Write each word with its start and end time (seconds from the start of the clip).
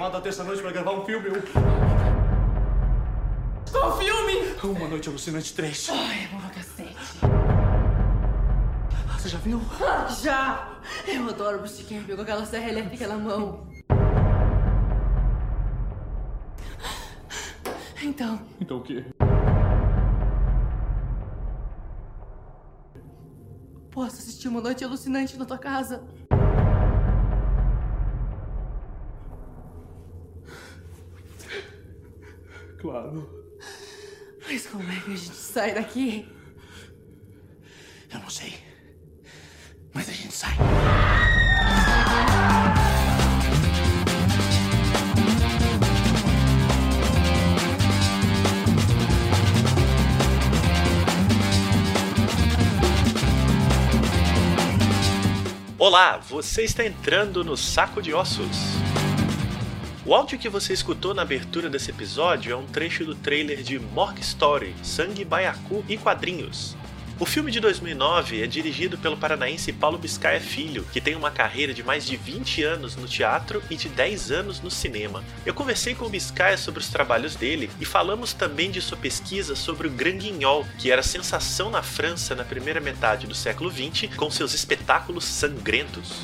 programado 0.00 0.16
na 0.16 0.20
terça-noite 0.22 0.62
pra 0.62 0.72
gravar 0.72 0.92
um 0.92 1.04
filme. 1.04 1.28
Eu... 1.28 1.42
Qual 3.70 3.98
filme? 3.98 4.32
Uma 4.64 4.88
Noite 4.88 5.08
Alucinante 5.10 5.52
3. 5.54 5.90
Ai, 5.90 6.28
pra 6.28 6.48
cacete. 6.48 6.96
Você 9.18 9.28
já 9.28 9.38
viu? 9.38 9.60
Ah, 9.82 10.08
já! 10.08 10.70
Eu 11.06 11.28
adoro 11.28 11.58
o 11.58 11.60
Bruce 11.60 11.84
Campbell 11.84 12.16
com 12.16 12.22
aquela 12.22 12.46
serra 12.46 12.70
elétrica 12.70 13.06
na 13.06 13.18
mão. 13.18 13.68
Então, 18.02 18.40
Então 18.58 18.78
o 18.78 18.82
quê? 18.82 19.04
posso 23.90 24.16
assistir 24.16 24.48
uma 24.48 24.62
noite 24.62 24.82
alucinante 24.82 25.36
na 25.36 25.44
tua 25.44 25.58
casa? 25.58 26.02
Claro. 32.80 33.28
Mas 34.48 34.66
como 34.66 34.90
é 34.90 34.96
que 35.00 35.12
a 35.12 35.16
gente 35.16 35.36
sai 35.36 35.74
daqui? 35.74 36.26
Eu 38.10 38.18
não 38.20 38.30
sei. 38.30 38.54
Mas 39.92 40.08
a 40.08 40.12
gente 40.12 40.32
sai. 40.32 40.56
Olá, 55.78 56.16
você 56.18 56.62
está 56.62 56.84
entrando 56.84 57.44
no 57.44 57.56
Saco 57.58 58.00
de 58.00 58.14
Ossos. 58.14 58.56
O 60.06 60.14
áudio 60.14 60.38
que 60.38 60.48
você 60.48 60.72
escutou 60.72 61.12
na 61.12 61.20
abertura 61.20 61.68
desse 61.68 61.90
episódio 61.90 62.52
é 62.52 62.56
um 62.56 62.64
trecho 62.64 63.04
do 63.04 63.14
trailer 63.14 63.62
de 63.62 63.78
Mork 63.78 64.18
Story, 64.22 64.74
Sangue, 64.82 65.26
Baiacu 65.26 65.84
e 65.86 65.98
Quadrinhos. 65.98 66.74
O 67.18 67.26
filme 67.26 67.50
de 67.50 67.60
2009 67.60 68.42
é 68.42 68.46
dirigido 68.46 68.96
pelo 68.96 69.18
paranaense 69.18 69.74
Paulo 69.74 69.98
Biscaia 69.98 70.40
Filho, 70.40 70.86
que 70.90 71.02
tem 71.02 71.14
uma 71.14 71.30
carreira 71.30 71.74
de 71.74 71.82
mais 71.82 72.06
de 72.06 72.16
20 72.16 72.62
anos 72.62 72.96
no 72.96 73.06
teatro 73.06 73.62
e 73.68 73.76
de 73.76 73.90
10 73.90 74.30
anos 74.30 74.62
no 74.62 74.70
cinema. 74.70 75.22
Eu 75.44 75.52
conversei 75.52 75.94
com 75.94 76.06
o 76.06 76.08
Biscaia 76.08 76.56
sobre 76.56 76.80
os 76.80 76.88
trabalhos 76.88 77.36
dele 77.36 77.68
e 77.78 77.84
falamos 77.84 78.32
também 78.32 78.70
de 78.70 78.80
sua 78.80 78.96
pesquisa 78.96 79.54
sobre 79.54 79.86
o 79.86 79.90
Grand 79.90 80.16
Guignol, 80.16 80.64
que 80.78 80.90
era 80.90 81.02
sensação 81.02 81.68
na 81.68 81.82
França 81.82 82.34
na 82.34 82.42
primeira 82.42 82.80
metade 82.80 83.26
do 83.26 83.34
século 83.34 83.70
XX 83.70 84.16
com 84.16 84.30
seus 84.30 84.54
espetáculos 84.54 85.26
sangrentos. 85.26 86.22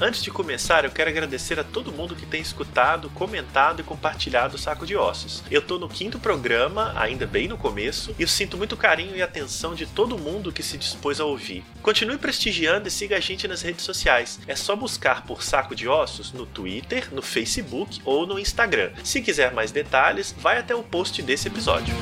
Antes 0.00 0.22
de 0.22 0.30
começar, 0.30 0.84
eu 0.84 0.92
quero 0.92 1.10
agradecer 1.10 1.58
a 1.58 1.64
todo 1.64 1.90
mundo 1.90 2.14
que 2.14 2.24
tem 2.24 2.40
escutado, 2.40 3.10
comentado 3.10 3.80
e 3.80 3.82
compartilhado 3.82 4.54
o 4.54 4.58
Saco 4.58 4.86
de 4.86 4.96
Ossos. 4.96 5.42
Eu 5.50 5.60
tô 5.60 5.76
no 5.76 5.88
quinto 5.88 6.20
programa, 6.20 6.92
ainda 6.94 7.26
bem 7.26 7.48
no 7.48 7.58
começo, 7.58 8.14
e 8.16 8.22
eu 8.22 8.28
sinto 8.28 8.56
muito 8.56 8.76
carinho 8.76 9.16
e 9.16 9.22
atenção 9.22 9.74
de 9.74 9.86
todo 9.86 10.16
mundo 10.16 10.52
que 10.52 10.62
se 10.62 10.78
dispôs 10.78 11.18
a 11.20 11.24
ouvir. 11.24 11.64
Continue 11.82 12.16
prestigiando 12.16 12.86
e 12.86 12.92
siga 12.92 13.16
a 13.16 13.20
gente 13.20 13.48
nas 13.48 13.60
redes 13.60 13.84
sociais. 13.84 14.38
É 14.46 14.54
só 14.54 14.76
buscar 14.76 15.26
por 15.26 15.42
Saco 15.42 15.74
de 15.74 15.88
Ossos 15.88 16.32
no 16.32 16.46
Twitter, 16.46 17.12
no 17.12 17.20
Facebook 17.20 18.00
ou 18.04 18.24
no 18.24 18.38
Instagram. 18.38 18.92
Se 19.02 19.20
quiser 19.20 19.52
mais 19.52 19.72
detalhes, 19.72 20.32
vai 20.38 20.58
até 20.58 20.76
o 20.76 20.82
post 20.84 21.20
desse 21.22 21.48
episódio. 21.48 21.92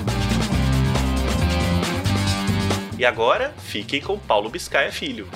E 2.98 3.06
agora, 3.06 3.54
fiquem 3.58 4.02
com 4.02 4.18
Paulo 4.18 4.50
Biscaia 4.50 4.92
Filho. 4.92 5.26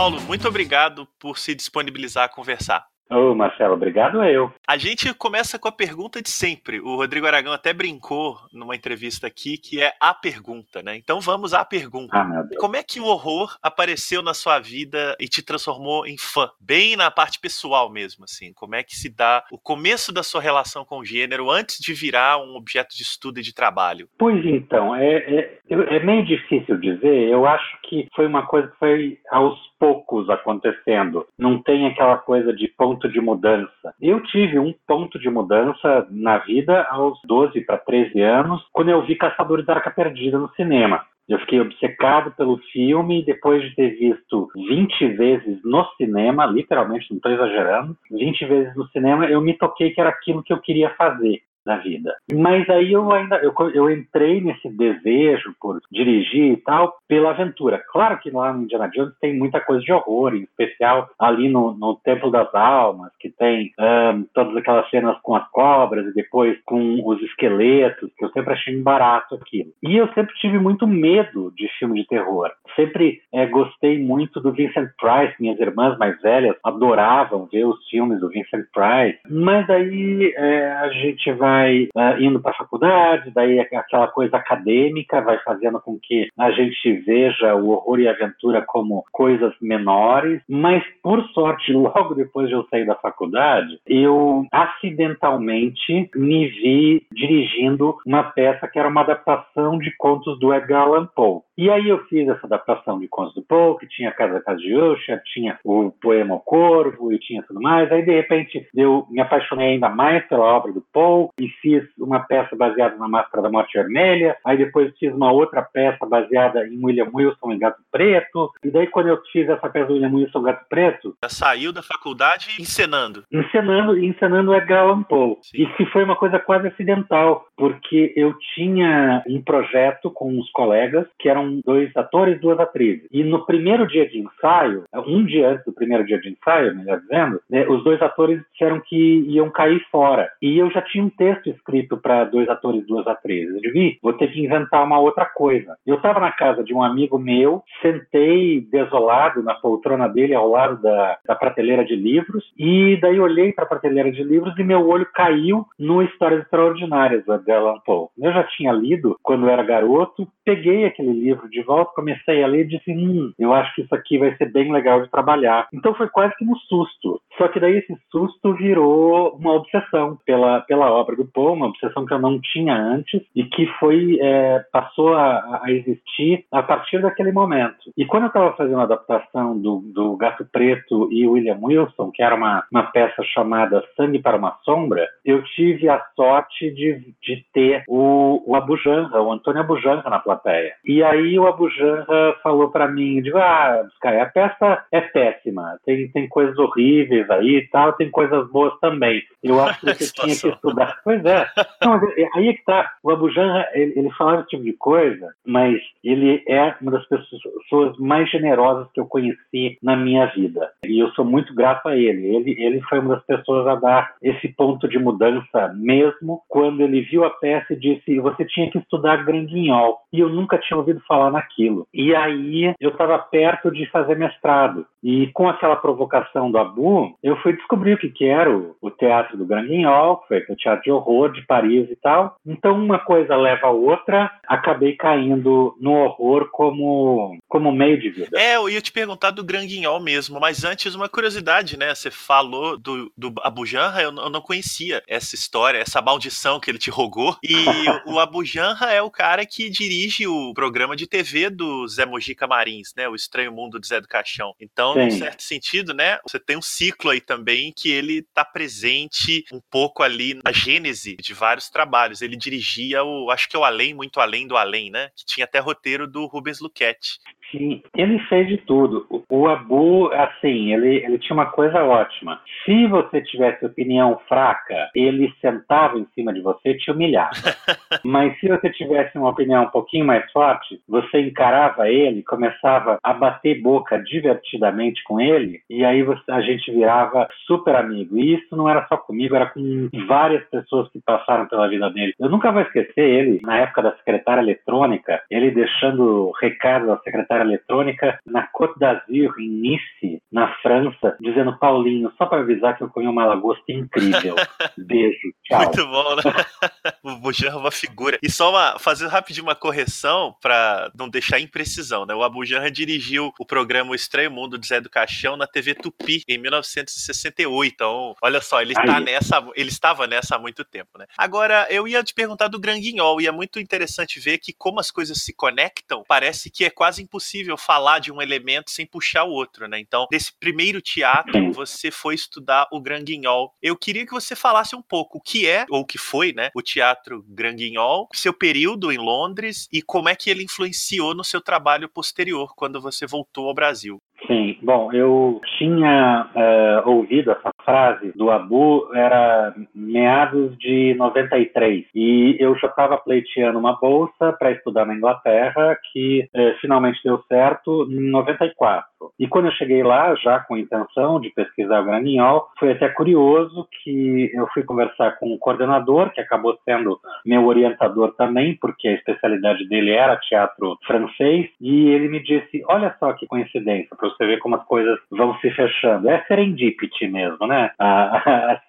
Paulo, 0.00 0.18
muito 0.22 0.48
obrigado 0.48 1.06
por 1.18 1.38
se 1.38 1.54
disponibilizar 1.54 2.24
a 2.24 2.28
conversar. 2.30 2.86
Ô, 3.10 3.34
Marcelo, 3.34 3.74
obrigado 3.74 4.22
eu. 4.22 4.52
A 4.66 4.76
gente 4.76 5.12
começa 5.14 5.58
com 5.58 5.66
a 5.66 5.72
pergunta 5.72 6.22
de 6.22 6.30
sempre. 6.30 6.80
O 6.80 6.94
Rodrigo 6.94 7.26
Aragão 7.26 7.52
até 7.52 7.72
brincou 7.72 8.38
numa 8.52 8.76
entrevista 8.76 9.26
aqui 9.26 9.58
que 9.58 9.82
é 9.82 9.92
a 10.00 10.14
pergunta, 10.14 10.82
né? 10.82 10.96
Então 10.96 11.20
vamos 11.20 11.52
à 11.52 11.64
pergunta. 11.64 12.16
Ah. 12.16 12.44
Como 12.58 12.76
é 12.76 12.82
que 12.82 13.00
o 13.00 13.06
horror 13.06 13.56
apareceu 13.62 14.22
na 14.22 14.32
sua 14.32 14.60
vida 14.60 15.16
e 15.18 15.26
te 15.26 15.44
transformou 15.44 16.06
em 16.06 16.16
fã? 16.16 16.50
Bem 16.60 16.96
na 16.96 17.10
parte 17.10 17.40
pessoal 17.40 17.90
mesmo, 17.90 18.24
assim. 18.24 18.52
Como 18.52 18.76
é 18.76 18.82
que 18.82 18.94
se 18.94 19.08
dá 19.08 19.44
o 19.50 19.58
começo 19.58 20.12
da 20.12 20.22
sua 20.22 20.40
relação 20.40 20.84
com 20.84 20.98
o 20.98 21.04
gênero 21.04 21.50
antes 21.50 21.78
de 21.80 21.92
virar 21.92 22.38
um 22.38 22.54
objeto 22.54 22.96
de 22.96 23.02
estudo 23.02 23.40
e 23.40 23.42
de 23.42 23.54
trabalho? 23.54 24.08
Pois 24.18 24.44
então, 24.46 24.94
é, 24.94 25.16
é, 25.16 25.60
é 25.68 26.00
meio 26.04 26.24
difícil 26.24 26.78
dizer. 26.78 27.28
Eu 27.28 27.44
acho 27.44 27.80
que 27.82 28.06
foi 28.14 28.26
uma 28.26 28.46
coisa 28.46 28.68
que 28.68 28.78
foi 28.78 29.18
aos 29.30 29.58
poucos 29.80 30.28
acontecendo. 30.28 31.26
Não 31.38 31.60
tem 31.62 31.86
aquela 31.86 32.18
coisa 32.18 32.52
de 32.52 32.68
ponto 32.68 32.99
de 33.08 33.20
mudança. 33.20 33.94
Eu 34.00 34.22
tive 34.24 34.58
um 34.58 34.74
ponto 34.86 35.18
de 35.18 35.28
mudança 35.28 36.06
na 36.10 36.38
vida 36.38 36.82
aos 36.90 37.18
12 37.24 37.60
para 37.62 37.78
13 37.78 38.20
anos, 38.20 38.62
quando 38.72 38.90
eu 38.90 39.02
vi 39.04 39.16
Caçadores 39.16 39.64
da 39.66 39.74
Arca 39.74 39.90
Perdida 39.90 40.38
no 40.38 40.48
cinema. 40.54 41.04
Eu 41.28 41.38
fiquei 41.38 41.60
obcecado 41.60 42.32
pelo 42.32 42.58
filme 42.72 43.20
e 43.20 43.24
depois 43.24 43.62
de 43.62 43.74
ter 43.76 43.90
visto 43.90 44.48
20 44.56 45.08
vezes 45.10 45.60
no 45.64 45.84
cinema, 45.96 46.44
literalmente, 46.44 47.06
não 47.08 47.18
estou 47.18 47.30
exagerando, 47.30 47.96
20 48.10 48.46
vezes 48.46 48.74
no 48.74 48.88
cinema, 48.88 49.26
eu 49.26 49.40
me 49.40 49.54
toquei 49.54 49.90
que 49.90 50.00
era 50.00 50.10
aquilo 50.10 50.42
que 50.42 50.52
eu 50.52 50.58
queria 50.58 50.90
fazer 50.96 51.40
na 51.64 51.76
vida. 51.76 52.14
Mas 52.32 52.68
aí 52.68 52.92
eu 52.92 53.10
ainda 53.12 53.36
eu, 53.36 53.54
eu 53.74 53.90
entrei 53.90 54.40
nesse 54.40 54.68
desejo 54.70 55.54
por 55.60 55.80
dirigir 55.90 56.52
e 56.52 56.56
tal 56.56 56.96
pela 57.06 57.30
aventura. 57.30 57.82
Claro 57.90 58.18
que 58.18 58.30
lá 58.30 58.52
no 58.52 58.64
Indiana 58.64 58.88
Jones 58.88 59.14
tem 59.20 59.36
muita 59.36 59.60
coisa 59.60 59.82
de 59.82 59.92
horror, 59.92 60.34
em 60.34 60.42
especial 60.42 61.08
ali 61.18 61.48
no, 61.48 61.72
no 61.74 61.96
Templo 61.96 62.30
das 62.30 62.52
Almas, 62.54 63.12
que 63.18 63.30
tem 63.30 63.72
um, 63.78 64.24
todas 64.34 64.56
aquelas 64.56 64.88
cenas 64.90 65.16
com 65.22 65.34
as 65.34 65.48
cobras 65.50 66.06
e 66.06 66.14
depois 66.14 66.58
com 66.64 67.00
os 67.04 67.20
esqueletos, 67.22 68.10
que 68.16 68.24
eu 68.24 68.30
sempre 68.30 68.54
achei 68.54 68.80
barato 68.80 69.34
aquilo. 69.34 69.70
E 69.82 69.96
eu 69.96 70.08
sempre 70.14 70.34
tive 70.36 70.58
muito 70.58 70.86
medo 70.86 71.52
de 71.56 71.68
filme 71.78 72.00
de 72.00 72.06
terror. 72.06 72.50
Sempre 72.74 73.20
é, 73.32 73.46
gostei 73.46 73.98
muito 73.98 74.40
do 74.40 74.52
Vincent 74.52 74.88
Price, 74.98 75.34
minhas 75.40 75.58
irmãs 75.58 75.98
mais 75.98 76.20
velhas 76.20 76.56
adoravam 76.64 77.48
ver 77.52 77.64
os 77.64 77.88
filmes 77.88 78.20
do 78.20 78.28
Vincent 78.28 78.64
Price. 78.72 79.18
Mas 79.28 79.68
aí 79.68 80.32
é, 80.36 80.72
a 80.72 80.88
gente 80.90 81.32
vai 81.32 81.49
vai 81.50 81.88
uh, 81.96 82.22
indo 82.22 82.40
para 82.40 82.52
a 82.52 82.56
faculdade, 82.56 83.30
daí 83.34 83.58
aquela 83.58 84.06
coisa 84.08 84.36
acadêmica 84.36 85.20
vai 85.20 85.38
fazendo 85.38 85.80
com 85.80 85.98
que 86.00 86.28
a 86.38 86.50
gente 86.52 86.92
veja 87.00 87.54
o 87.54 87.70
horror 87.70 88.00
e 88.00 88.08
a 88.08 88.12
aventura 88.12 88.62
como 88.66 89.04
coisas 89.12 89.52
menores, 89.60 90.40
mas 90.48 90.82
por 91.02 91.22
sorte, 91.30 91.72
logo 91.74 92.14
depois 92.14 92.48
de 92.48 92.54
eu 92.54 92.64
sair 92.70 92.86
da 92.86 92.94
faculdade, 92.94 93.78
eu 93.86 94.46
acidentalmente 94.52 96.10
me 96.14 96.46
vi 96.48 97.06
dirigindo 97.12 97.96
uma 98.06 98.22
peça 98.22 98.68
que 98.68 98.78
era 98.78 98.88
uma 98.88 99.00
adaptação 99.00 99.78
de 99.78 99.94
contos 99.96 100.38
do 100.38 100.54
Edgar 100.54 100.82
Allan 100.82 101.06
Poe. 101.14 101.40
E 101.56 101.68
aí 101.68 101.88
eu 101.88 101.98
fiz 102.04 102.26
essa 102.26 102.46
adaptação 102.46 102.98
de 102.98 103.06
contos 103.06 103.34
do 103.34 103.42
Poe, 103.42 103.76
que 103.78 103.86
tinha 103.86 104.12
Casa 104.12 104.34
da 104.34 104.40
Casa 104.40 104.58
de 104.58 104.74
Usher, 104.74 105.22
tinha 105.24 105.58
o 105.64 105.90
poema 106.00 106.36
O 106.36 106.40
Corvo 106.40 107.12
e 107.12 107.18
tinha 107.18 107.42
tudo 107.42 107.60
mais. 107.60 107.90
Aí 107.92 108.02
de 108.02 108.12
repente 108.12 108.66
eu 108.74 109.06
me 109.10 109.20
apaixonei 109.20 109.72
ainda 109.72 109.88
mais 109.88 110.26
pela 110.26 110.44
obra 110.44 110.72
do 110.72 110.82
Poe 110.92 111.28
e 111.40 111.48
fiz 111.60 111.84
uma 111.98 112.20
peça 112.20 112.54
baseada 112.54 112.96
na 112.96 113.08
Máscara 113.08 113.42
da 113.42 113.50
Morte 113.50 113.78
Vermelha. 113.78 114.36
Aí 114.44 114.56
depois 114.56 114.92
fiz 114.98 115.12
uma 115.14 115.32
outra 115.32 115.62
peça 115.62 116.04
baseada 116.06 116.66
em 116.66 116.84
William 116.84 117.08
Wilson 117.12 117.52
e 117.52 117.58
Gato 117.58 117.80
Preto. 117.90 118.50
E 118.62 118.70
daí 118.70 118.86
quando 118.86 119.08
eu 119.08 119.20
fiz 119.32 119.48
essa 119.48 119.68
peça 119.68 119.86
do 119.86 119.94
William 119.94 120.14
Wilson 120.14 120.42
Gato 120.42 120.64
Preto, 120.68 121.14
Já 121.22 121.28
saiu 121.28 121.72
da 121.72 121.82
faculdade 121.82 122.48
encenando. 122.60 123.24
encenando 123.32 123.96
encenando 123.98 124.50
o 124.50 124.54
Edgar 124.54 124.80
Allan 124.84 125.02
Poe. 125.02 125.36
Sim. 125.42 125.62
E 125.62 125.66
que 125.74 125.86
foi 125.86 126.04
uma 126.04 126.16
coisa 126.16 126.38
quase 126.38 126.68
acidental, 126.68 127.46
porque 127.56 128.12
eu 128.16 128.34
tinha 128.54 129.22
um 129.26 129.42
projeto 129.42 130.10
com 130.10 130.30
uns 130.30 130.50
colegas 130.50 131.06
que 131.18 131.28
eram 131.28 131.60
dois 131.64 131.94
atores 131.96 132.36
e 132.36 132.40
duas 132.40 132.58
atrizes. 132.58 133.06
E 133.10 133.22
no 133.24 133.44
primeiro 133.46 133.86
dia 133.86 134.08
de 134.08 134.18
ensaio, 134.18 134.84
um 135.06 135.24
dia 135.24 135.50
antes 135.50 135.64
do 135.64 135.72
primeiro 135.72 136.04
dia 136.04 136.20
de 136.20 136.30
ensaio, 136.30 136.74
melhor 136.76 137.00
dizendo, 137.00 137.40
né, 137.48 137.66
os 137.68 137.82
dois 137.84 138.00
atores 138.02 138.40
disseram 138.52 138.80
que 138.80 139.24
iam 139.28 139.50
cair 139.50 139.80
fora. 139.90 140.30
E 140.42 140.58
eu 140.58 140.70
já 140.70 140.82
tinha 140.82 141.04
um 141.04 141.10
texto 141.10 141.29
texto 141.30 141.50
escrito 141.50 141.96
para 141.96 142.24
dois 142.24 142.48
atores 142.48 142.86
duas 142.86 143.06
atrizes. 143.06 143.62
Eu 143.62 143.72
vi, 143.72 143.98
vou 144.02 144.12
ter 144.12 144.28
que 144.28 144.44
inventar 144.44 144.84
uma 144.84 144.98
outra 144.98 145.24
coisa. 145.24 145.76
Eu 145.86 145.96
estava 145.96 146.20
na 146.20 146.32
casa 146.32 146.62
de 146.64 146.74
um 146.74 146.82
amigo 146.82 147.18
meu, 147.18 147.62
sentei 147.80 148.60
desolado 148.60 149.42
na 149.42 149.54
poltrona 149.54 150.08
dele 150.08 150.34
ao 150.34 150.48
lado 150.48 150.80
da, 150.82 151.18
da 151.26 151.34
prateleira 151.34 151.84
de 151.84 151.94
livros, 151.94 152.44
e 152.58 152.98
daí 153.00 153.20
olhei 153.20 153.52
para 153.52 153.64
a 153.64 153.68
prateleira 153.68 154.10
de 154.10 154.22
livros 154.22 154.58
e 154.58 154.64
meu 154.64 154.86
olho 154.88 155.06
caiu 155.14 155.66
no 155.78 156.02
Histórias 156.02 156.42
Extraordinárias, 156.42 157.24
da 157.24 157.56
Allan 157.56 157.78
Poe. 157.84 158.08
Eu 158.18 158.32
já 158.32 158.44
tinha 158.44 158.72
lido 158.72 159.16
quando 159.22 159.48
era 159.48 159.62
garoto, 159.62 160.26
peguei 160.44 160.84
aquele 160.84 161.12
livro 161.12 161.48
de 161.48 161.62
volta, 161.62 161.92
comecei 161.94 162.42
a 162.42 162.46
ler 162.46 162.62
e 162.62 162.68
disse: 162.68 162.90
hum, 162.90 163.32
eu 163.38 163.52
acho 163.52 163.74
que 163.74 163.82
isso 163.82 163.94
aqui 163.94 164.18
vai 164.18 164.34
ser 164.36 164.50
bem 164.50 164.72
legal 164.72 165.02
de 165.02 165.10
trabalhar. 165.10 165.68
Então 165.72 165.94
foi 165.94 166.08
quase 166.08 166.34
que 166.36 166.44
um 166.44 166.56
susto. 166.56 167.20
Só 167.36 167.48
que 167.48 167.60
daí 167.60 167.78
esse 167.78 167.96
susto 168.10 168.54
virou 168.54 169.36
uma 169.36 169.54
obsessão 169.54 170.18
pela, 170.24 170.60
pela 170.62 170.90
obra 170.90 171.16
Poe, 171.26 171.52
uma 171.52 171.66
obsessão 171.66 172.04
que 172.04 172.14
eu 172.14 172.18
não 172.18 172.40
tinha 172.40 172.74
antes 172.74 173.22
e 173.34 173.44
que 173.44 173.66
foi 173.78 174.18
é, 174.20 174.60
passou 174.72 175.14
a, 175.14 175.60
a, 175.62 175.70
existir 175.70 176.44
a 176.52 176.62
partir 176.62 177.00
daquele 177.00 177.32
momento. 177.32 177.92
E 177.96 178.04
quando 178.04 178.24
eu 178.24 178.28
estava 178.28 178.52
fazendo 178.52 178.80
a 178.80 178.84
adaptação 178.84 179.58
do, 179.58 179.82
do 179.94 180.16
Gato 180.16 180.44
Preto 180.50 181.08
e 181.12 181.26
William 181.26 181.58
Wilson, 181.62 182.10
que 182.12 182.22
era 182.22 182.34
uma, 182.34 182.64
uma 182.70 182.84
peça 182.84 183.22
chamada 183.24 183.82
Sangue 183.96 184.18
para 184.18 184.36
uma 184.36 184.56
Sombra, 184.64 185.06
eu 185.24 185.42
tive 185.42 185.88
a 185.88 186.02
sorte 186.16 186.70
de, 186.70 187.14
de 187.22 187.44
ter 187.52 187.84
o, 187.88 188.42
o 188.46 188.56
Abujanra, 188.56 189.22
o 189.22 189.32
Antônio 189.32 189.60
Abujanra 189.60 190.08
na 190.08 190.18
plateia. 190.18 190.72
E 190.84 191.02
aí 191.02 191.38
o 191.38 191.46
Abujanra 191.46 192.36
falou 192.42 192.70
para 192.70 192.88
mim, 192.88 193.22
digo, 193.22 193.38
ah, 193.38 193.86
Sky, 193.94 194.16
a 194.16 194.26
peça 194.26 194.84
é 194.92 195.00
péssima, 195.00 195.78
tem, 195.84 196.10
tem 196.10 196.28
coisas 196.28 196.58
horríveis 196.58 197.28
aí 197.30 197.56
e 197.58 197.68
tal, 197.68 197.92
tem 197.94 198.10
coisas 198.10 198.48
boas 198.50 198.72
também. 198.80 199.22
Eu 199.42 199.60
acho 199.62 199.80
que 199.80 199.86
você 199.86 200.12
tinha 200.12 200.36
que 200.36 200.48
estudar. 200.48 201.00
Pois 201.10 201.24
é. 201.24 201.44
Não, 201.84 201.96
é, 201.96 202.28
aí 202.36 202.48
é 202.50 202.52
que 202.52 202.64
tá. 202.64 202.88
O 203.02 203.10
Abujanra, 203.10 203.68
ele, 203.74 203.94
ele 203.96 204.10
falava 204.12 204.42
esse 204.42 204.50
tipo 204.50 204.62
de 204.62 204.74
coisa, 204.74 205.34
mas 205.44 205.80
ele 206.04 206.40
é 206.46 206.72
uma 206.80 206.92
das 206.92 207.04
pessoas 207.08 207.98
mais 207.98 208.30
generosas 208.30 208.86
que 208.92 209.00
eu 209.00 209.06
conheci 209.06 209.76
na 209.82 209.96
minha 209.96 210.26
vida. 210.26 210.70
E 210.84 211.02
eu 211.02 211.10
sou 211.10 211.24
muito 211.24 211.52
grato 211.52 211.88
a 211.88 211.96
ele. 211.96 212.36
Ele, 212.36 212.64
ele 212.64 212.80
foi 212.82 213.00
uma 213.00 213.16
das 213.16 213.24
pessoas 213.24 213.66
a 213.66 213.74
dar 213.74 214.14
esse 214.22 214.48
ponto 214.50 214.86
de 214.86 215.00
mudança 215.00 215.72
mesmo 215.74 216.42
quando 216.48 216.80
ele 216.82 217.00
viu 217.00 217.24
a 217.24 217.30
peça 217.30 217.72
e 217.72 217.76
disse 217.76 218.20
você 218.20 218.44
tinha 218.44 218.70
que 218.70 218.78
estudar 218.78 219.24
Granguinhol. 219.24 219.98
E 220.12 220.20
eu 220.20 220.28
nunca 220.28 220.58
tinha 220.58 220.76
ouvido 220.76 221.02
falar 221.08 221.32
naquilo. 221.32 221.88
E 221.92 222.14
aí 222.14 222.72
eu 222.78 222.90
estava 222.90 223.18
perto 223.18 223.72
de 223.72 223.84
fazer 223.90 224.16
mestrado. 224.16 224.86
E 225.02 225.28
com 225.32 225.48
aquela 225.48 225.76
provocação 225.76 226.50
do 226.50 226.58
Abu, 226.58 227.16
eu 227.22 227.36
fui 227.38 227.54
descobrir 227.54 227.94
o 227.94 227.98
que, 227.98 228.10
que 228.10 228.26
era 228.26 228.50
o, 228.50 228.76
o 228.80 228.90
teatro 228.90 229.36
do 229.36 229.46
Granguinhol, 229.46 230.18
que 230.18 230.28
foi 230.28 230.44
o 230.48 230.56
teatro 230.56 230.82
de 230.84 230.99
horror 231.00 231.32
de 231.32 231.42
Paris 231.46 231.90
e 231.90 231.96
tal. 231.96 232.36
Então 232.46 232.74
uma 232.74 232.98
coisa 232.98 233.36
leva 233.36 233.68
a 233.68 233.70
outra, 233.70 234.30
acabei 234.46 234.94
caindo 234.96 235.76
no 235.80 235.92
horror 235.92 236.48
como, 236.50 237.38
como 237.48 237.72
meio 237.72 238.00
de 238.00 238.10
vida. 238.10 238.38
É, 238.38 238.56
eu 238.56 238.68
ia 238.68 238.80
te 238.80 238.92
perguntar 238.92 239.30
do 239.30 239.44
Granguinhol 239.44 240.00
mesmo, 240.00 240.38
mas 240.38 240.64
antes 240.64 240.94
uma 240.94 241.08
curiosidade, 241.08 241.76
né? 241.76 241.94
Você 241.94 242.10
falou 242.10 242.76
do, 242.76 243.10
do 243.16 243.32
Abu 243.42 243.64
Janra, 243.64 244.02
eu, 244.02 244.14
eu 244.14 244.30
não 244.30 244.40
conhecia 244.40 245.02
essa 245.08 245.34
história, 245.34 245.78
essa 245.78 246.02
maldição 246.02 246.60
que 246.60 246.70
ele 246.70 246.78
te 246.78 246.90
rogou. 246.90 247.36
E 247.42 247.54
o 248.06 248.18
Abu 248.18 248.44
Janra 248.44 248.92
é 248.92 249.02
o 249.02 249.10
cara 249.10 249.46
que 249.46 249.70
dirige 249.70 250.26
o 250.26 250.52
programa 250.52 250.94
de 250.94 251.06
TV 251.06 251.50
do 251.50 251.86
Zé 251.88 252.04
Mojica 252.04 252.46
Marins, 252.46 252.92
né? 252.96 253.08
O 253.08 253.14
Estranho 253.14 253.52
Mundo 253.52 253.80
de 253.80 253.86
Zé 253.86 254.00
do 254.00 254.08
Caixão. 254.08 254.54
Então, 254.60 254.94
Sim. 254.94 255.00
em 255.00 255.10
certo 255.10 255.42
sentido, 255.42 255.94
né? 255.94 256.18
Você 256.26 256.38
tem 256.38 256.56
um 256.56 256.62
ciclo 256.62 257.10
aí 257.10 257.20
também 257.20 257.72
que 257.74 257.90
ele 257.90 258.22
tá 258.34 258.44
presente 258.44 259.44
um 259.52 259.60
pouco 259.70 260.02
ali 260.02 260.38
na 260.44 260.52
gênese 260.52 260.89
de 260.92 261.34
vários 261.34 261.68
trabalhos. 261.68 262.22
Ele 262.22 262.36
dirigia 262.36 263.02
o, 263.02 263.30
acho 263.30 263.48
que 263.48 263.56
é 263.56 263.58
o 263.58 263.64
Além, 263.64 263.94
Muito 263.94 264.20
Além 264.20 264.46
do 264.46 264.56
Além, 264.56 264.90
né? 264.90 265.10
Que 265.16 265.24
tinha 265.24 265.44
até 265.44 265.58
roteiro 265.58 266.06
do 266.06 266.26
Rubens 266.26 266.60
Luquete. 266.60 267.18
Sim, 267.50 267.82
ele 267.96 268.18
fez 268.20 268.48
de 268.48 268.58
tudo. 268.58 269.06
O 269.28 269.48
Abu, 269.48 270.10
assim, 270.12 270.72
ele, 270.72 270.96
ele 271.04 271.18
tinha 271.18 271.34
uma 271.34 271.46
coisa 271.46 271.82
ótima. 271.82 272.40
Se 272.64 272.86
você 272.86 273.20
tivesse 273.22 273.64
opinião 273.64 274.20
fraca, 274.28 274.88
ele 274.94 275.32
sentava 275.40 275.98
em 275.98 276.06
cima 276.14 276.32
de 276.32 276.40
você 276.40 276.70
e 276.70 276.78
te 276.78 276.90
humilhava. 276.90 277.30
Mas 278.04 278.38
se 278.38 278.48
você 278.48 278.70
tivesse 278.70 279.18
uma 279.18 279.30
opinião 279.30 279.64
um 279.64 279.70
pouquinho 279.70 280.04
mais 280.04 280.30
forte, 280.30 280.80
você 280.88 281.20
encarava 281.20 281.88
ele, 281.88 282.22
começava 282.22 282.98
a 283.02 283.12
bater 283.12 283.60
boca 283.60 283.98
divertidamente 283.98 285.02
com 285.04 285.20
ele, 285.20 285.60
e 285.68 285.84
aí 285.84 286.02
você, 286.02 286.22
a 286.30 286.40
gente 286.40 286.70
virava 286.70 287.28
super 287.46 287.74
amigo. 287.74 288.16
E 288.16 288.34
isso 288.34 288.56
não 288.56 288.68
era 288.68 288.86
só 288.86 288.96
comigo, 288.96 289.34
era 289.34 289.46
com 289.46 289.88
várias 290.06 290.44
pessoas 290.48 290.90
que 290.92 291.00
passaram 291.00 291.46
pela 291.46 291.68
vida 291.68 291.90
dele. 291.90 292.14
Eu 292.18 292.28
nunca 292.28 292.52
vou 292.52 292.62
esquecer 292.62 293.02
ele, 293.02 293.40
na 293.42 293.58
época 293.58 293.82
da 293.82 293.96
secretária 293.96 294.40
eletrônica, 294.40 295.20
ele 295.30 295.50
deixando 295.50 296.32
recado 296.40 296.86
da 296.86 296.98
secretária 296.98 297.39
eletrônica 297.42 298.18
na 298.26 298.46
Côte 298.46 298.78
d'Azur, 298.78 299.34
em 299.38 299.48
Nice, 299.48 300.22
na 300.30 300.54
França, 300.56 301.16
dizendo 301.20 301.58
Paulinho, 301.58 302.12
só 302.16 302.26
para 302.26 302.40
avisar 302.40 302.76
que 302.76 302.82
eu 302.82 302.88
conheço 302.88 303.12
uma 303.12 303.26
lagosta 303.26 303.64
incrível. 303.68 304.36
Beijo, 304.78 305.32
tchau. 305.44 305.58
Muito 305.58 305.86
bom, 305.86 306.16
né? 306.16 306.22
o 307.02 307.16
Bujan 307.16 307.50
é 307.50 307.56
uma 307.56 307.70
figura. 307.70 308.18
E 308.22 308.30
só 308.30 308.50
uma, 308.50 308.78
fazer 308.78 309.06
rapidinho 309.06 309.46
uma 309.46 309.54
correção 309.54 310.34
para 310.40 310.90
não 310.96 311.08
deixar 311.08 311.40
imprecisão, 311.40 312.06
né? 312.06 312.14
O 312.14 312.22
Abu 312.22 312.44
Janra 312.44 312.70
dirigiu 312.70 313.32
o 313.38 313.46
programa 313.46 313.90
O 313.92 313.94
Estranho 313.94 314.30
Mundo 314.30 314.58
de 314.58 314.66
Zé 314.66 314.80
do 314.80 314.90
Caixão 314.90 315.36
na 315.36 315.46
TV 315.46 315.74
Tupi 315.74 316.22
em 316.28 316.38
1968. 316.38 317.72
Então, 317.72 318.14
olha 318.22 318.40
só, 318.40 318.60
ele, 318.60 318.72
está 318.72 319.00
nessa, 319.00 319.44
ele 319.54 319.68
estava 319.68 320.06
nessa 320.06 320.36
há 320.36 320.38
muito 320.38 320.64
tempo, 320.64 320.98
né? 320.98 321.06
Agora, 321.16 321.66
eu 321.70 321.88
ia 321.88 322.02
te 322.02 322.14
perguntar 322.14 322.48
do 322.48 322.60
Granguinhol 322.60 323.20
e 323.20 323.26
é 323.26 323.30
muito 323.30 323.58
interessante 323.58 324.20
ver 324.20 324.38
que 324.38 324.52
como 324.52 324.80
as 324.80 324.90
coisas 324.90 325.22
se 325.22 325.32
conectam, 325.32 326.04
parece 326.06 326.50
que 326.50 326.64
é 326.64 326.70
quase 326.70 327.02
impossível 327.02 327.29
impossível 327.30 327.56
falar 327.56 328.00
de 328.00 328.12
um 328.12 328.20
elemento 328.20 328.70
sem 328.70 328.84
puxar 328.84 329.24
o 329.24 329.30
outro, 329.30 329.68
né? 329.68 329.78
Então, 329.78 330.06
desse 330.10 330.32
primeiro 330.38 330.80
teatro, 330.80 331.52
você 331.52 331.90
foi 331.90 332.14
estudar 332.14 332.66
o 332.72 332.80
Grand 332.80 333.04
Guignol. 333.04 333.54
Eu 333.62 333.76
queria 333.76 334.04
que 334.04 334.12
você 334.12 334.34
falasse 334.34 334.74
um 334.74 334.82
pouco 334.82 335.18
o 335.18 335.20
que 335.20 335.46
é, 335.46 335.64
ou 335.70 335.80
o 335.80 335.86
que 335.86 335.98
foi, 335.98 336.32
né, 336.32 336.50
o 336.54 336.62
teatro 336.62 337.24
Grand 337.28 337.54
Guignol, 337.54 338.08
seu 338.12 338.32
período 338.32 338.90
em 338.90 338.98
Londres 338.98 339.68
e 339.72 339.82
como 339.82 340.08
é 340.08 340.16
que 340.16 340.30
ele 340.30 340.44
influenciou 340.44 341.14
no 341.14 341.24
seu 341.24 341.40
trabalho 341.40 341.88
posterior, 341.88 342.54
quando 342.56 342.80
você 342.80 343.06
voltou 343.06 343.48
ao 343.48 343.54
Brasil. 343.54 344.00
Sim, 344.30 344.56
bom, 344.62 344.92
eu 344.92 345.40
tinha 345.58 346.24
uh, 346.36 346.88
ouvido 346.88 347.32
essa 347.32 347.50
frase 347.64 348.12
do 348.12 348.30
Abu, 348.30 348.88
era 348.94 349.52
meados 349.74 350.56
de 350.56 350.94
93, 350.94 351.84
e 351.92 352.36
eu 352.38 352.56
já 352.56 352.68
estava 352.68 352.96
pleiteando 352.96 353.58
uma 353.58 353.72
bolsa 353.80 354.32
para 354.38 354.52
estudar 354.52 354.86
na 354.86 354.94
Inglaterra, 354.94 355.76
que 355.92 356.28
uh, 356.32 356.56
finalmente 356.60 357.00
deu 357.02 357.20
certo 357.26 357.88
em 357.90 358.08
94. 358.08 358.89
E 359.18 359.26
quando 359.26 359.46
eu 359.46 359.52
cheguei 359.52 359.82
lá, 359.82 360.14
já 360.16 360.40
com 360.40 360.54
a 360.54 360.60
intenção 360.60 361.20
de 361.20 361.30
pesquisar 361.30 361.80
o 361.80 361.84
Graninhol, 361.84 362.48
foi 362.58 362.72
até 362.72 362.88
curioso 362.88 363.68
que 363.82 364.30
eu 364.34 364.46
fui 364.52 364.62
conversar 364.62 365.12
com 365.18 365.32
o 365.32 365.38
coordenador, 365.38 366.10
que 366.10 366.20
acabou 366.20 366.58
sendo 366.64 367.00
meu 367.24 367.46
orientador 367.46 368.12
também, 368.14 368.56
porque 368.56 368.88
a 368.88 368.94
especialidade 368.94 369.66
dele 369.68 369.92
era 369.92 370.16
teatro 370.16 370.78
francês, 370.86 371.48
e 371.60 371.88
ele 371.88 372.08
me 372.08 372.22
disse: 372.22 372.62
Olha 372.66 372.94
só 372.98 373.12
que 373.12 373.26
coincidência, 373.26 373.96
para 373.96 374.08
você 374.08 374.26
ver 374.26 374.38
como 374.38 374.56
as 374.56 374.64
coisas 374.64 374.98
vão 375.10 375.38
se 375.40 375.50
fechando. 375.50 376.08
É 376.08 376.24
serendipity 376.26 377.06
mesmo, 377.08 377.46
né? 377.46 377.70
Ah, 377.78 378.60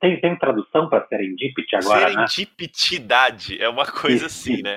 tem, 0.00 0.20
tem 0.20 0.36
tradução 0.36 0.88
para 0.88 1.06
serendipity 1.06 1.76
agora, 1.76 2.12
né? 2.12 2.26
Serendipitidade 2.26 3.58
né? 3.58 3.64
é 3.64 3.68
uma 3.68 3.86
coisa 3.86 4.26
assim, 4.26 4.62
né? 4.62 4.74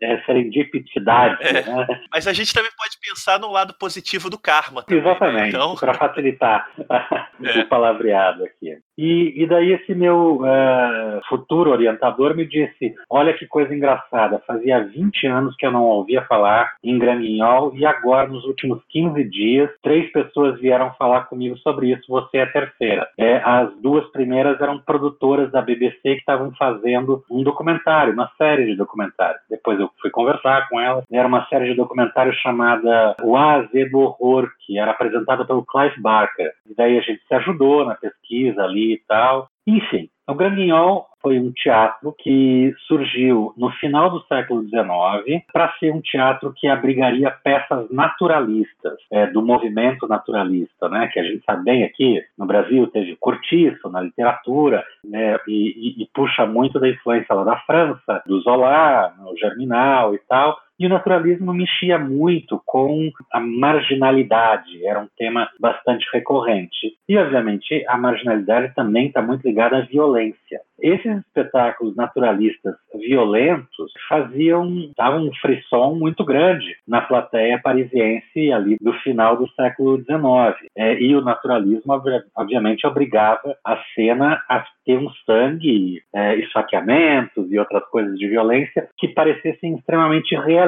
É 0.00 0.18
serendipitidade, 0.24 1.42
é. 1.42 1.52
né? 1.52 1.86
Mas 2.12 2.26
a 2.26 2.32
gente 2.32 2.52
também 2.52 2.70
pode 2.76 2.98
pensar 3.00 3.38
no 3.38 3.50
lado 3.50 3.74
positivo 3.74 4.27
do 4.30 4.38
karma. 4.38 4.82
Também, 4.82 5.02
né? 5.02 5.10
Exatamente, 5.10 5.42
né? 5.42 5.48
então... 5.48 5.74
para 5.76 5.94
facilitar 5.94 6.70
é. 7.42 7.58
o 7.60 7.68
palavreado 7.68 8.44
aqui. 8.44 8.78
E, 8.98 9.44
e 9.44 9.46
daí 9.46 9.72
esse 9.72 9.94
meu 9.94 10.40
uh, 10.42 11.20
futuro 11.28 11.70
orientador 11.70 12.34
me 12.34 12.44
disse, 12.44 12.96
olha 13.08 13.32
que 13.32 13.46
coisa 13.46 13.72
engraçada, 13.72 14.42
fazia 14.44 14.84
20 14.84 15.26
anos 15.28 15.54
que 15.56 15.64
eu 15.64 15.70
não 15.70 15.84
ouvia 15.84 16.22
falar 16.22 16.72
em 16.82 16.98
Graminhol 16.98 17.72
e 17.76 17.86
agora, 17.86 18.26
nos 18.26 18.44
últimos 18.44 18.82
15 18.88 19.22
dias, 19.30 19.70
três 19.80 20.10
pessoas 20.10 20.60
vieram 20.60 20.92
falar 20.94 21.26
comigo 21.26 21.56
sobre 21.58 21.92
isso, 21.92 22.02
você 22.08 22.38
é 22.38 22.42
a 22.42 22.52
terceira. 22.52 23.08
É, 23.16 23.36
as 23.36 23.72
duas 23.80 24.04
primeiras 24.10 24.60
eram 24.60 24.78
produtoras 24.80 25.52
da 25.52 25.62
BBC 25.62 26.00
que 26.02 26.14
estavam 26.14 26.50
fazendo 26.58 27.22
um 27.30 27.44
documentário, 27.44 28.12
uma 28.12 28.30
série 28.36 28.66
de 28.66 28.74
documentários. 28.74 29.40
Depois 29.48 29.78
eu 29.78 29.88
fui 30.00 30.10
conversar 30.10 30.68
com 30.68 30.80
elas. 30.80 31.04
Era 31.12 31.28
uma 31.28 31.46
série 31.46 31.66
de 31.66 31.74
documentários 31.74 32.36
chamada 32.36 33.14
O 33.22 33.36
AZ 33.36 33.68
do 33.90 34.00
Horror, 34.00 34.50
que 34.66 34.78
era 34.78 34.90
apresentada 34.90 35.44
pelo 35.44 35.64
Clive 35.64 36.00
Barker. 36.00 36.50
E 36.68 36.74
daí 36.74 36.98
a 36.98 37.02
gente 37.02 37.20
se 37.26 37.34
ajudou 37.34 37.84
na 37.84 37.94
pesquisa 37.94 38.62
ali 38.62 38.87
e 38.92 39.02
tal. 39.06 39.48
Enfim, 39.66 40.08
o 40.28 40.34
Granguinhol 40.34 41.06
foi 41.22 41.38
um 41.38 41.50
teatro 41.52 42.14
que 42.18 42.72
surgiu 42.86 43.52
no 43.56 43.70
final 43.72 44.10
do 44.10 44.22
século 44.26 44.62
XIX 44.62 45.42
para 45.52 45.72
ser 45.78 45.92
um 45.92 46.00
teatro 46.00 46.52
que 46.54 46.68
abrigaria 46.68 47.30
peças 47.30 47.90
naturalistas, 47.90 48.98
é, 49.10 49.26
do 49.26 49.42
movimento 49.42 50.06
naturalista, 50.06 50.88
né, 50.88 51.08
que 51.08 51.18
a 51.18 51.22
gente 51.22 51.42
sabe 51.44 51.64
bem 51.64 51.84
aqui 51.84 52.22
no 52.36 52.46
Brasil, 52.46 52.86
teve 52.88 53.16
Cortiço 53.16 53.88
na 53.88 54.00
literatura, 54.00 54.84
né, 55.04 55.38
e, 55.48 55.98
e, 55.98 56.02
e 56.02 56.08
puxa 56.14 56.46
muito 56.46 56.78
da 56.78 56.88
influência 56.88 57.34
lá 57.34 57.44
da 57.44 57.56
França, 57.60 58.22
do 58.26 58.40
Zola, 58.40 59.12
o 59.26 59.36
Germinal 59.36 60.14
e 60.14 60.18
tal, 60.28 60.58
e 60.78 60.86
o 60.86 60.88
naturalismo 60.88 61.52
mexia 61.52 61.98
muito 61.98 62.62
com 62.64 63.10
a 63.32 63.40
marginalidade, 63.40 64.86
era 64.86 65.00
um 65.00 65.08
tema 65.16 65.48
bastante 65.58 66.06
recorrente. 66.12 66.96
E, 67.08 67.16
obviamente, 67.16 67.84
a 67.88 67.96
marginalidade 67.96 68.74
também 68.74 69.08
está 69.08 69.20
muito 69.20 69.46
ligada 69.46 69.78
à 69.78 69.80
violência. 69.80 70.60
Esses 70.80 71.18
espetáculos 71.26 71.96
naturalistas 71.96 72.76
violentos 72.94 73.92
faziam 74.08 74.90
davam 74.96 75.26
um 75.26 75.34
frisson 75.40 75.96
muito 75.96 76.24
grande 76.24 76.76
na 76.86 77.00
plateia 77.00 77.60
parisiense 77.60 78.52
ali 78.52 78.76
do 78.80 78.92
final 79.00 79.36
do 79.36 79.48
século 79.50 79.96
XIX. 79.98 80.70
É, 80.76 81.00
e 81.00 81.16
o 81.16 81.20
naturalismo, 81.20 82.00
obviamente, 82.36 82.86
obrigava 82.86 83.56
a 83.64 83.76
cena 83.94 84.40
a 84.48 84.64
ter 84.84 84.98
um 84.98 85.10
sangue, 85.26 86.00
é, 86.14 86.36
esfaqueamentos 86.36 87.50
e 87.50 87.58
outras 87.58 87.84
coisas 87.90 88.16
de 88.16 88.28
violência 88.28 88.88
que 88.96 89.08
parecessem 89.08 89.74
extremamente 89.74 90.36
realistas. 90.36 90.67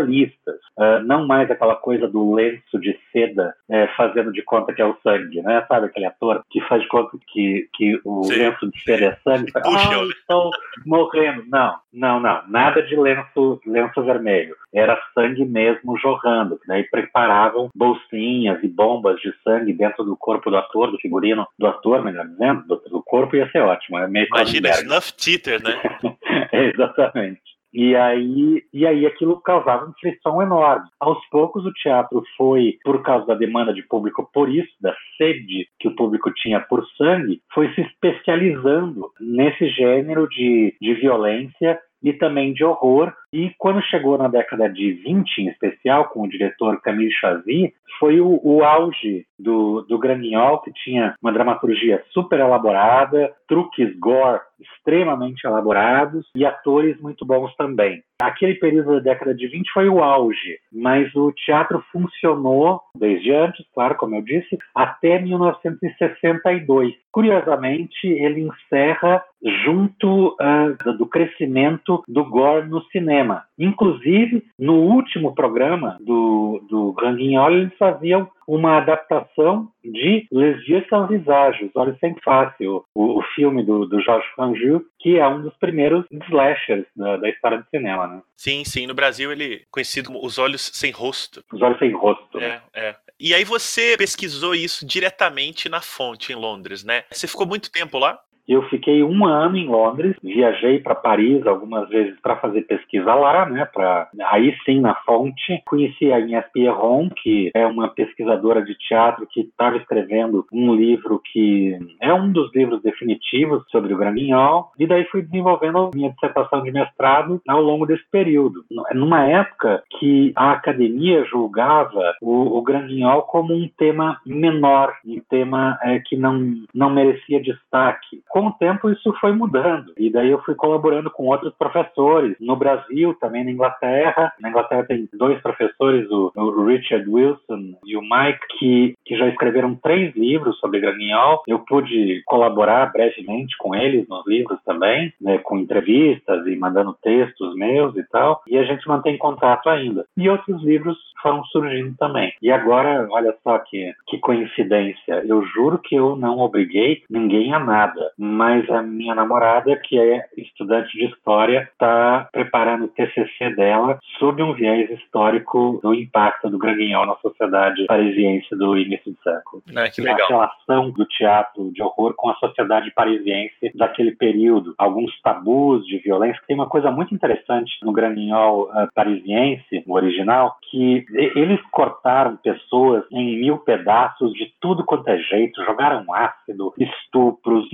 Uh, 0.79 1.03
não 1.05 1.27
mais 1.27 1.51
aquela 1.51 1.77
coisa 1.77 2.09
do 2.09 2.35
lenço 2.35 2.79
de 2.81 2.99
seda 3.13 3.55
é, 3.69 3.87
fazendo 3.97 4.33
de 4.33 4.43
conta 4.43 4.73
que 4.73 4.81
é 4.81 4.87
o 4.87 4.97
sangue, 5.03 5.43
né? 5.43 5.65
Sabe 5.69 5.87
aquele 5.87 6.07
ator 6.07 6.43
que 6.51 6.61
faz 6.63 6.83
de 6.83 6.89
conta 6.89 7.19
que, 7.33 7.69
que 7.75 8.01
o 8.05 8.25
Sim. 8.25 8.37
lenço 8.37 8.71
de 8.71 8.83
seda 8.83 9.05
é 9.07 9.17
sangue? 9.23 9.53
Puxa, 9.63 10.01
ah, 10.01 10.05
estou 10.05 10.51
morrendo. 10.87 11.45
Não, 11.49 11.77
não, 11.93 12.21
não. 12.21 12.43
Nada 12.49 12.83
de 12.83 12.97
lenço, 12.97 13.61
lenço 13.67 14.03
vermelho. 14.03 14.57
Era 14.73 15.01
sangue 15.15 15.45
mesmo 15.45 15.99
jorrando. 15.99 16.59
Daí 16.67 16.85
preparavam 16.85 17.69
bolsinhas 17.75 18.63
e 18.63 18.69
bombas 18.69 19.21
de 19.21 19.33
sangue 19.43 19.73
dentro 19.73 20.05
do 20.05 20.17
corpo 20.17 20.51
do 20.51 20.57
ator, 20.57 20.91
do 20.91 20.99
figurino 20.99 21.47
do 21.59 21.67
ator, 21.67 22.05
melhor 22.05 22.27
dizendo, 22.27 22.65
do, 22.67 22.77
do 22.89 23.03
corpo 23.03 23.37
ia 23.37 23.51
ser 23.51 23.61
ótimo. 23.63 23.99
É 23.99 24.09
Imagina, 24.09 24.71
snuff 24.71 25.13
teeter, 25.15 25.61
né? 25.63 25.81
exatamente. 26.53 27.50
E 27.73 27.95
aí, 27.95 28.63
e 28.73 28.87
aí 28.87 29.07
aquilo 29.07 29.41
causava 29.41 29.85
uma 29.85 29.95
frição 30.01 30.43
enorme. 30.43 30.89
Aos 30.99 31.19
poucos 31.31 31.65
o 31.65 31.73
teatro 31.73 32.23
foi, 32.37 32.77
por 32.85 33.03
causa 33.03 33.27
da 33.27 33.35
demanda 33.35 33.73
de 33.73 33.83
público 33.83 34.29
por 34.33 34.49
isso, 34.49 34.71
da 34.81 34.95
sede 35.17 35.69
que 35.79 35.89
o 35.89 35.95
público 35.95 36.33
tinha 36.35 36.61
por 36.61 36.85
sangue, 36.97 37.41
foi 37.55 37.73
se 37.75 37.83
especializando 37.83 39.11
nesse 39.21 39.69
gênero 39.69 40.29
de, 40.29 40.75
de 40.81 40.95
violência 40.95 41.79
e 42.03 42.13
também 42.13 42.53
de 42.53 42.65
horror. 42.65 43.13
E 43.33 43.53
quando 43.59 43.83
chegou 43.83 44.19
na 44.19 44.27
década 44.27 44.69
de 44.69 44.93
20, 44.93 45.39
em 45.39 45.49
especial, 45.49 46.09
com 46.09 46.23
o 46.23 46.29
diretor 46.29 46.81
Camille 46.81 47.13
Chazzy, 47.13 47.73
foi 47.99 48.21
o, 48.21 48.41
o 48.43 48.65
auge 48.65 49.27
do, 49.39 49.83
do 49.83 49.99
Grand 49.99 50.19
Guignol, 50.21 50.61
que 50.63 50.73
tinha 50.73 51.15
uma 51.23 51.33
dramaturgia 51.33 52.03
super 52.13 52.41
elaborada, 52.41 53.33
truques 53.47 53.97
gore 53.99 54.41
extremamente 54.61 55.47
elaborados 55.47 56.27
e 56.37 56.45
atores 56.45 57.01
muito 57.01 57.25
bons 57.25 57.55
também. 57.57 58.03
Aquele 58.21 58.55
período 58.55 58.97
da 58.97 59.01
década 59.01 59.35
de 59.35 59.49
20 59.49 59.71
foi 59.73 59.89
o 59.89 60.03
auge, 60.03 60.59
mas 60.71 61.15
o 61.15 61.33
teatro 61.33 61.83
funcionou 61.91 62.83
desde 62.95 63.33
antes, 63.33 63.65
claro, 63.75 63.95
como 63.97 64.15
eu 64.17 64.23
disse, 64.23 64.59
até 64.75 65.19
1962. 65.19 66.95
Curiosamente, 67.11 68.07
ele 68.07 68.43
encerra 68.43 69.25
junto 69.65 70.37
uh, 70.39 70.97
do 70.99 71.07
crescimento 71.07 72.03
do 72.07 72.25
gore 72.25 72.69
no 72.69 72.83
cinema. 72.85 73.20
Inclusive, 73.59 74.45
no 74.59 74.75
último 74.75 75.35
programa 75.35 75.97
do, 76.01 76.65
do 76.69 76.93
Grand 76.93 77.17
Guignol, 77.17 77.53
eles 77.53 77.73
faziam 77.79 78.29
uma 78.47 78.79
adaptação 78.79 79.69
de 79.85 80.27
Les 80.33 80.69
Yeux 80.69 80.87
Sans 80.89 81.09
Visage, 81.09 81.65
Os 81.65 81.77
Olhos 81.77 81.99
Sem 82.01 82.17
Face, 82.25 82.67
o, 82.67 82.85
o 82.95 83.23
filme 83.35 83.63
do, 83.63 83.87
do 83.87 84.01
Georges 84.01 84.29
Franju, 84.35 84.85
que 84.99 85.19
é 85.19 85.29
um 85.29 85.43
dos 85.43 85.55
primeiros 85.59 86.05
slashers 86.29 86.85
da, 86.97 87.17
da, 87.17 87.29
história 87.29 87.59
do 87.59 87.67
cinema, 87.71 88.07
né? 88.07 88.23
Sim, 88.37 88.65
sim. 88.65 88.87
No 88.87 88.95
Brasil 88.95 89.31
ele 89.31 89.55
é 89.55 89.61
conhecido 89.71 90.09
como 90.09 90.25
Os 90.25 90.39
Olhos 90.39 90.71
Sem 90.75 90.91
Rosto. 90.91 91.45
Os 91.53 91.63
Olhos 91.63 91.79
Sem 91.79 91.93
Rosto. 91.93 92.39
É, 92.39 92.49
né? 92.49 92.61
é. 92.75 92.97
E 93.21 93.35
aí 93.35 93.45
você 93.45 93.97
pesquisou 93.99 94.55
isso 94.55 94.87
diretamente 94.87 95.69
na 95.69 95.83
fonte 95.83 96.33
em 96.33 96.37
Londres, 96.37 96.83
né? 96.83 97.05
Você 97.11 97.29
ficou 97.29 97.47
muito 97.47 97.71
tempo 97.71 97.99
lá? 97.99 98.19
Eu 98.51 98.63
fiquei 98.63 99.05
um 99.05 99.25
ano 99.25 99.57
em 99.57 99.69
Londres, 99.69 100.17
viajei 100.21 100.81
para 100.81 100.93
Paris 100.93 101.47
algumas 101.47 101.89
vezes 101.89 102.19
para 102.21 102.35
fazer 102.35 102.63
pesquisa 102.63 103.15
lá, 103.15 103.49
né? 103.49 103.65
Para 103.73 104.09
aí 104.25 104.53
sim 104.65 104.81
na 104.81 104.97
fonte 105.07 105.63
conheci 105.65 106.13
a 106.13 106.19
Inés 106.19 106.45
Pierron, 106.53 107.09
que 107.11 107.53
é 107.55 107.65
uma 107.65 107.87
pesquisadora 107.91 108.61
de 108.61 108.77
teatro 108.77 109.25
que 109.31 109.43
estava 109.43 109.77
escrevendo 109.77 110.45
um 110.53 110.75
livro 110.75 111.23
que 111.33 111.79
é 112.01 112.13
um 112.13 112.33
dos 112.33 112.53
livros 112.53 112.83
definitivos 112.83 113.63
sobre 113.71 113.95
o 113.95 113.97
Grand 113.97 114.15
Guignol, 114.15 114.73
e 114.77 114.85
daí 114.85 115.05
fui 115.05 115.23
desenvolvendo 115.23 115.93
minha 115.95 116.11
dissertação 116.11 116.65
de 116.65 116.73
mestrado 116.73 117.41
ao 117.47 117.63
longo 117.63 117.87
desse 117.87 118.05
período. 118.11 118.65
Numa 118.93 119.27
época 119.27 119.85
que 120.01 120.33
a 120.35 120.51
academia 120.51 121.25
julgava 121.25 122.17
o, 122.21 122.59
o 122.59 122.63
Grand 122.63 122.89
Guignol 122.89 123.23
como 123.23 123.55
um 123.55 123.69
tema 123.79 124.21
menor, 124.27 124.93
um 125.07 125.21
tema 125.31 125.79
é, 125.85 126.01
que 126.01 126.17
não 126.17 126.41
não 126.75 126.91
merecia 126.91 127.41
destaque 127.41 128.21
com 128.41 128.47
o 128.47 128.53
tempo 128.53 128.89
isso 128.89 129.13
foi 129.21 129.33
mudando. 129.33 129.93
E 129.99 130.11
daí 130.11 130.31
eu 130.31 130.41
fui 130.43 130.55
colaborando 130.55 131.11
com 131.11 131.27
outros 131.27 131.53
professores, 131.59 132.35
no 132.41 132.57
Brasil, 132.57 133.15
também 133.21 133.45
na 133.45 133.51
Inglaterra. 133.51 134.33
Na 134.41 134.49
Inglaterra 134.49 134.85
tem 134.85 135.07
dois 135.13 135.39
professores, 135.43 136.11
o, 136.11 136.33
o 136.35 136.65
Richard 136.65 137.07
Wilson 137.07 137.75
e 137.85 137.97
o 137.99 138.01
Mike, 138.01 138.59
que, 138.59 138.95
que 139.05 139.17
já 139.17 139.29
escreveram 139.29 139.75
três 139.75 140.17
livros 140.17 140.59
sobre 140.59 140.81
Graninhol. 140.81 141.43
Eu 141.47 141.59
pude 141.59 142.23
colaborar 142.25 142.91
brevemente 142.91 143.55
com 143.59 143.75
eles 143.75 144.09
nos 144.09 144.27
livros 144.27 144.59
também, 144.65 145.13
né, 145.21 145.37
com 145.39 145.59
entrevistas 145.59 146.47
e 146.47 146.57
mandando 146.57 146.97
textos 147.03 147.55
meus 147.57 147.95
e 147.97 148.05
tal. 148.05 148.41
E 148.49 148.57
a 148.57 148.65
gente 148.65 148.89
mantém 148.89 149.19
contato 149.19 149.69
ainda. 149.69 150.07
E 150.17 150.31
outros 150.31 150.63
livros 150.63 150.97
foram 151.23 151.45
surgindo 151.45 151.95
também. 151.99 152.33
E 152.41 152.51
agora, 152.51 153.07
olha 153.11 153.35
só 153.43 153.59
que, 153.59 153.93
que 154.07 154.19
coincidência. 154.19 155.23
Eu 155.27 155.45
juro 155.45 155.79
que 155.79 155.95
eu 155.95 156.17
não 156.17 156.39
obriguei 156.39 157.03
ninguém 157.11 157.53
a 157.53 157.59
nada 157.59 158.13
mas 158.23 158.69
a 158.71 158.83
minha 158.83 159.15
namorada, 159.15 159.75
que 159.77 159.99
é 159.99 160.27
estudante 160.37 160.93
de 160.93 161.07
história, 161.07 161.69
está 161.73 162.29
preparando 162.31 162.85
o 162.85 162.89
TCC 162.89 163.55
dela 163.57 163.99
sob 164.19 164.43
um 164.43 164.53
viés 164.53 164.91
histórico 164.91 165.81
do 165.83 165.95
impacto 165.95 166.51
do 166.51 166.59
Granguinhol 166.59 167.07
na 167.07 167.17
sociedade 167.17 167.87
parisiense 167.87 168.55
do 168.55 168.77
início 168.77 169.13
do 169.13 169.19
século. 169.23 169.63
É, 169.75 169.89
que 169.89 170.03
legal. 170.03 170.21
A 170.21 170.29
relação 170.29 170.91
do 170.91 171.07
teatro 171.07 171.73
de 171.73 171.83
horror 171.83 172.13
com 172.15 172.29
a 172.29 172.35
sociedade 172.35 172.91
parisiense 172.91 173.73
daquele 173.75 174.13
período, 174.13 174.75
alguns 174.77 175.19
tabus 175.23 175.87
de 175.87 175.97
violência. 175.99 176.43
Tem 176.47 176.55
uma 176.55 176.69
coisa 176.69 176.91
muito 176.91 177.15
interessante 177.15 177.73
no 177.83 177.93
Granguinhol 177.93 178.65
uh, 178.65 178.89
parisiense, 178.95 179.83
o 179.87 179.95
original, 179.95 180.57
que 180.71 181.07
eles 181.15 181.61
cortaram 181.71 182.37
pessoas 182.37 183.05
em 183.11 183.41
mil 183.41 183.59
pedaços 183.59 184.33
de 184.35 184.53
tudo 184.61 184.85
quanto 184.85 185.09
é 185.09 185.19
jeito, 185.19 185.65
jogaram 185.65 186.05
ácido, 186.13 186.75
estupros, 186.79 187.67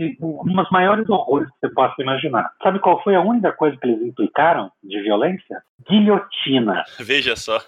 umas 0.43 0.69
maiores 0.71 1.09
horrores 1.09 1.49
que 1.49 1.67
você 1.67 1.75
possa 1.75 1.95
imaginar. 2.01 2.51
Sabe 2.63 2.79
qual 2.79 3.03
foi 3.03 3.15
a 3.15 3.21
única 3.21 3.53
coisa 3.53 3.77
que 3.77 3.87
eles 3.87 4.03
implicaram 4.03 4.71
de 4.83 5.01
violência? 5.03 5.63
Guilhotina. 5.89 6.85
Veja 6.99 7.37
só. 7.37 7.61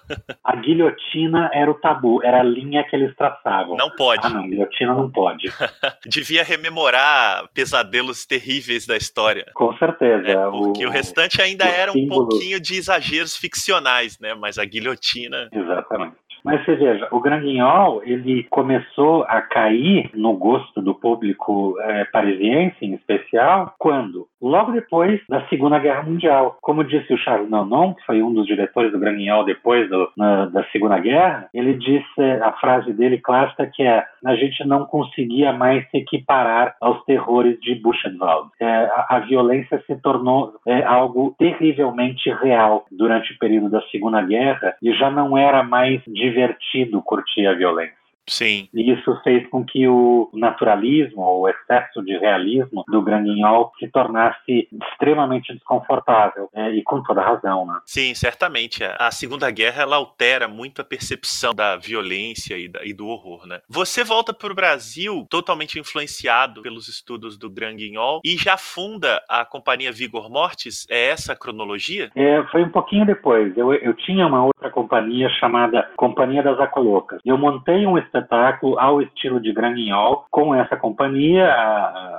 a 0.43 0.57
guilhotina 0.57 1.51
era 1.53 1.71
o 1.71 1.75
tabu, 1.75 2.23
era 2.25 2.41
a 2.41 2.43
linha 2.43 2.85
que 2.85 2.97
eles 2.97 3.15
traçavam. 3.17 3.77
Não 3.77 3.91
pode. 3.91 4.27
Ah, 4.27 4.31
não, 4.31 4.49
guilhotina 4.49 4.95
não 4.95 5.11
pode. 5.11 5.49
Devia 6.07 6.43
rememorar 6.43 7.49
pesadelos 7.55 8.27
terríveis 8.27 8.87
da 8.87 8.97
história. 8.97 9.47
Com 9.55 9.77
certeza. 9.77 10.29
É, 10.29 10.51
porque 10.51 10.85
o, 10.85 10.89
o 10.89 10.93
restante 10.93 11.41
ainda 11.41 11.65
era 11.65 11.93
símbolo... 11.93 12.25
um 12.25 12.29
pouquinho 12.29 12.61
de 12.61 12.77
exageros 12.77 13.37
ficcionais, 13.37 14.19
né? 14.19 14.35
Mas 14.35 14.59
a 14.59 14.65
guilhotina. 14.65 15.49
Exatamente. 15.53 16.17
Mas 16.49 16.65
você 16.65 16.77
veja, 16.77 17.07
o 17.11 17.21
Granguignol, 17.21 18.01
ele 18.05 18.45
começou 18.45 19.23
a 19.25 19.43
cair 19.43 20.11
no 20.15 20.33
gosto 20.33 20.81
do 20.81 20.95
público 20.95 21.77
é, 21.79 22.07
parisiense, 22.07 22.75
em 22.81 22.95
especial, 22.95 23.75
quando? 23.79 24.27
Logo 24.41 24.73
depois 24.73 25.21
da 25.29 25.47
Segunda 25.49 25.79
Guerra 25.79 26.05
Mundial. 26.05 26.57
Como 26.63 26.85
disse 26.85 27.13
o 27.13 27.19
Charles 27.19 27.51
Nanon, 27.51 27.93
que 27.93 28.07
foi 28.07 28.23
um 28.23 28.33
dos 28.33 28.47
diretores 28.47 28.91
do 28.93 28.99
Granguignol 28.99 29.45
depois 29.45 29.91
do, 29.91 30.11
na, 30.17 30.47
da 30.47 30.65
Segunda 30.71 30.99
Guerra, 30.99 31.51
ele 31.53 31.75
disse 31.75 32.23
a 32.43 32.53
frase 32.53 32.95
dele 32.95 33.19
clássica 33.19 33.67
que 33.67 33.83
é 33.83 34.07
a 34.25 34.35
gente 34.35 34.67
não 34.67 34.85
conseguia 34.85 35.53
mais 35.53 35.89
se 35.91 35.99
equiparar 35.99 36.77
aos 36.81 37.05
terrores 37.05 37.59
de 37.61 37.75
Buchenwald. 37.75 38.51
É, 38.61 38.67
a, 38.67 39.07
a, 39.11 39.19
violência 39.21 39.83
se 39.87 39.97
tornou 39.97 40.55
é, 40.67 40.83
algo 40.83 41.35
terrivelmente 41.39 42.31
real 42.31 42.87
durante 42.91 43.33
o 43.33 43.39
período 43.39 43.71
da 43.71 43.83
Segunda 43.91 44.23
Guerra 44.23 44.75
e 44.83 44.93
já 44.93 45.11
não 45.11 45.37
era 45.37 45.63
mais 45.63 46.01
divertido 46.39 47.03
curtir 47.03 47.47
a 47.47 47.55
violência. 47.55 47.98
Sim. 48.29 48.69
E 48.73 48.93
isso 48.93 49.19
fez 49.23 49.49
com 49.49 49.65
que 49.65 49.89
o 49.89 50.31
naturalismo, 50.33 51.23
o 51.23 51.49
excesso 51.49 52.03
de 52.03 52.17
realismo 52.19 52.85
do 52.89 53.03
Granguignol 53.03 53.73
se 53.79 53.89
tornasse 53.89 54.69
extremamente 54.91 55.53
desconfortável, 55.53 56.49
é, 56.55 56.71
e 56.71 56.83
com 56.83 57.03
toda 57.03 57.23
razão, 57.23 57.67
né? 57.67 57.79
Sim, 57.85 58.15
certamente. 58.15 58.85
A 58.99 59.11
Segunda 59.11 59.51
Guerra 59.51 59.83
ela 59.83 59.97
altera 59.97 60.49
muito 60.49 60.81
a 60.81 60.85
percepção 60.85 61.55
da 61.55 61.77
violência 61.77 62.57
e, 62.57 62.69
da, 62.69 62.85
e 62.85 62.93
do 62.93 63.07
horror, 63.07 63.47
né? 63.47 63.61
Você 63.69 64.05
volta 64.05 64.33
para 64.33 64.53
o 64.53 64.55
Brasil 64.55 65.27
totalmente 65.31 65.79
influenciado 65.79 66.63
pelos 66.63 66.89
estudos 66.89 67.39
do 67.39 67.51
Granguignol 67.51 68.21
e 68.25 68.37
já 68.37 68.57
funda 68.57 69.23
a 69.29 69.45
companhia 69.45 69.93
Vigor 69.93 70.31
Mortis. 70.31 70.87
É 70.91 71.09
essa 71.09 71.33
a 71.33 71.37
cronologia? 71.37 72.11
É, 72.15 72.43
foi 72.51 72.63
um 72.63 72.71
pouquinho 72.71 73.07
depois. 73.07 73.57
Eu, 73.57 73.73
eu 73.75 73.95
tinha 73.95 74.27
uma 74.27 74.45
outra 74.45 74.71
companhia 74.71 75.29
chamada 75.31 75.89
Companhia 75.97 76.43
das 76.43 76.59
Acolocas. 76.61 77.21
Eu 77.25 77.39
montei 77.39 77.87
um 77.87 77.99
espetáculo 78.19 78.79
ao 78.79 79.01
estilo 79.01 79.41
de 79.41 79.53
Granguignol 79.53 80.27
com 80.31 80.55
essa 80.55 80.77
companhia, 80.77 81.49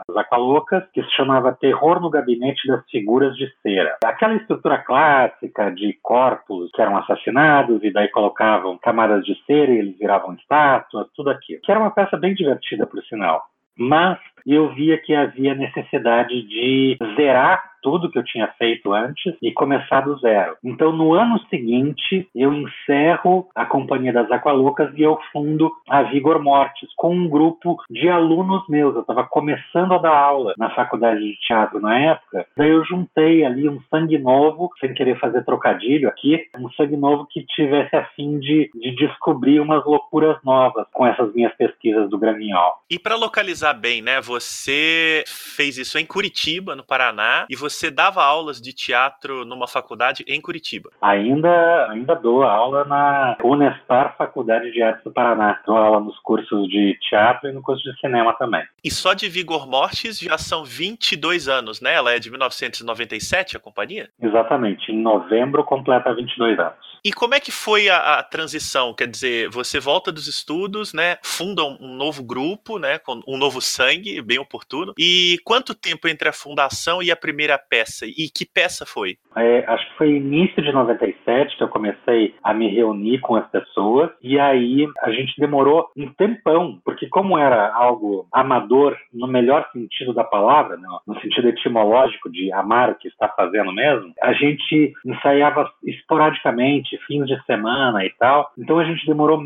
as 0.10 0.18
Acolocas, 0.18 0.84
que 0.94 1.03
se 1.03 1.12
chamava 1.12 1.58
Terror 1.60 2.01
no 2.01 2.10
Gabinete 2.10 2.68
das 2.68 2.84
Figuras 2.89 3.36
de 3.36 3.48
Cera. 3.62 3.98
Aquela 4.03 4.36
estrutura 4.36 4.77
clássica 4.79 5.70
de 5.72 5.98
corpos 6.01 6.72
que 6.74 6.82
eram 6.82 6.98
assassinados 6.98 7.84
e 7.84 7.91
daí 7.91 8.08
colocavam 8.10 8.77
camadas 8.77 9.24
de 9.24 9.36
cera 9.46 9.72
e 9.72 9.79
eles 9.79 9.98
viravam 9.98 10.34
estátuas, 10.34 11.08
tudo 11.15 11.29
aquilo. 11.29 11.62
Que 11.63 11.72
era 11.72 11.79
uma 11.79 11.91
peça 11.91 12.18
bem 12.18 12.34
divertida, 12.34 12.86
por 12.86 13.01
sinal. 13.03 13.44
Mas 13.77 14.18
eu 14.46 14.74
via 14.74 14.98
que 14.98 15.15
havia 15.15 15.56
necessidade 15.56 16.41
de 16.48 16.98
zerar 17.15 17.69
tudo 17.81 18.09
que 18.09 18.17
eu 18.17 18.24
tinha 18.24 18.48
feito 18.57 18.93
antes 18.93 19.36
e 19.41 19.51
começar 19.51 20.01
do 20.01 20.17
zero. 20.19 20.55
Então, 20.63 20.91
no 20.91 21.13
ano 21.13 21.39
seguinte, 21.50 22.27
eu 22.36 22.53
encerro 22.53 23.48
a 23.55 23.65
Companhia 23.65 24.13
das 24.13 24.31
Aqualoucas 24.31 24.91
e 24.95 25.01
eu 25.01 25.17
fundo 25.31 25.71
a 25.88 26.03
Vigor 26.03 26.41
Mortis 26.41 26.89
com 26.95 27.15
um 27.15 27.29
grupo 27.29 27.77
de 27.89 28.09
alunos 28.09 28.63
meus. 28.67 28.95
Eu 28.95 29.01
estava 29.01 29.24
começando 29.24 29.93
a 29.93 29.98
dar 29.98 30.15
aula 30.15 30.53
na 30.57 30.69
faculdade 30.71 31.19
de 31.19 31.39
teatro 31.39 31.79
na 31.79 31.98
época. 31.98 32.45
Daí 32.57 32.69
eu 32.69 32.83
juntei 32.86 33.45
ali 33.45 33.69
um 33.69 33.79
sangue 33.89 34.17
novo, 34.17 34.69
sem 34.79 34.93
querer 34.93 35.19
fazer 35.19 35.43
trocadilho 35.43 36.09
aqui, 36.09 36.48
um 36.57 36.69
sangue 36.71 36.98
novo 36.98 37.27
que 37.29 37.45
tivesse 37.45 37.95
a 37.95 38.05
fim 38.15 38.39
de, 38.39 38.69
de 38.74 38.95
descobrir 38.95 39.59
umas 39.59 39.86
loucuras 39.86 40.38
novas 40.43 40.86
com 40.91 41.05
essas 41.05 41.33
minhas 41.33 41.53
pesquisas 41.55 42.09
do 42.09 42.17
Graminhol. 42.17 42.74
E 42.89 42.98
para 42.98 43.15
localizar 43.15 43.74
bem, 43.74 44.01
né? 44.01 44.21
Você 44.21 45.24
fez 45.27 45.77
isso 45.77 45.98
em 45.98 46.05
Curitiba, 46.05 46.75
no 46.75 46.83
Paraná, 46.83 47.45
e 47.50 47.55
você 47.55 47.69
dava 47.92 48.24
aulas 48.24 48.62
de 48.62 48.74
teatro 48.74 49.46
numa 49.46 49.68
faculdade 49.68 50.24
em 50.28 50.42
Curitiba. 50.42 50.90
Ainda, 51.02 51.90
ainda 51.90 52.16
dou 52.16 52.44
aula 52.44 52.86
na 52.86 53.38
Unespar 53.44 54.16
Faculdade 54.18 54.72
de 54.72 54.82
Artes 54.82 55.04
do 55.04 55.12
Paraná. 55.12 55.60
Dou 55.66 55.78
aula 55.78 56.00
nos 56.00 56.18
cursos 56.20 56.68
de 56.70 56.98
teatro 57.10 57.50
e 57.50 57.54
no 57.54 57.62
curso 57.62 57.84
de 57.84 58.00
cinema 58.00 58.34
também. 58.34 58.64
E 58.84 58.92
só 58.92 59.14
de 59.14 59.30
Vigor 59.30 59.68
Mortis 59.68 60.20
já 60.20 60.38
são 60.38 60.64
22 60.64 61.48
anos, 61.48 61.82
né? 61.82 61.94
Ela 61.94 62.14
é 62.14 62.20
de 62.20 62.30
1997, 62.30 63.58
a 63.58 63.60
companhia? 63.60 64.10
Exatamente. 64.22 64.92
Em 64.92 65.02
novembro 65.02 65.64
completa 65.64 66.14
22 66.14 66.60
anos. 66.60 66.90
E 67.03 67.12
como 67.12 67.36
é 67.36 67.39
que 67.39 67.51
foi 67.51 67.89
a, 67.89 68.20
a, 68.20 68.24
transição? 68.24 68.94
Quer 68.94 69.08
dizer, 69.08 69.50
você 69.50 69.79
volta 69.79 70.12
dos 70.12 70.27
estudos, 70.27 70.94
né? 70.94 71.18
Funda 71.24 71.63
um, 71.63 71.77
um, 71.82 71.96
novo 71.96 72.24
grupo, 72.24 72.77
né? 72.77 73.00
Com 73.00 73.22
um 73.27 73.38
novo 73.38 73.62
sangue, 73.62 74.22
bem 74.22 74.39
oportuno. 74.39 74.94
E 74.98 75.38
quanto 75.44 75.75
tempo 75.75 76.08
entre 76.08 76.29
a 76.29 76.34
fundação 76.34 77.01
e 77.01 77.12
a 77.12 77.15
primeira 77.15 77.58
peça? 77.58 78.06
E 78.06 78.29
que 78.29 78.46
peça 78.46 78.86
foi? 78.86 79.18
É, 79.36 79.63
acho 79.68 79.89
que 79.89 79.98
foi 79.98 80.10
início 80.12 80.62
de 80.62 80.72
97 80.72 81.58
que 81.58 81.63
eu 81.63 81.70
comecei 81.70 82.36
a 82.44 82.53
me 82.53 82.68
reunir 82.68 83.20
com 83.20 83.36
as 83.36 83.48
pessoas. 83.50 84.10
E 84.22 84.39
aí 84.39 84.88
a 85.01 85.12
gente 85.12 85.39
demorou 85.39 85.89
um 85.96 86.12
tempão, 86.13 86.79
porque 86.84 87.08
como 87.08 87.38
era 87.38 87.74
algo 87.74 88.27
amador 88.32 88.98
no 89.13 89.27
melhor 89.27 89.68
sentido 89.72 90.13
da 90.13 90.24
palavra, 90.24 90.77
né? 90.77 90.88
no 91.08 91.20
sentido 91.22 91.50
etimológico 91.50 92.29
de 92.29 92.51
amar 92.51 92.89
o 92.89 92.96
que 92.96 93.08
está 93.08 93.27
fazendo 93.29 93.72
mesmo, 93.72 94.13
a 94.22 94.34
gente 94.34 94.94
ensaiava 95.06 95.70
esporadicamente 95.86 96.88
fins 97.00 97.25
de 97.27 97.41
semana 97.46 98.05
e 98.05 98.10
tal. 98.12 98.51
Então 98.58 98.79
a 98.79 98.84
gente 98.84 99.05
demorou 99.05 99.41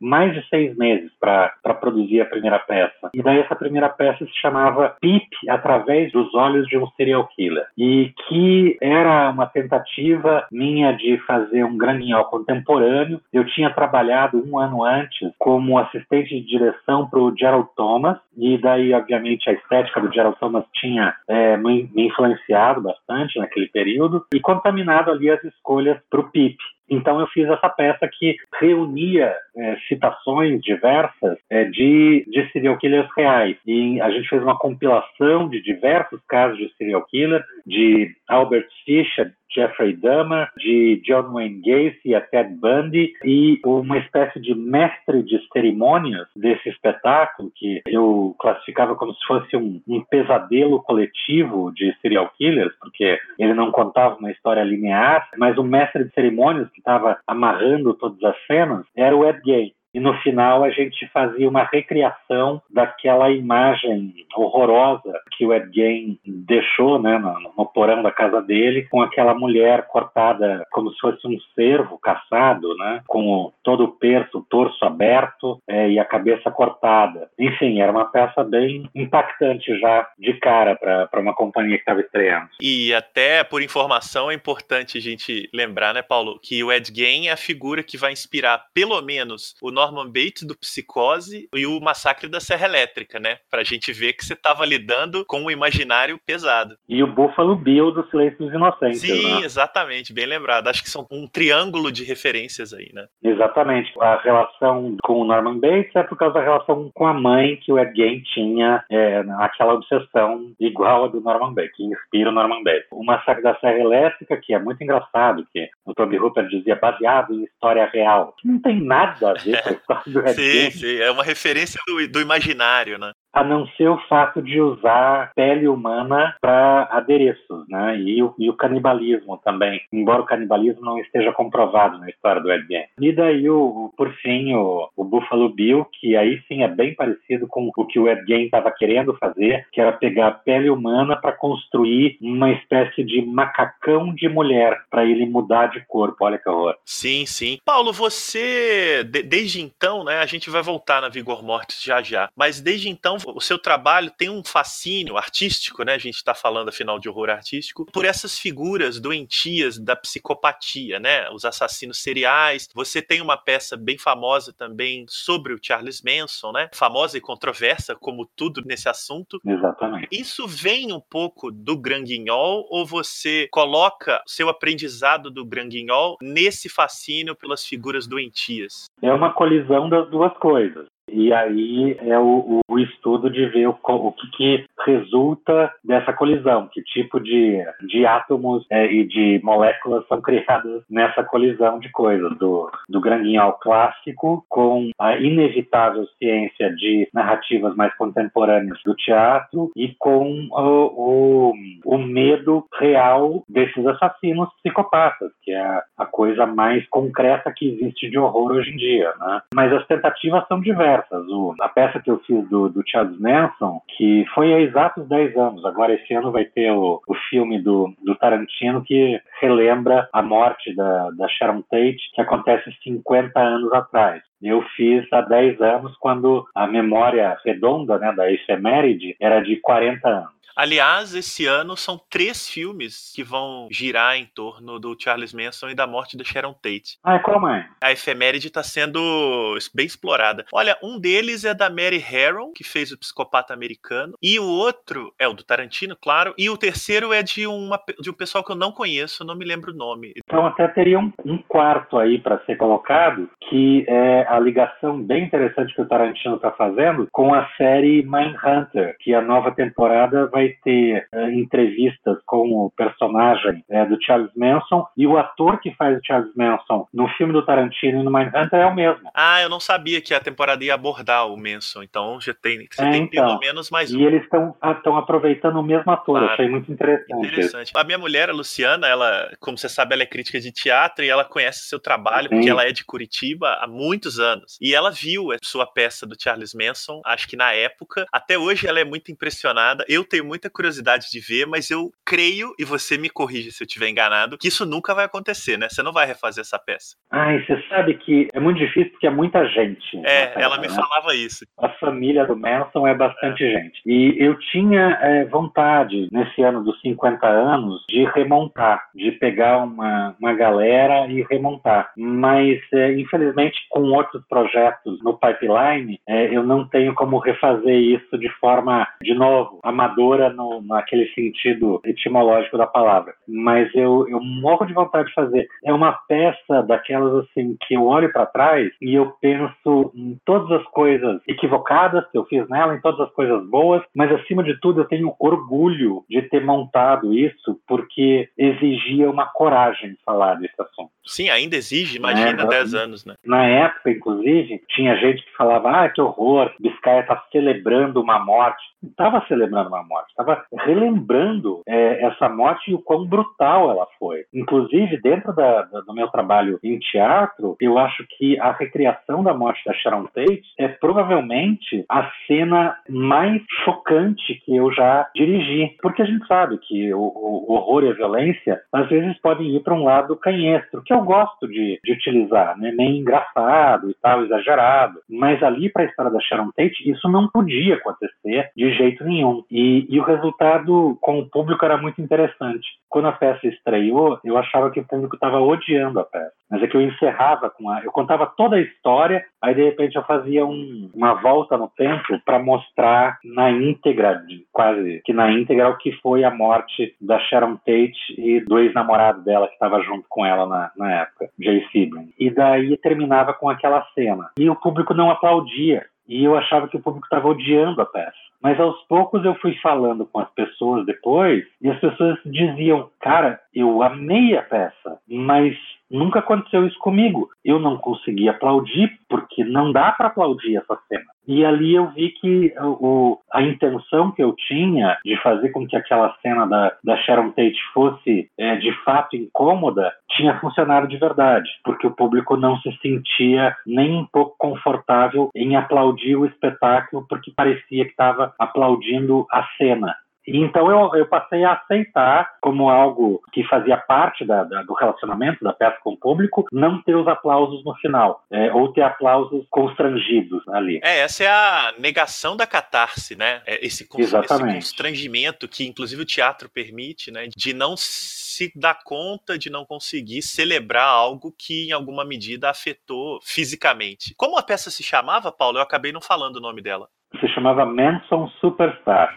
mais 0.00 0.34
de 0.34 0.46
seis 0.48 0.76
meses 0.76 1.10
para 1.20 1.50
produzir 1.80 2.20
a 2.20 2.26
primeira 2.26 2.58
peça. 2.58 3.10
E 3.14 3.22
daí 3.22 3.40
essa 3.40 3.54
primeira 3.54 3.88
peça 3.88 4.24
se 4.24 4.40
chamava 4.40 4.96
Pip 5.00 5.28
através 5.48 6.12
dos 6.12 6.34
olhos 6.34 6.66
de 6.66 6.76
um 6.76 6.86
serial 6.90 7.28
killer. 7.34 7.66
E 7.76 8.12
que 8.28 8.76
era 8.80 9.30
uma 9.30 9.46
tentativa 9.46 10.46
minha 10.50 10.92
de 10.92 11.18
fazer 11.26 11.64
um 11.64 11.76
graninhal 11.76 12.24
contemporâneo. 12.26 13.20
Eu 13.32 13.44
tinha 13.46 13.70
trabalhado 13.70 14.42
um 14.46 14.58
ano 14.58 14.84
antes 14.84 15.30
como 15.38 15.78
assistente 15.78 16.34
de 16.40 16.46
direção 16.46 17.08
para 17.08 17.20
o 17.20 17.34
Gerald 17.36 17.68
Thomas. 17.76 18.18
E 18.36 18.58
daí, 18.58 18.92
obviamente, 18.92 19.48
a 19.48 19.52
estética 19.52 20.00
do 20.00 20.12
Gerald 20.12 20.38
Thomas 20.38 20.64
tinha 20.74 21.14
é, 21.28 21.56
me 21.56 21.90
influenciado 21.96 22.80
bastante 22.80 23.38
naquele 23.38 23.68
período 23.68 24.24
e 24.32 24.40
contaminado 24.40 25.10
ali 25.10 25.30
as 25.30 25.42
escolhas 25.44 25.98
para 26.10 26.20
o 26.20 26.30
Pip. 26.30 26.56
Então 26.88 27.20
eu 27.20 27.26
fiz 27.28 27.48
essa 27.48 27.68
peça 27.68 28.08
que 28.08 28.36
reunia 28.60 29.34
é, 29.56 29.76
citações 29.88 30.60
diversas 30.62 31.38
é, 31.50 31.64
de, 31.64 32.24
de 32.28 32.50
serial 32.52 32.76
killers 32.78 33.08
reais. 33.16 33.56
E 33.66 34.00
a 34.00 34.10
gente 34.10 34.28
fez 34.28 34.42
uma 34.42 34.58
compilação 34.58 35.48
de 35.48 35.62
diversos 35.62 36.20
casos 36.28 36.58
de 36.58 36.72
serial 36.76 37.04
killer, 37.06 37.44
de 37.66 38.14
Albert 38.28 38.68
Fischer, 38.84 39.32
Jeffrey 39.52 39.96
Dahmer, 39.96 40.48
de 40.56 41.02
John 41.04 41.32
Wayne 41.32 41.60
Gacy 41.60 42.14
a 42.14 42.20
Ted 42.20 42.54
Bundy 42.54 43.12
e 43.24 43.60
uma 43.64 43.98
espécie 43.98 44.40
de 44.40 44.54
mestre 44.54 45.22
de 45.22 45.38
cerimônias 45.52 46.28
desse 46.36 46.68
espetáculo 46.68 47.50
que 47.54 47.82
eu 47.86 48.34
classificava 48.38 48.94
como 48.94 49.12
se 49.14 49.24
fosse 49.26 49.56
um, 49.56 49.80
um 49.88 50.02
pesadelo 50.04 50.82
coletivo 50.82 51.72
de 51.74 51.94
serial 52.00 52.30
killers, 52.36 52.74
porque 52.80 53.18
ele 53.38 53.54
não 53.54 53.70
contava 53.70 54.16
uma 54.16 54.30
história 54.30 54.62
linear, 54.62 55.28
mas 55.36 55.56
o 55.58 55.64
mestre 55.64 56.04
de 56.04 56.12
cerimônias 56.12 56.68
que 56.70 56.78
estava 56.78 57.18
amarrando 57.26 57.94
todas 57.94 58.22
as 58.22 58.36
cenas 58.46 58.84
era 58.96 59.16
o 59.16 59.26
Ed 59.26 59.40
Gein 59.44 59.72
e 59.98 60.00
no 60.00 60.14
final 60.18 60.62
a 60.62 60.70
gente 60.70 61.08
fazia 61.08 61.48
uma 61.48 61.64
recriação 61.64 62.62
daquela 62.70 63.30
imagem 63.32 64.14
horrorosa 64.36 65.12
que 65.36 65.44
o 65.44 65.52
Ed 65.52 65.68
Gein 65.74 66.18
deixou 66.24 67.02
né, 67.02 67.18
no, 67.18 67.52
no, 67.56 67.66
porão 67.66 68.00
da 68.00 68.12
casa 68.12 68.40
dele, 68.40 68.86
com 68.88 69.02
aquela 69.02 69.34
mulher 69.34 69.88
cortada 69.88 70.64
como 70.70 70.92
se 70.92 71.00
fosse 71.00 71.26
um 71.26 71.36
cervo 71.52 71.98
caçado, 71.98 72.76
né, 72.76 73.02
com 73.08 73.52
todo 73.64 73.84
o 73.84 73.92
perso, 73.92 74.38
o 74.38 74.44
torso 74.48 74.84
aberto 74.84 75.60
é, 75.66 75.90
e 75.90 75.98
a 75.98 76.04
cabeça 76.04 76.48
cortada. 76.48 77.28
Enfim, 77.36 77.80
era 77.80 77.90
uma 77.90 78.04
peça 78.04 78.44
bem 78.44 78.88
impactante 78.94 79.76
já 79.80 80.08
de 80.16 80.34
cara 80.34 80.76
para 80.76 81.20
uma 81.20 81.34
companhia 81.34 81.74
que 81.74 81.82
estava 81.82 82.00
estreando. 82.00 82.50
E 82.62 82.94
até 82.94 83.42
por 83.42 83.62
informação 83.62 84.30
é 84.30 84.34
importante 84.34 84.96
a 84.96 85.00
gente 85.00 85.48
lembrar, 85.52 85.92
né, 85.92 86.02
Paulo, 86.02 86.38
que 86.40 86.62
o 86.62 86.70
Ed 86.70 86.92
Gein 86.94 87.26
é 87.26 87.32
a 87.32 87.36
figura 87.36 87.82
que 87.82 87.96
vai 87.96 88.12
inspirar 88.12 88.66
pelo 88.72 89.00
menos 89.02 89.56
o 89.60 89.72
Norman 89.90 90.06
Bates 90.06 90.42
do 90.46 90.56
Psicose 90.56 91.48
e 91.54 91.66
o 91.66 91.80
Massacre 91.80 92.28
da 92.28 92.40
Serra 92.40 92.66
Elétrica, 92.66 93.18
né? 93.18 93.38
Pra 93.50 93.64
gente 93.64 93.92
ver 93.92 94.12
que 94.12 94.24
você 94.24 94.36
tava 94.36 94.64
lidando 94.64 95.24
com 95.26 95.40
um 95.40 95.50
imaginário 95.50 96.18
pesado. 96.26 96.76
E 96.88 97.02
o 97.02 97.06
Buffalo 97.06 97.56
Bill 97.56 97.90
do 97.90 98.06
Silêncio 98.10 98.38
dos 98.38 98.52
Inocentes. 98.52 99.00
Sim, 99.00 99.40
né? 99.40 99.44
exatamente, 99.44 100.12
bem 100.12 100.26
lembrado. 100.26 100.68
Acho 100.68 100.82
que 100.82 100.90
são 100.90 101.06
um 101.10 101.26
triângulo 101.26 101.90
de 101.90 102.04
referências 102.04 102.72
aí, 102.72 102.90
né? 102.92 103.06
Exatamente. 103.22 103.92
A 104.00 104.20
relação 104.20 104.96
com 105.02 105.20
o 105.20 105.24
Norman 105.24 105.58
Bates 105.58 105.94
é 105.94 106.02
por 106.02 106.16
causa 106.16 106.34
da 106.34 106.42
relação 106.42 106.90
com 106.94 107.06
a 107.06 107.14
mãe 107.14 107.56
que 107.56 107.72
o 107.72 107.78
Ed 107.78 107.92
Gein 107.94 108.22
tinha, 108.34 108.84
é, 108.90 109.24
aquela 109.38 109.74
obsessão 109.74 110.52
igual 110.60 111.04
a 111.04 111.08
do 111.08 111.20
Norman 111.20 111.54
Bates, 111.54 111.76
que 111.76 111.84
inspira 111.84 112.30
o 112.30 112.32
Norman 112.32 112.62
Bates. 112.62 112.86
O 112.90 113.04
Massacre 113.04 113.42
da 113.42 113.54
Serra 113.56 113.78
Elétrica, 113.78 114.36
que 114.36 114.52
é 114.52 114.58
muito 114.58 114.82
engraçado, 114.82 115.46
que 115.52 115.68
o 115.84 115.94
Toby 115.94 116.18
Hooper 116.18 116.46
dizia 116.48 116.76
baseado 116.76 117.32
em 117.34 117.44
história 117.44 117.86
real. 117.86 118.34
Não 118.44 118.60
tem 118.60 118.80
nada 118.80 119.30
a 119.30 119.34
ver 119.34 119.62
Sim, 120.34 120.70
sim, 120.70 120.96
é 120.98 121.10
uma 121.10 121.22
referência 121.24 121.80
do, 121.86 122.08
do 122.08 122.20
imaginário, 122.20 122.98
né? 122.98 123.12
A 123.32 123.44
não 123.44 123.66
ser 123.76 123.88
o 123.88 123.98
fato 124.08 124.42
de 124.42 124.60
usar 124.60 125.32
pele 125.34 125.68
humana 125.68 126.34
para 126.40 126.88
adereços, 126.90 127.68
né? 127.68 127.98
E 127.98 128.22
o, 128.22 128.34
e 128.38 128.48
o, 128.48 128.54
canibalismo 128.54 129.38
também, 129.38 129.80
embora 129.92 130.22
o 130.22 130.26
canibalismo 130.26 130.84
não 130.84 130.98
esteja 130.98 131.32
comprovado 131.32 131.98
na 131.98 132.08
história 132.08 132.40
do 132.40 132.50
Ed. 132.50 132.68
E 133.00 133.12
daí, 133.12 133.48
o, 133.48 133.92
por 133.96 134.12
fim, 134.16 134.54
o, 134.54 134.88
o, 134.96 135.04
Buffalo 135.04 135.48
Bill, 135.48 135.86
que 136.00 136.16
aí 136.16 136.42
sim 136.48 136.62
é 136.62 136.68
bem 136.68 136.94
parecido 136.94 137.46
com 137.46 137.70
o 137.76 137.86
que 137.86 137.98
o 137.98 138.08
Ed 138.08 138.30
estava 138.44 138.70
querendo 138.70 139.14
fazer, 139.14 139.66
que 139.72 139.80
era 139.80 139.92
pegar 139.92 140.42
pele 140.44 140.70
humana 140.70 141.16
para 141.16 141.32
construir 141.32 142.18
uma 142.20 142.50
espécie 142.50 143.04
de 143.04 143.22
macacão 143.22 144.14
de 144.14 144.28
mulher, 144.28 144.82
para 144.90 145.04
ele 145.04 145.26
mudar 145.26 145.66
de 145.68 145.84
corpo. 145.86 146.24
Olha 146.24 146.38
que 146.38 146.48
horror. 146.48 146.76
Sim, 146.84 147.24
sim. 147.26 147.58
Paulo, 147.64 147.92
você, 147.92 149.04
de, 149.04 149.22
desde 149.22 149.62
então, 149.62 150.04
né, 150.04 150.18
a 150.18 150.26
gente 150.26 150.50
vai 150.50 150.62
voltar 150.62 151.00
na 151.00 151.08
Vigor 151.08 151.42
Mortis 151.44 151.82
já 151.82 152.02
já, 152.02 152.28
mas 152.36 152.60
desde 152.60 152.88
então 152.88 153.18
o 153.34 153.40
seu 153.40 153.58
trabalho 153.58 154.10
tem 154.10 154.28
um 154.28 154.42
fascínio 154.44 155.16
artístico, 155.16 155.82
né? 155.82 155.94
A 155.94 155.98
gente 155.98 156.16
está 156.16 156.34
falando 156.34 156.68
afinal 156.68 156.98
de 156.98 157.08
horror 157.08 157.30
artístico, 157.30 157.86
por 157.86 158.04
essas 158.04 158.38
figuras 158.38 159.00
doentias 159.00 159.78
da 159.78 159.96
psicopatia, 159.96 160.98
né? 160.98 161.28
Os 161.30 161.44
assassinos 161.44 161.98
seriais. 161.98 162.68
Você 162.74 163.02
tem 163.02 163.20
uma 163.20 163.36
peça 163.36 163.76
bem 163.76 163.98
famosa 163.98 164.52
também 164.52 165.04
sobre 165.08 165.52
o 165.52 165.58
Charles 165.60 166.02
Manson, 166.02 166.52
né? 166.52 166.68
Famosa 166.74 167.18
e 167.18 167.20
controversa, 167.20 167.94
como 167.94 168.28
tudo 168.36 168.62
nesse 168.64 168.88
assunto. 168.88 169.40
Exatamente. 169.44 170.08
Isso 170.10 170.46
vem 170.46 170.92
um 170.92 171.00
pouco 171.00 171.50
do 171.50 171.76
Gran 171.76 172.04
Guignol 172.04 172.66
ou 172.70 172.86
você 172.86 173.48
coloca 173.50 174.22
seu 174.26 174.48
aprendizado 174.48 175.30
do 175.30 175.44
Gran 175.44 175.68
Guignol 175.68 176.16
nesse 176.20 176.68
fascínio 176.68 177.34
pelas 177.34 177.64
figuras 177.64 178.06
doentias? 178.06 178.86
É 179.02 179.12
uma 179.12 179.32
colisão 179.32 179.88
das 179.88 180.08
duas 180.10 180.36
coisas. 180.38 180.86
E 181.10 181.32
aí 181.32 181.96
é 182.00 182.18
o, 182.18 182.60
o 182.68 182.78
estudo 182.78 183.30
de 183.30 183.46
ver 183.46 183.68
o, 183.68 183.78
o 183.82 184.12
que, 184.12 184.30
que, 184.36 184.64
resulta 184.86 185.72
dessa 185.84 186.12
colisão, 186.12 186.68
que 186.72 186.82
tipo 186.82 187.20
de, 187.20 187.62
de 187.86 188.06
átomos 188.06 188.64
é, 188.70 188.86
e 188.86 189.06
de 189.06 189.40
moléculas 189.42 190.06
são 190.06 190.20
criadas 190.20 190.82
nessa 190.88 191.22
colisão 191.24 191.78
de 191.78 191.90
coisas, 191.90 192.36
do, 192.38 192.70
do 192.88 193.00
granguinhol 193.00 193.54
clássico 193.54 194.44
com 194.48 194.90
a 194.98 195.16
inevitável 195.16 196.06
ciência 196.18 196.72
de 196.74 197.08
narrativas 197.12 197.74
mais 197.74 197.94
contemporâneas 197.96 198.78
do 198.84 198.94
teatro 198.94 199.70
e 199.76 199.94
com 199.98 200.48
o, 200.50 201.52
o, 201.52 201.54
o 201.84 201.98
medo 201.98 202.64
real 202.78 203.42
desses 203.48 203.84
assassinos 203.86 204.48
psicopatas, 204.62 205.32
que 205.42 205.50
é 205.52 205.82
a 205.98 206.06
coisa 206.06 206.46
mais 206.46 206.86
concreta 206.88 207.52
que 207.54 207.68
existe 207.68 208.08
de 208.08 208.18
horror 208.18 208.52
hoje 208.52 208.70
em 208.70 208.76
dia. 208.76 209.12
Né? 209.18 209.42
Mas 209.54 209.72
as 209.72 209.86
tentativas 209.86 210.46
são 210.46 210.60
diversas 210.60 210.97
peças. 210.98 211.26
O, 211.28 211.54
a 211.60 211.68
peça 211.68 212.00
que 212.00 212.10
eu 212.10 212.18
fiz 212.20 212.48
do, 212.48 212.68
do 212.68 212.82
Charles 212.86 213.18
Manson, 213.18 213.80
que 213.96 214.24
foi 214.34 214.52
há 214.52 214.60
exatos 214.60 215.08
10 215.08 215.36
anos. 215.36 215.64
Agora, 215.64 215.94
esse 215.94 216.14
ano 216.14 216.32
vai 216.32 216.44
ter 216.44 216.70
o, 216.72 217.00
o 217.06 217.14
filme 217.30 217.60
do, 217.60 217.92
do 218.04 218.14
Tarantino 218.16 218.82
que 218.82 219.20
relembra 219.40 220.08
a 220.12 220.22
morte 220.22 220.74
da, 220.74 221.10
da 221.10 221.28
Sharon 221.28 221.62
Tate, 221.62 221.98
que 222.14 222.20
acontece 222.20 222.70
50 222.82 223.38
anos 223.38 223.72
atrás. 223.72 224.22
Eu 224.42 224.62
fiz 224.76 225.04
há 225.12 225.20
10 225.20 225.60
anos, 225.60 225.96
quando 225.98 226.46
a 226.54 226.66
memória 226.66 227.36
redonda 227.44 227.98
né, 227.98 228.12
da 228.12 228.30
efeméride 228.30 229.16
era 229.20 229.40
de 229.40 229.56
40 229.56 230.08
anos. 230.08 230.37
Aliás, 230.58 231.14
esse 231.14 231.46
ano 231.46 231.76
são 231.76 231.96
três 232.10 232.48
filmes 232.48 233.12
que 233.14 233.22
vão 233.22 233.68
girar 233.70 234.16
em 234.16 234.26
torno 234.26 234.80
do 234.80 234.96
Charles 234.98 235.32
Manson 235.32 235.68
e 235.68 235.74
da 235.74 235.86
morte 235.86 236.16
da 236.16 236.24
Sharon 236.24 236.52
Tate. 236.52 236.98
Ah, 237.04 237.20
como 237.20 237.48
é? 237.48 237.68
A 237.80 237.92
efeméride 237.92 238.48
está 238.48 238.64
sendo 238.64 239.56
bem 239.72 239.86
explorada. 239.86 240.44
Olha, 240.52 240.76
um 240.82 240.98
deles 240.98 241.44
é 241.44 241.54
da 241.54 241.70
Mary 241.70 241.98
Harron, 241.98 242.50
que 242.52 242.64
fez 242.64 242.90
o 242.90 242.98
Psicopata 242.98 243.54
Americano, 243.54 244.14
e 244.20 244.40
o 244.40 244.44
outro 244.44 245.14
é 245.16 245.28
o 245.28 245.32
do 245.32 245.44
Tarantino, 245.44 245.94
claro, 245.94 246.34
e 246.36 246.50
o 246.50 246.58
terceiro 246.58 247.12
é 247.12 247.22
de, 247.22 247.46
uma, 247.46 247.80
de 248.00 248.10
um 248.10 248.14
pessoal 248.14 248.42
que 248.42 248.50
eu 248.50 248.56
não 248.56 248.72
conheço, 248.72 249.24
não 249.24 249.36
me 249.36 249.44
lembro 249.44 249.70
o 249.70 249.76
nome. 249.76 250.12
Então 250.16 250.44
até 250.44 250.66
teria 250.66 250.98
um, 250.98 251.12
um 251.24 251.38
quarto 251.38 251.96
aí 251.96 252.18
para 252.18 252.44
ser 252.44 252.56
colocado, 252.56 253.30
que 253.48 253.84
é 253.86 254.26
a 254.28 254.40
ligação 254.40 255.00
bem 255.00 255.22
interessante 255.22 255.72
que 255.72 255.82
o 255.82 255.86
Tarantino 255.86 256.34
está 256.34 256.50
fazendo 256.50 257.06
com 257.12 257.32
a 257.32 257.48
série 257.56 258.02
Mindhunter, 258.02 258.96
que 258.98 259.14
a 259.14 259.22
nova 259.22 259.52
temporada 259.52 260.26
vai 260.26 260.47
vai 260.48 260.56
ter 260.64 261.08
uh, 261.14 261.30
entrevistas 261.30 262.18
com 262.26 262.66
o 262.66 262.70
personagem 262.70 263.64
uh, 263.68 263.88
do 263.88 264.02
Charles 264.02 264.30
Manson 264.36 264.86
e 264.96 265.06
o 265.06 265.16
ator 265.16 265.60
que 265.60 265.74
faz 265.74 265.98
o 265.98 266.00
Charles 266.04 266.34
Manson 266.34 266.86
no 266.92 267.08
filme 267.10 267.32
do 267.32 267.44
Tarantino 267.44 268.00
e 268.00 268.02
no 268.02 268.10
Mindhunter 268.10 268.60
é 268.60 268.66
o 268.66 268.74
mesmo. 268.74 269.10
Ah, 269.14 269.42
eu 269.42 269.48
não 269.48 269.60
sabia 269.60 270.00
que 270.00 270.14
a 270.14 270.20
temporada 270.20 270.64
ia 270.64 270.74
abordar 270.74 271.26
o 271.26 271.36
Manson, 271.36 271.82
então 271.82 272.20
já 272.20 272.34
tem, 272.34 272.66
você 272.70 272.82
é, 272.82 272.90
tem 272.90 273.02
então, 273.02 273.26
pelo 273.26 273.38
menos 273.40 273.70
mais 273.70 273.92
um. 273.92 273.98
E 273.98 274.04
eles 274.04 274.22
estão 274.22 274.54
aproveitando 274.96 275.56
o 275.56 275.62
mesmo 275.62 275.90
ator, 275.90 276.18
claro. 276.18 276.32
achei 276.32 276.48
muito 276.48 276.70
interessante. 276.70 277.26
Interessante. 277.26 277.72
A 277.74 277.84
minha 277.84 277.98
mulher, 277.98 278.30
a 278.30 278.32
Luciana, 278.32 278.86
ela, 278.86 279.30
como 279.40 279.58
você 279.58 279.68
sabe, 279.68 279.94
ela 279.94 280.02
é 280.02 280.06
crítica 280.06 280.40
de 280.40 280.52
teatro 280.52 281.04
e 281.04 281.08
ela 281.08 281.24
conhece 281.24 281.68
seu 281.68 281.78
trabalho, 281.78 282.28
Sim. 282.28 282.36
porque 282.36 282.50
ela 282.50 282.64
é 282.64 282.72
de 282.72 282.84
Curitiba 282.84 283.58
há 283.60 283.66
muitos 283.66 284.18
anos. 284.18 284.58
E 284.60 284.74
ela 284.74 284.90
viu 284.90 285.32
a 285.32 285.36
sua 285.42 285.66
peça 285.66 286.06
do 286.06 286.16
Charles 286.20 286.54
Manson, 286.54 287.00
acho 287.04 287.28
que 287.28 287.36
na 287.36 287.52
época. 287.52 288.06
Até 288.12 288.38
hoje 288.38 288.66
ela 288.66 288.80
é 288.80 288.84
muito 288.84 289.10
impressionada. 289.10 289.84
Eu 289.88 290.04
tenho 290.04 290.24
muito 290.24 290.37
muita 290.38 290.48
curiosidade 290.48 291.06
de 291.10 291.18
ver, 291.18 291.46
mas 291.46 291.68
eu 291.68 291.90
creio, 292.06 292.54
e 292.58 292.64
você 292.64 292.96
me 292.96 293.10
corrige 293.10 293.50
se 293.50 293.62
eu 293.62 293.66
estiver 293.66 293.88
enganado, 293.88 294.38
que 294.38 294.46
isso 294.46 294.64
nunca 294.64 294.94
vai 294.94 295.04
acontecer, 295.04 295.58
né? 295.58 295.68
Você 295.68 295.82
não 295.82 295.92
vai 295.92 296.06
refazer 296.06 296.42
essa 296.42 296.58
peça. 296.58 296.94
Ai, 297.10 297.44
você 297.44 297.60
sabe 297.68 297.94
que 297.94 298.28
é 298.32 298.38
muito 298.38 298.58
difícil 298.58 298.92
porque 298.92 299.08
é 299.08 299.10
muita 299.10 299.44
gente. 299.48 299.98
É, 300.04 300.26
peça, 300.26 300.40
ela 300.40 300.56
me 300.60 300.68
né? 300.68 300.74
falava 300.74 301.14
isso. 301.14 301.44
A 301.58 301.68
família 301.70 302.24
do 302.24 302.36
Manson 302.36 302.86
é 302.86 302.94
bastante 302.94 303.42
é. 303.42 303.50
gente. 303.50 303.82
E 303.84 304.14
eu 304.18 304.38
tinha 304.38 304.96
é, 305.02 305.24
vontade, 305.24 306.08
nesse 306.12 306.40
ano 306.42 306.62
dos 306.62 306.80
50 306.80 307.26
anos, 307.26 307.82
de 307.88 308.04
remontar, 308.04 308.84
de 308.94 309.10
pegar 309.12 309.58
uma, 309.58 310.14
uma 310.20 310.32
galera 310.34 311.08
e 311.08 311.22
remontar. 311.28 311.90
Mas, 311.96 312.60
é, 312.72 312.92
infelizmente, 312.92 313.58
com 313.70 313.80
outros 313.90 314.22
projetos 314.28 315.02
no 315.02 315.18
pipeline, 315.18 315.98
é, 316.08 316.34
eu 316.34 316.44
não 316.44 316.68
tenho 316.68 316.94
como 316.94 317.18
refazer 317.18 317.74
isso 317.74 318.16
de 318.16 318.28
forma, 318.38 318.86
de 319.02 319.14
novo, 319.14 319.58
amadora 319.64 320.27
no, 320.30 320.60
naquele 320.62 321.06
sentido 321.14 321.80
etimológico 321.84 322.56
da 322.56 322.66
palavra, 322.66 323.14
mas 323.26 323.72
eu, 323.74 324.06
eu 324.08 324.20
morro 324.20 324.66
de 324.66 324.72
vontade 324.72 325.08
de 325.08 325.14
fazer. 325.14 325.48
É 325.64 325.72
uma 325.72 325.92
peça 325.92 326.62
daquelas 326.62 327.24
assim 327.24 327.56
que 327.66 327.74
eu 327.74 327.84
olho 327.86 328.12
para 328.12 328.26
trás 328.26 328.70
e 328.80 328.94
eu 328.94 329.12
penso 329.20 329.92
em 329.94 330.18
todas 330.24 330.50
as 330.60 330.64
coisas 330.68 331.20
equivocadas 331.26 332.04
que 332.10 332.18
eu 332.18 332.24
fiz 332.24 332.48
nela, 332.48 332.74
em 332.74 332.80
todas 332.80 333.00
as 333.00 333.12
coisas 333.12 333.44
boas, 333.48 333.82
mas 333.94 334.12
acima 334.12 334.42
de 334.42 334.58
tudo 334.60 334.80
eu 334.80 334.86
tenho 334.86 335.14
orgulho 335.18 336.04
de 336.08 336.22
ter 336.22 336.44
montado 336.44 337.12
isso 337.14 337.60
porque 337.66 338.28
exigia 338.36 339.10
uma 339.10 339.26
coragem 339.26 339.96
falar 340.04 340.34
desse 340.34 340.60
assunto. 340.60 340.90
Sim, 341.04 341.30
ainda 341.30 341.56
exige, 341.56 341.96
imagina, 341.96 342.42
é, 342.42 342.46
10 342.46 342.74
anos, 342.74 343.04
né? 343.04 343.14
Na 343.24 343.44
época, 343.44 343.90
inclusive, 343.90 344.62
tinha 344.68 344.94
gente 344.96 345.24
que 345.24 345.36
falava, 345.36 345.70
ah, 345.70 345.88
que 345.88 346.00
horror, 346.00 346.52
Biscaia 346.60 347.00
está 347.00 347.22
celebrando 347.32 348.00
uma 348.00 348.18
morte. 348.18 348.62
Não 348.82 348.90
estava 348.90 349.24
celebrando 349.26 349.68
uma 349.68 349.82
morte, 349.82 350.12
estava 350.18 350.44
relembrando 350.52 351.62
é, 351.66 352.04
essa 352.06 352.28
morte 352.28 352.70
e 352.70 352.74
o 352.74 352.82
quão 352.82 353.06
brutal 353.06 353.70
ela 353.70 353.86
foi. 353.98 354.24
Inclusive, 354.34 355.00
dentro 355.00 355.34
da, 355.34 355.62
da, 355.62 355.80
do 355.80 355.94
meu 355.94 356.08
trabalho 356.08 356.58
em 356.62 356.78
teatro, 356.78 357.56
eu 357.60 357.78
acho 357.78 358.04
que 358.16 358.38
a 358.40 358.52
recriação 358.52 359.22
da 359.22 359.32
morte 359.32 359.62
da 359.64 359.72
Sharon 359.74 360.06
Tate 360.06 360.42
é 360.58 360.68
provavelmente 360.68 361.84
a 361.88 362.10
cena 362.26 362.76
mais 362.88 363.40
chocante 363.64 364.34
que 364.44 364.56
eu 364.56 364.72
já 364.72 365.08
dirigi. 365.14 365.76
Porque 365.80 366.02
a 366.02 366.06
gente 366.06 366.26
sabe 366.26 366.58
que 366.58 366.92
o, 366.92 366.98
o 366.98 367.52
horror 367.52 367.84
e 367.84 367.90
a 367.90 367.94
violência 367.94 368.60
às 368.72 368.88
vezes 368.88 369.18
podem 369.20 369.54
ir 369.54 369.60
para 369.60 369.74
um 369.74 369.84
lado 369.84 370.16
canhestro, 370.16 370.82
que 370.82 370.92
eu 370.92 371.02
gosto 371.02 371.46
de, 371.46 371.78
de 371.84 371.92
utilizar, 371.92 372.58
né? 372.58 372.72
meio 372.72 372.96
engraçado 372.96 373.90
e 373.90 373.94
tal, 374.02 374.24
exagerado. 374.24 375.00
Mas 375.08 375.42
ali, 375.42 375.70
para 375.70 375.82
a 375.82 375.86
história 375.86 376.10
da 376.10 376.20
Sharon 376.20 376.50
Tate, 376.56 376.90
isso 376.90 377.08
não 377.08 377.28
podia 377.28 377.76
acontecer 377.76 378.50
de 378.56 378.72
jeito 378.74 379.04
nenhum. 379.04 379.44
E, 379.50 379.86
e 379.88 380.00
o 380.00 380.07
resultado 380.08 380.98
com 381.00 381.18
o 381.18 381.28
público 381.28 381.64
era 381.64 381.76
muito 381.76 382.00
interessante. 382.00 382.66
Quando 382.88 383.08
a 383.08 383.12
peça 383.12 383.46
estreou, 383.46 384.18
eu 384.24 384.36
achava 384.36 384.70
que 384.70 384.80
o 384.80 384.86
público 384.86 385.14
estava 385.14 385.40
odiando 385.40 386.00
a 386.00 386.04
peça. 386.04 386.32
Mas 386.50 386.62
é 386.62 386.66
que 386.66 386.76
eu 386.76 386.80
encerrava 386.80 387.50
com 387.50 387.68
a. 387.70 387.82
Eu 387.84 387.92
contava 387.92 388.26
toda 388.26 388.56
a 388.56 388.60
história, 388.60 389.24
aí 389.42 389.54
de 389.54 389.62
repente 389.62 389.96
eu 389.96 390.02
fazia 390.04 390.46
um, 390.46 390.90
uma 390.94 391.14
volta 391.14 391.58
no 391.58 391.68
tempo 391.68 392.18
para 392.24 392.38
mostrar 392.38 393.18
na 393.22 393.50
íntegra, 393.50 394.22
quase 394.50 395.02
que 395.04 395.12
na 395.12 395.30
íntegra, 395.30 395.68
o 395.68 395.76
que 395.76 395.92
foi 396.00 396.24
a 396.24 396.30
morte 396.30 396.94
da 397.00 397.18
Sharon 397.18 397.56
Tate 397.56 398.14
e 398.16 398.40
do 398.40 398.58
ex-namorado 398.58 399.22
dela 399.22 399.46
que 399.46 399.54
estava 399.54 399.82
junto 399.82 400.06
com 400.08 400.24
ela 400.24 400.46
na, 400.46 400.70
na 400.76 400.92
época, 401.02 401.28
Jay 401.38 401.66
Sebring. 401.70 402.12
E 402.18 402.30
daí 402.30 402.76
terminava 402.78 403.34
com 403.34 403.48
aquela 403.48 403.86
cena. 403.94 404.30
E 404.38 404.48
o 404.48 404.56
público 404.56 404.94
não 404.94 405.10
aplaudia. 405.10 405.84
E 406.08 406.24
eu 406.24 406.36
achava 406.36 406.66
que 406.66 406.76
o 406.76 406.80
público 406.80 407.04
estava 407.04 407.28
odiando 407.28 407.82
a 407.82 407.86
peça. 407.86 408.16
Mas 408.42 408.58
aos 408.60 408.80
poucos 408.86 409.24
eu 409.24 409.34
fui 409.36 409.54
falando 409.56 410.06
com 410.06 410.20
as 410.20 410.30
pessoas 410.32 410.86
depois, 410.86 411.44
e 411.60 411.68
as 411.68 411.78
pessoas 411.80 412.18
diziam: 412.24 412.88
Cara, 413.00 413.40
eu 413.54 413.82
amei 413.82 414.36
a 414.36 414.42
peça, 414.42 414.98
mas 415.08 415.56
nunca 415.90 416.18
aconteceu 416.18 416.66
isso 416.66 416.78
comigo. 416.78 417.28
Eu 417.44 417.58
não 417.58 417.76
consegui 417.78 418.28
aplaudir, 418.28 418.98
porque 419.08 419.44
não 419.44 419.72
dá 419.72 419.92
para 419.92 420.08
aplaudir 420.08 420.56
essa 420.56 420.78
cena. 420.88 421.06
E 421.26 421.44
ali 421.44 421.74
eu 421.74 421.88
vi 421.88 422.10
que 422.10 422.54
o, 422.58 423.18
a 423.32 423.42
intenção 423.42 424.10
que 424.10 424.22
eu 424.22 424.34
tinha 424.34 424.96
de 425.04 425.16
fazer 425.22 425.50
com 425.50 425.66
que 425.66 425.76
aquela 425.76 426.14
cena 426.22 426.46
da, 426.46 426.72
da 426.82 426.96
Sharon 426.98 427.30
Tate 427.32 427.58
fosse 427.74 428.30
é, 428.38 428.56
de 428.56 428.72
fato 428.82 429.14
incômoda 429.14 429.92
tinha 430.10 430.38
funcionado 430.40 430.88
de 430.88 430.96
verdade, 430.96 431.48
porque 431.62 431.86
o 431.86 431.94
público 431.94 432.36
não 432.36 432.56
se 432.58 432.72
sentia 432.80 433.54
nem 433.66 433.94
um 433.94 434.06
pouco 434.06 434.34
confortável 434.38 435.28
em 435.34 435.54
aplaudir 435.54 436.16
o 436.16 436.24
espetáculo, 436.24 437.06
porque 437.08 437.30
parecia 437.36 437.84
que 437.84 437.90
estava 437.90 438.27
aplaudindo 438.38 439.26
a 439.30 439.44
cena 439.56 439.94
E 440.28 440.36
então 440.36 440.70
eu, 440.70 440.94
eu 440.94 441.06
passei 441.06 441.42
a 441.42 441.54
aceitar 441.54 442.36
como 442.42 442.68
algo 442.68 443.22
que 443.32 443.42
fazia 443.44 443.78
parte 443.78 444.26
da, 444.26 444.44
da, 444.44 444.62
do 444.62 444.74
relacionamento 444.74 445.42
da 445.42 445.54
peça 445.54 445.78
com 445.82 445.92
o 445.92 445.96
público, 445.96 446.44
não 446.52 446.82
ter 446.82 446.94
os 446.94 447.08
aplausos 447.08 447.64
no 447.64 447.74
final, 447.76 448.22
é, 448.30 448.52
ou 448.52 448.70
ter 448.72 448.82
aplausos 448.82 449.46
constrangidos 449.48 450.46
ali. 450.48 450.80
É, 450.84 451.00
essa 451.00 451.24
é 451.24 451.28
a 451.28 451.74
negação 451.78 452.36
da 452.36 452.46
catarse, 452.46 453.16
né? 453.16 453.40
É 453.46 453.64
esse, 453.64 453.88
esse 453.98 454.26
constrangimento 454.26 455.48
que, 455.48 455.66
inclusive, 455.66 456.02
o 456.02 456.06
teatro 456.06 456.50
permite, 456.50 457.10
né? 457.10 457.28
De 457.34 457.54
não 457.54 457.74
se 457.76 458.52
dar 458.54 458.82
conta 458.84 459.38
de 459.38 459.48
não 459.48 459.64
conseguir 459.64 460.20
celebrar 460.20 460.88
algo 460.88 461.34
que, 461.36 461.68
em 461.68 461.72
alguma 461.72 462.04
medida, 462.04 462.50
afetou 462.50 463.18
fisicamente. 463.22 464.14
Como 464.16 464.36
a 464.36 464.42
peça 464.42 464.70
se 464.70 464.82
chamava, 464.82 465.32
Paulo? 465.32 465.58
Eu 465.58 465.62
acabei 465.62 465.90
não 465.90 466.00
falando 466.00 466.36
o 466.36 466.40
nome 466.40 466.60
dela. 466.60 466.88
Se 467.16 467.26
chamava 467.28 467.64
Manson 467.64 468.28
Superstar. 468.40 469.16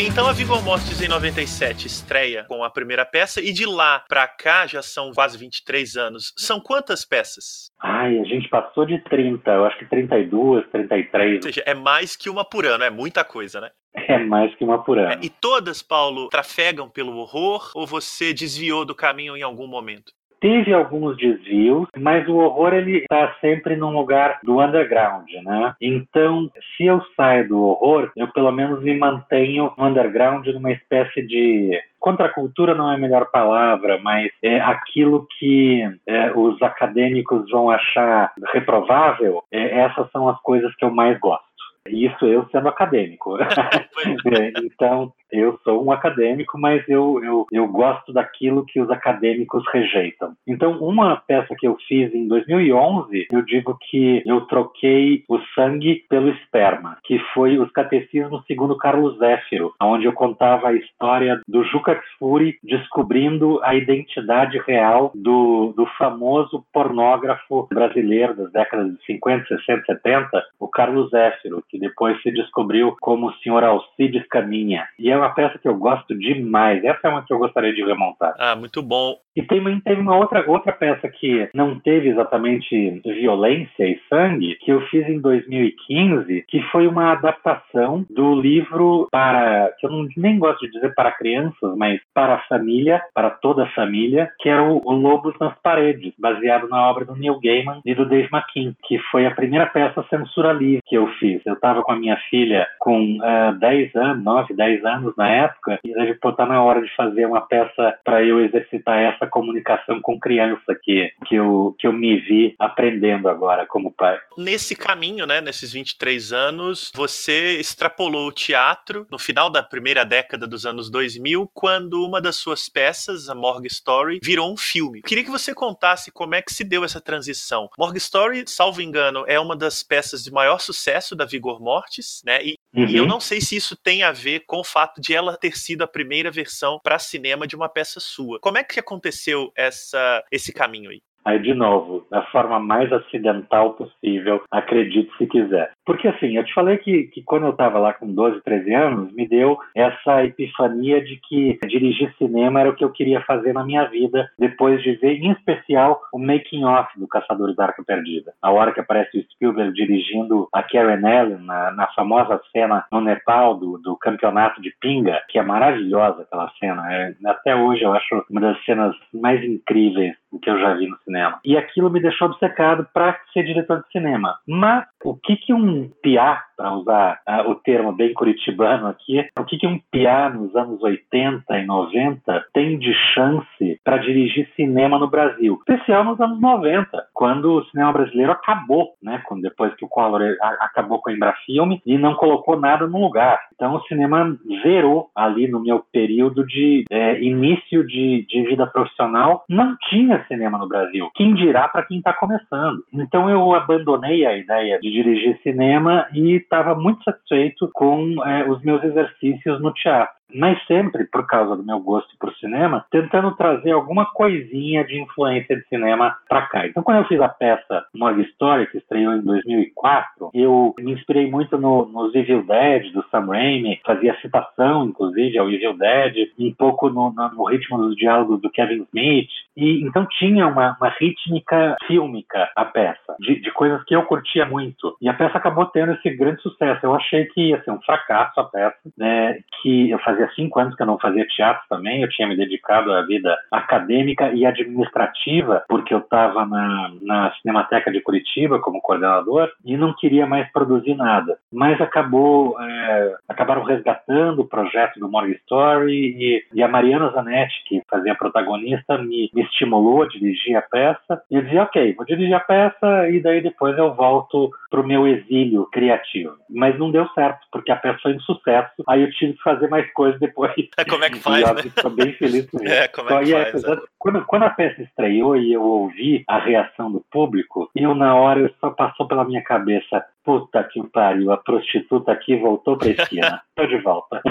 Então 0.00 0.28
a 0.28 0.32
Vigor 0.32 0.62
Mortis 0.62 1.02
em 1.02 1.08
97 1.08 1.88
estreia 1.88 2.44
com 2.44 2.62
a 2.62 2.70
primeira 2.70 3.04
peça 3.04 3.40
e 3.40 3.52
de 3.52 3.66
lá 3.66 4.04
pra 4.08 4.28
cá 4.28 4.64
já 4.64 4.80
são 4.80 5.12
quase 5.12 5.36
23 5.36 5.96
anos. 5.96 6.32
São 6.36 6.60
quantas 6.60 7.04
peças? 7.04 7.72
Ai, 7.80 8.16
a 8.20 8.24
gente 8.24 8.48
passou 8.48 8.86
de 8.86 8.98
30, 9.04 9.50
eu 9.50 9.64
acho 9.64 9.76
que 9.76 9.86
32, 9.86 10.68
33. 10.70 11.36
Ou 11.36 11.42
seja, 11.42 11.64
é 11.66 11.74
mais 11.74 12.14
que 12.14 12.30
uma 12.30 12.44
por 12.44 12.64
ano, 12.64 12.84
é 12.84 12.90
muita 12.90 13.24
coisa, 13.24 13.60
né? 13.60 13.70
É 13.92 14.18
mais 14.18 14.54
que 14.54 14.62
uma 14.62 14.84
por 14.84 14.98
ano. 14.98 15.14
É, 15.14 15.18
e 15.20 15.28
todas, 15.28 15.82
Paulo, 15.82 16.28
trafegam 16.28 16.88
pelo 16.88 17.16
horror 17.16 17.72
ou 17.74 17.84
você 17.84 18.32
desviou 18.32 18.84
do 18.84 18.94
caminho 18.94 19.36
em 19.36 19.42
algum 19.42 19.66
momento? 19.66 20.12
Teve 20.40 20.72
alguns 20.72 21.16
desvios, 21.16 21.88
mas 21.96 22.26
o 22.28 22.36
horror 22.36 22.74
ele 22.74 22.98
está 22.98 23.34
sempre 23.40 23.76
num 23.76 23.90
lugar 23.90 24.38
do 24.42 24.60
underground, 24.60 25.28
né? 25.44 25.74
Então, 25.80 26.50
se 26.76 26.84
eu 26.84 27.02
saio 27.16 27.48
do 27.48 27.62
horror, 27.62 28.10
eu 28.16 28.28
pelo 28.28 28.52
menos 28.52 28.82
me 28.82 28.96
mantenho 28.96 29.72
no 29.76 29.84
underground 29.84 30.46
numa 30.46 30.72
espécie 30.72 31.22
de 31.22 31.78
Contracultura 32.00 32.74
não 32.74 32.90
é 32.90 32.94
a 32.94 32.98
melhor 32.98 33.28
palavra, 33.30 33.98
mas 34.02 34.30
é 34.42 34.60
aquilo 34.60 35.26
que 35.38 35.82
é, 36.06 36.32
os 36.32 36.60
acadêmicos 36.62 37.50
vão 37.50 37.70
achar 37.70 38.32
reprovável, 38.52 39.42
é, 39.50 39.80
essas 39.80 40.10
são 40.12 40.28
as 40.28 40.40
coisas 40.40 40.74
que 40.76 40.84
eu 40.84 40.90
mais 40.90 41.18
gosto. 41.18 41.47
Isso 41.86 42.26
eu 42.26 42.46
sendo 42.50 42.68
acadêmico. 42.68 43.36
É, 43.98 44.52
então, 44.62 45.12
eu 45.30 45.58
sou 45.64 45.84
um 45.84 45.90
acadêmico, 45.90 46.58
mas 46.58 46.86
eu, 46.88 47.22
eu, 47.22 47.46
eu 47.52 47.66
gosto 47.68 48.12
daquilo 48.12 48.64
que 48.64 48.80
os 48.80 48.90
acadêmicos 48.90 49.64
rejeitam. 49.72 50.34
Então, 50.46 50.78
uma 50.78 51.16
peça 51.16 51.54
que 51.58 51.66
eu 51.66 51.76
fiz 51.86 52.12
em 52.14 52.26
2011, 52.26 53.26
eu 53.30 53.42
digo 53.42 53.76
que 53.90 54.22
eu 54.26 54.42
troquei 54.42 55.24
o 55.28 55.38
sangue 55.54 56.04
pelo 56.08 56.28
esperma, 56.30 56.96
que 57.04 57.18
foi 57.34 57.58
os 57.58 57.70
Catecismos 57.72 58.44
segundo 58.46 58.76
Carlos 58.76 59.18
Zéfiro, 59.18 59.72
onde 59.80 60.06
eu 60.06 60.12
contava 60.12 60.68
a 60.68 60.74
história 60.74 61.40
do 61.46 61.64
Juca 61.64 61.94
Kfouri 61.96 62.58
descobrindo 62.62 63.60
a 63.62 63.74
identidade 63.74 64.58
real 64.66 65.12
do, 65.14 65.72
do 65.76 65.86
famoso 65.98 66.64
pornógrafo 66.72 67.68
brasileiro 67.72 68.34
das 68.34 68.52
décadas 68.52 68.92
de 68.92 69.04
50, 69.04 69.46
60, 69.46 69.82
70, 69.86 70.44
o 70.58 70.68
Carlos 70.68 71.10
Zéfiro, 71.10 71.62
que 71.68 71.78
depois 71.78 72.20
se 72.22 72.30
descobriu 72.30 72.96
como 73.00 73.28
o 73.28 73.32
Sr. 73.34 73.64
Alcides 73.64 74.26
Caminha. 74.28 74.86
E 74.98 75.10
é 75.10 75.16
uma 75.16 75.30
peça 75.30 75.58
que 75.58 75.68
eu 75.68 75.76
gosto 75.76 76.16
demais. 76.16 76.82
Essa 76.84 77.08
é 77.08 77.10
uma 77.10 77.24
que 77.24 77.32
eu 77.32 77.38
gostaria 77.38 77.72
de 77.72 77.84
remontar. 77.84 78.34
Ah, 78.38 78.56
muito 78.56 78.82
bom. 78.82 79.16
E 79.36 79.42
tem, 79.42 79.80
teve 79.80 80.00
uma 80.00 80.16
outra, 80.16 80.44
outra 80.50 80.72
peça 80.72 81.08
que 81.08 81.48
não 81.54 81.78
teve 81.78 82.08
exatamente 82.08 83.00
violência 83.04 83.84
e 83.84 84.00
sangue, 84.08 84.56
que 84.56 84.72
eu 84.72 84.80
fiz 84.88 85.08
em 85.08 85.20
2015, 85.20 86.44
que 86.48 86.60
foi 86.72 86.88
uma 86.88 87.12
adaptação 87.12 88.04
do 88.10 88.34
livro 88.34 89.06
para, 89.12 89.72
que 89.78 89.86
eu 89.86 89.90
não, 89.90 90.08
nem 90.16 90.40
gosto 90.40 90.66
de 90.66 90.72
dizer 90.72 90.92
para 90.94 91.12
crianças, 91.12 91.76
mas 91.76 92.00
para 92.12 92.34
a 92.34 92.42
família, 92.48 93.00
para 93.14 93.30
toda 93.30 93.62
a 93.62 93.70
família, 93.70 94.28
que 94.40 94.48
era 94.48 94.62
o, 94.62 94.82
o 94.84 94.92
Lobos 94.92 95.34
nas 95.40 95.56
Paredes, 95.62 96.14
baseado 96.18 96.68
na 96.68 96.90
obra 96.90 97.04
do 97.04 97.14
Neil 97.14 97.38
Gaiman 97.40 97.80
e 97.84 97.94
do 97.94 98.06
Dave 98.06 98.28
McKean, 98.32 98.74
que 98.86 98.98
foi 99.10 99.24
a 99.24 99.34
primeira 99.34 99.66
peça 99.66 100.04
censura 100.10 100.52
livre 100.52 100.82
que 100.84 100.96
eu 100.96 101.06
fiz. 101.20 101.40
Eu 101.46 101.57
estava 101.58 101.82
com 101.82 101.92
a 101.92 101.96
minha 101.96 102.16
filha 102.30 102.66
com 102.78 103.18
uh, 103.18 103.58
10 103.58 103.94
anos, 103.96 104.24
9, 104.24 104.54
10 104.54 104.84
anos 104.84 105.14
na 105.16 105.28
época, 105.28 105.78
e 105.84 105.92
deve 105.92 106.12
estar 106.12 106.46
na 106.46 106.62
hora 106.62 106.80
de 106.80 106.94
fazer 106.94 107.26
uma 107.26 107.42
peça 107.42 107.98
para 108.04 108.24
eu 108.24 108.44
exercitar 108.44 108.98
essa 108.98 109.26
comunicação 109.26 110.00
com 110.00 110.18
criança 110.18 110.74
que, 110.82 111.12
que, 111.26 111.36
eu, 111.36 111.74
que 111.78 111.86
eu 111.86 111.92
me 111.92 112.16
vi 112.16 112.54
aprendendo 112.58 113.28
agora 113.28 113.66
como 113.66 113.92
pai. 113.92 114.18
Nesse 114.36 114.74
caminho, 114.74 115.26
né, 115.26 115.40
nesses 115.40 115.72
23 115.72 116.32
anos, 116.32 116.92
você 116.94 117.58
extrapolou 117.58 118.28
o 118.28 118.32
teatro 118.32 119.06
no 119.10 119.18
final 119.18 119.50
da 119.50 119.62
primeira 119.62 120.04
década 120.04 120.46
dos 120.46 120.64
anos 120.64 120.90
2000, 120.90 121.50
quando 121.52 122.04
uma 122.04 122.20
das 122.20 122.36
suas 122.36 122.68
peças, 122.68 123.28
a 123.28 123.34
Morgue 123.34 123.68
Story, 123.68 124.20
virou 124.22 124.52
um 124.52 124.56
filme. 124.56 125.02
Queria 125.02 125.24
que 125.24 125.30
você 125.30 125.54
contasse 125.54 126.10
como 126.10 126.34
é 126.34 126.42
que 126.42 126.52
se 126.52 126.64
deu 126.64 126.84
essa 126.84 127.00
transição. 127.00 127.68
Morgue 127.78 127.98
Story, 127.98 128.44
salvo 128.46 128.80
engano, 128.80 129.24
é 129.26 129.38
uma 129.38 129.56
das 129.56 129.82
peças 129.82 130.22
de 130.22 130.30
maior 130.30 130.58
sucesso 130.60 131.16
da 131.16 131.24
Vigor 131.24 131.47
Mortis, 131.60 132.20
né? 132.24 132.44
E, 132.44 132.58
uhum. 132.74 132.86
e 132.86 132.96
eu 132.96 133.02
uhum. 133.04 133.08
não 133.08 133.20
sei 133.20 133.40
se 133.40 133.56
isso 133.56 133.74
tem 133.76 134.02
a 134.02 134.12
ver 134.12 134.40
com 134.46 134.58
o 134.58 134.64
fato 134.64 135.00
de 135.00 135.14
ela 135.14 135.36
ter 135.36 135.56
sido 135.56 135.82
a 135.82 135.88
primeira 135.88 136.30
versão 136.30 136.78
para 136.82 136.98
cinema 136.98 137.46
de 137.46 137.56
uma 137.56 137.68
peça 137.68 137.98
sua. 138.00 138.38
Como 138.40 138.58
é 138.58 138.64
que 138.64 138.78
aconteceu 138.78 139.50
essa, 139.56 140.22
esse 140.30 140.52
caminho 140.52 140.90
aí? 140.90 141.00
Aí, 141.24 141.38
de 141.38 141.54
novo, 141.54 142.06
da 142.10 142.22
forma 142.26 142.58
mais 142.58 142.92
acidental 142.92 143.74
possível, 143.74 144.42
acredite 144.50 145.10
se 145.18 145.26
quiser. 145.26 145.72
Porque, 145.84 146.08
assim, 146.08 146.36
eu 146.36 146.44
te 146.44 146.54
falei 146.54 146.78
que, 146.78 147.04
que 147.04 147.22
quando 147.22 147.46
eu 147.46 147.50
estava 147.50 147.78
lá 147.78 147.92
com 147.92 148.06
12, 148.12 148.40
13 148.42 148.74
anos, 148.74 149.12
me 149.12 149.28
deu 149.28 149.58
essa 149.74 150.24
epifania 150.24 151.02
de 151.02 151.18
que 151.28 151.58
dirigir 151.66 152.14
cinema 152.16 152.60
era 152.60 152.70
o 152.70 152.74
que 152.74 152.84
eu 152.84 152.90
queria 152.90 153.20
fazer 153.22 153.52
na 153.52 153.64
minha 153.64 153.84
vida, 153.84 154.28
depois 154.38 154.82
de 154.82 154.92
ver, 154.96 155.16
em 155.16 155.32
especial, 155.32 156.00
o 156.12 156.18
making-off 156.18 156.98
do 156.98 157.06
Caçadores 157.08 157.56
da 157.56 157.66
Arca 157.66 157.82
Perdida. 157.84 158.32
A 158.42 158.50
hora 158.50 158.72
que 158.72 158.80
aparece 158.80 159.18
o 159.18 159.22
Spielberg 159.32 159.72
dirigindo 159.72 160.48
a 160.52 160.62
Karen 160.62 161.04
Allen 161.04 161.38
na, 161.44 161.70
na 161.72 161.86
famosa 161.88 162.40
cena 162.52 162.84
no 162.92 163.00
Nepal 163.00 163.54
do, 163.54 163.78
do 163.78 163.96
campeonato 163.96 164.60
de 164.60 164.72
pinga, 164.80 165.22
que 165.28 165.38
é 165.38 165.42
maravilhosa 165.42 166.22
aquela 166.22 166.50
cena. 166.58 166.82
É, 166.92 167.14
até 167.26 167.54
hoje 167.54 167.82
eu 167.82 167.92
acho 167.92 168.24
uma 168.30 168.40
das 168.40 168.64
cenas 168.64 168.94
mais 169.12 169.42
incríveis 169.42 170.16
que 170.42 170.50
eu 170.50 170.58
já 170.58 170.74
vi 170.74 170.86
no 170.86 170.98
cinema. 170.98 171.07
E 171.44 171.56
aquilo 171.56 171.90
me 171.90 172.00
deixou 172.00 172.28
obcecado 172.28 172.86
para 172.92 173.18
ser 173.32 173.44
diretor 173.44 173.82
de 173.82 173.90
cinema. 173.90 174.38
Mas 174.46 174.86
o 175.04 175.16
que 175.16 175.36
que 175.36 175.52
um 175.52 175.90
piá, 176.02 176.42
para 176.58 176.74
usar 176.74 177.20
uh, 177.28 177.48
o 177.48 177.54
termo 177.54 177.92
bem 177.92 178.12
curitibano 178.12 178.88
aqui, 178.88 179.24
o 179.38 179.44
que 179.44 179.56
que 179.56 179.66
um 179.66 179.78
piá 179.92 180.28
nos 180.28 180.54
anos 180.56 180.82
80 180.82 181.56
e 181.56 181.64
90 181.64 182.46
tem 182.52 182.76
de 182.76 182.92
chance 183.14 183.80
para 183.84 183.98
dirigir 183.98 184.50
cinema 184.56 184.98
no 184.98 185.08
Brasil? 185.08 185.56
Especial 185.60 186.02
nos 186.02 186.20
anos 186.20 186.40
90, 186.40 186.90
quando 187.14 187.52
o 187.52 187.64
cinema 187.66 187.92
brasileiro 187.92 188.32
acabou, 188.32 188.94
né? 189.00 189.22
Quando, 189.26 189.42
depois 189.42 189.72
que 189.76 189.84
o 189.84 189.88
Collor 189.88 190.22
eh, 190.22 190.36
acabou 190.60 191.00
com 191.00 191.10
a 191.10 191.12
Embrafilme 191.12 191.80
e 191.86 191.96
não 191.96 192.14
colocou 192.14 192.58
nada 192.58 192.88
no 192.88 193.00
lugar. 193.00 193.38
Então 193.54 193.74
o 193.74 193.82
cinema 193.82 194.36
zerou 194.62 195.10
ali 195.14 195.46
no 195.46 195.60
meu 195.60 195.84
período 195.92 196.44
de 196.44 196.84
é, 196.90 197.22
início 197.22 197.86
de, 197.86 198.26
de 198.28 198.42
vida 198.42 198.66
profissional. 198.66 199.44
Não 199.48 199.76
tinha 199.88 200.24
cinema 200.26 200.58
no 200.58 200.68
Brasil. 200.68 201.08
Quem 201.14 201.34
dirá 201.34 201.68
para 201.68 201.84
quem 201.84 201.98
está 201.98 202.12
começando? 202.12 202.82
Então 202.92 203.30
eu 203.30 203.54
abandonei 203.54 204.26
a 204.26 204.36
ideia 204.36 204.80
de 204.80 204.90
dirigir 204.90 205.38
cinema 205.42 206.06
e 206.12 206.40
estava 206.48 206.74
muito 206.74 207.04
satisfeito 207.04 207.70
com 207.74 208.24
é, 208.26 208.48
os 208.48 208.62
meus 208.62 208.82
exercícios 208.82 209.60
no 209.60 209.72
teatro 209.74 210.17
mas 210.34 210.62
sempre, 210.66 211.04
por 211.04 211.26
causa 211.26 211.56
do 211.56 211.64
meu 211.64 211.80
gosto 211.80 212.16
por 212.18 212.34
cinema, 212.36 212.84
tentando 212.90 213.34
trazer 213.36 213.72
alguma 213.72 214.06
coisinha 214.06 214.84
de 214.84 215.00
influência 215.00 215.56
de 215.56 215.66
cinema 215.68 216.16
para 216.28 216.42
cá. 216.42 216.66
Então, 216.66 216.82
quando 216.82 216.98
eu 216.98 217.04
fiz 217.04 217.20
a 217.20 217.28
peça 217.28 217.84
Morgue 217.94 218.22
Story, 218.22 218.66
que 218.66 218.78
estreou 218.78 219.14
em 219.14 219.22
2004, 219.22 220.30
eu 220.34 220.74
me 220.78 220.92
inspirei 220.92 221.30
muito 221.30 221.56
no, 221.58 221.86
nos 221.86 222.14
Evil 222.14 222.44
Dead, 222.44 222.92
do 222.92 223.04
Sam 223.10 223.26
Raimi, 223.26 223.80
fazia 223.84 224.18
citação, 224.20 224.84
inclusive, 224.84 225.38
ao 225.38 225.50
Evil 225.50 225.76
Dead, 225.76 226.28
um 226.38 226.52
pouco 226.54 226.88
no, 226.90 227.12
no, 227.12 227.28
no 227.30 227.44
ritmo 227.44 227.78
dos 227.78 227.96
diálogos 227.96 228.40
do 228.40 228.50
Kevin 228.50 228.86
Smith, 228.88 229.30
e 229.56 229.82
então 229.82 230.06
tinha 230.06 230.46
uma, 230.46 230.76
uma 230.80 230.88
rítmica 231.00 231.76
fílmica 231.86 232.50
a 232.54 232.64
peça, 232.64 233.16
de, 233.18 233.40
de 233.40 233.50
coisas 233.52 233.82
que 233.84 233.94
eu 233.94 234.04
curtia 234.04 234.46
muito. 234.46 234.96
E 235.00 235.08
a 235.08 235.14
peça 235.14 235.38
acabou 235.38 235.66
tendo 235.66 235.92
esse 235.92 236.10
grande 236.10 236.40
sucesso. 236.42 236.84
Eu 236.84 236.94
achei 236.94 237.24
que 237.26 237.48
ia 237.48 237.62
ser 237.62 237.70
um 237.70 237.80
fracasso 237.80 238.38
a 238.38 238.44
peça, 238.44 238.78
né, 238.96 239.40
que 239.60 239.90
eu 239.90 239.98
fazia 239.98 240.17
fazia 240.18 240.30
cinco 240.34 240.58
anos 240.58 240.74
que 240.74 240.82
eu 240.82 240.86
não 240.86 240.98
fazia 240.98 241.26
teatro 241.26 241.62
também, 241.68 242.02
eu 242.02 242.08
tinha 242.08 242.26
me 242.26 242.36
dedicado 242.36 242.92
à 242.92 243.02
vida 243.02 243.36
acadêmica 243.50 244.32
e 244.32 244.44
administrativa, 244.44 245.64
porque 245.68 245.94
eu 245.94 245.98
estava 245.98 246.44
na, 246.44 246.90
na 247.00 247.32
Cinemateca 247.40 247.90
de 247.90 248.00
Curitiba 248.00 248.58
como 248.58 248.80
coordenador 248.80 249.50
e 249.64 249.76
não 249.76 249.94
queria 249.94 250.26
mais 250.26 250.50
produzir 250.52 250.94
nada. 250.94 251.38
Mas 251.52 251.80
acabou, 251.80 252.60
é, 252.60 253.14
acabaram 253.28 253.62
resgatando 253.62 254.40
o 254.40 254.48
projeto 254.48 254.98
do 254.98 255.08
Morgan 255.08 255.32
Story 255.44 255.92
e, 255.92 256.44
e, 256.52 256.62
a 256.62 256.68
Mariana 256.68 257.10
Zanetti, 257.10 257.62
que 257.66 257.82
fazia 257.88 258.14
protagonista, 258.14 258.98
me, 258.98 259.30
me 259.32 259.42
estimulou 259.42 260.02
a 260.02 260.08
dirigir 260.08 260.56
a 260.56 260.62
peça. 260.62 261.22
E 261.30 261.36
eu 261.36 261.42
dizia, 261.42 261.62
ok, 261.62 261.94
vou 261.94 262.04
dirigir 262.04 262.34
a 262.34 262.40
peça 262.40 263.08
e 263.10 263.20
daí 263.20 263.40
depois 263.40 263.76
eu 263.78 263.94
volto 263.94 264.50
para 264.70 264.80
o 264.80 264.86
meu 264.86 265.06
exílio 265.06 265.66
criativo. 265.72 266.34
Mas 266.50 266.78
não 266.78 266.90
deu 266.90 267.06
certo, 267.08 267.46
porque 267.52 267.70
a 267.70 267.76
peça 267.76 267.98
foi 268.02 268.14
um 268.14 268.20
sucesso. 268.20 268.82
Aí 268.86 269.02
eu 269.02 269.10
tive 269.10 269.34
que 269.34 269.42
fazer 269.42 269.68
mais 269.68 269.90
coisas 269.92 270.07
depois. 270.18 270.52
Como 270.88 271.04
é 271.04 271.10
que 271.10 271.18
faz, 271.18 271.48
e, 271.48 271.54
né? 271.54 271.60
Estou 271.64 271.90
bem 271.90 272.12
feliz 272.12 272.48
com 272.50 272.58
isso. 272.62 272.72
É, 272.72 272.88
como 272.88 273.10
é 273.10 273.24
que 273.24 273.32
faz, 273.32 273.64
é, 273.64 273.76
quando, 273.98 274.24
quando 274.26 274.42
a 274.44 274.50
peça 274.50 274.82
estreou 274.82 275.36
e 275.36 275.52
eu 275.52 275.62
ouvi 275.62 276.24
a 276.28 276.38
reação 276.38 276.90
do 276.90 277.04
público, 277.10 277.70
eu 277.74 277.94
na 277.94 278.14
hora 278.14 278.52
só 278.60 278.70
passou 278.70 279.06
pela 279.08 279.24
minha 279.24 279.42
cabeça, 279.42 280.04
puta 280.24 280.62
que 280.64 280.82
pariu, 280.88 281.32
a 281.32 281.36
prostituta 281.36 282.12
aqui 282.12 282.36
voltou 282.36 282.76
para 282.76 282.88
a 282.88 282.92
esquina. 282.92 283.42
Tô 283.56 283.66
de 283.66 283.78
volta. 283.78 284.22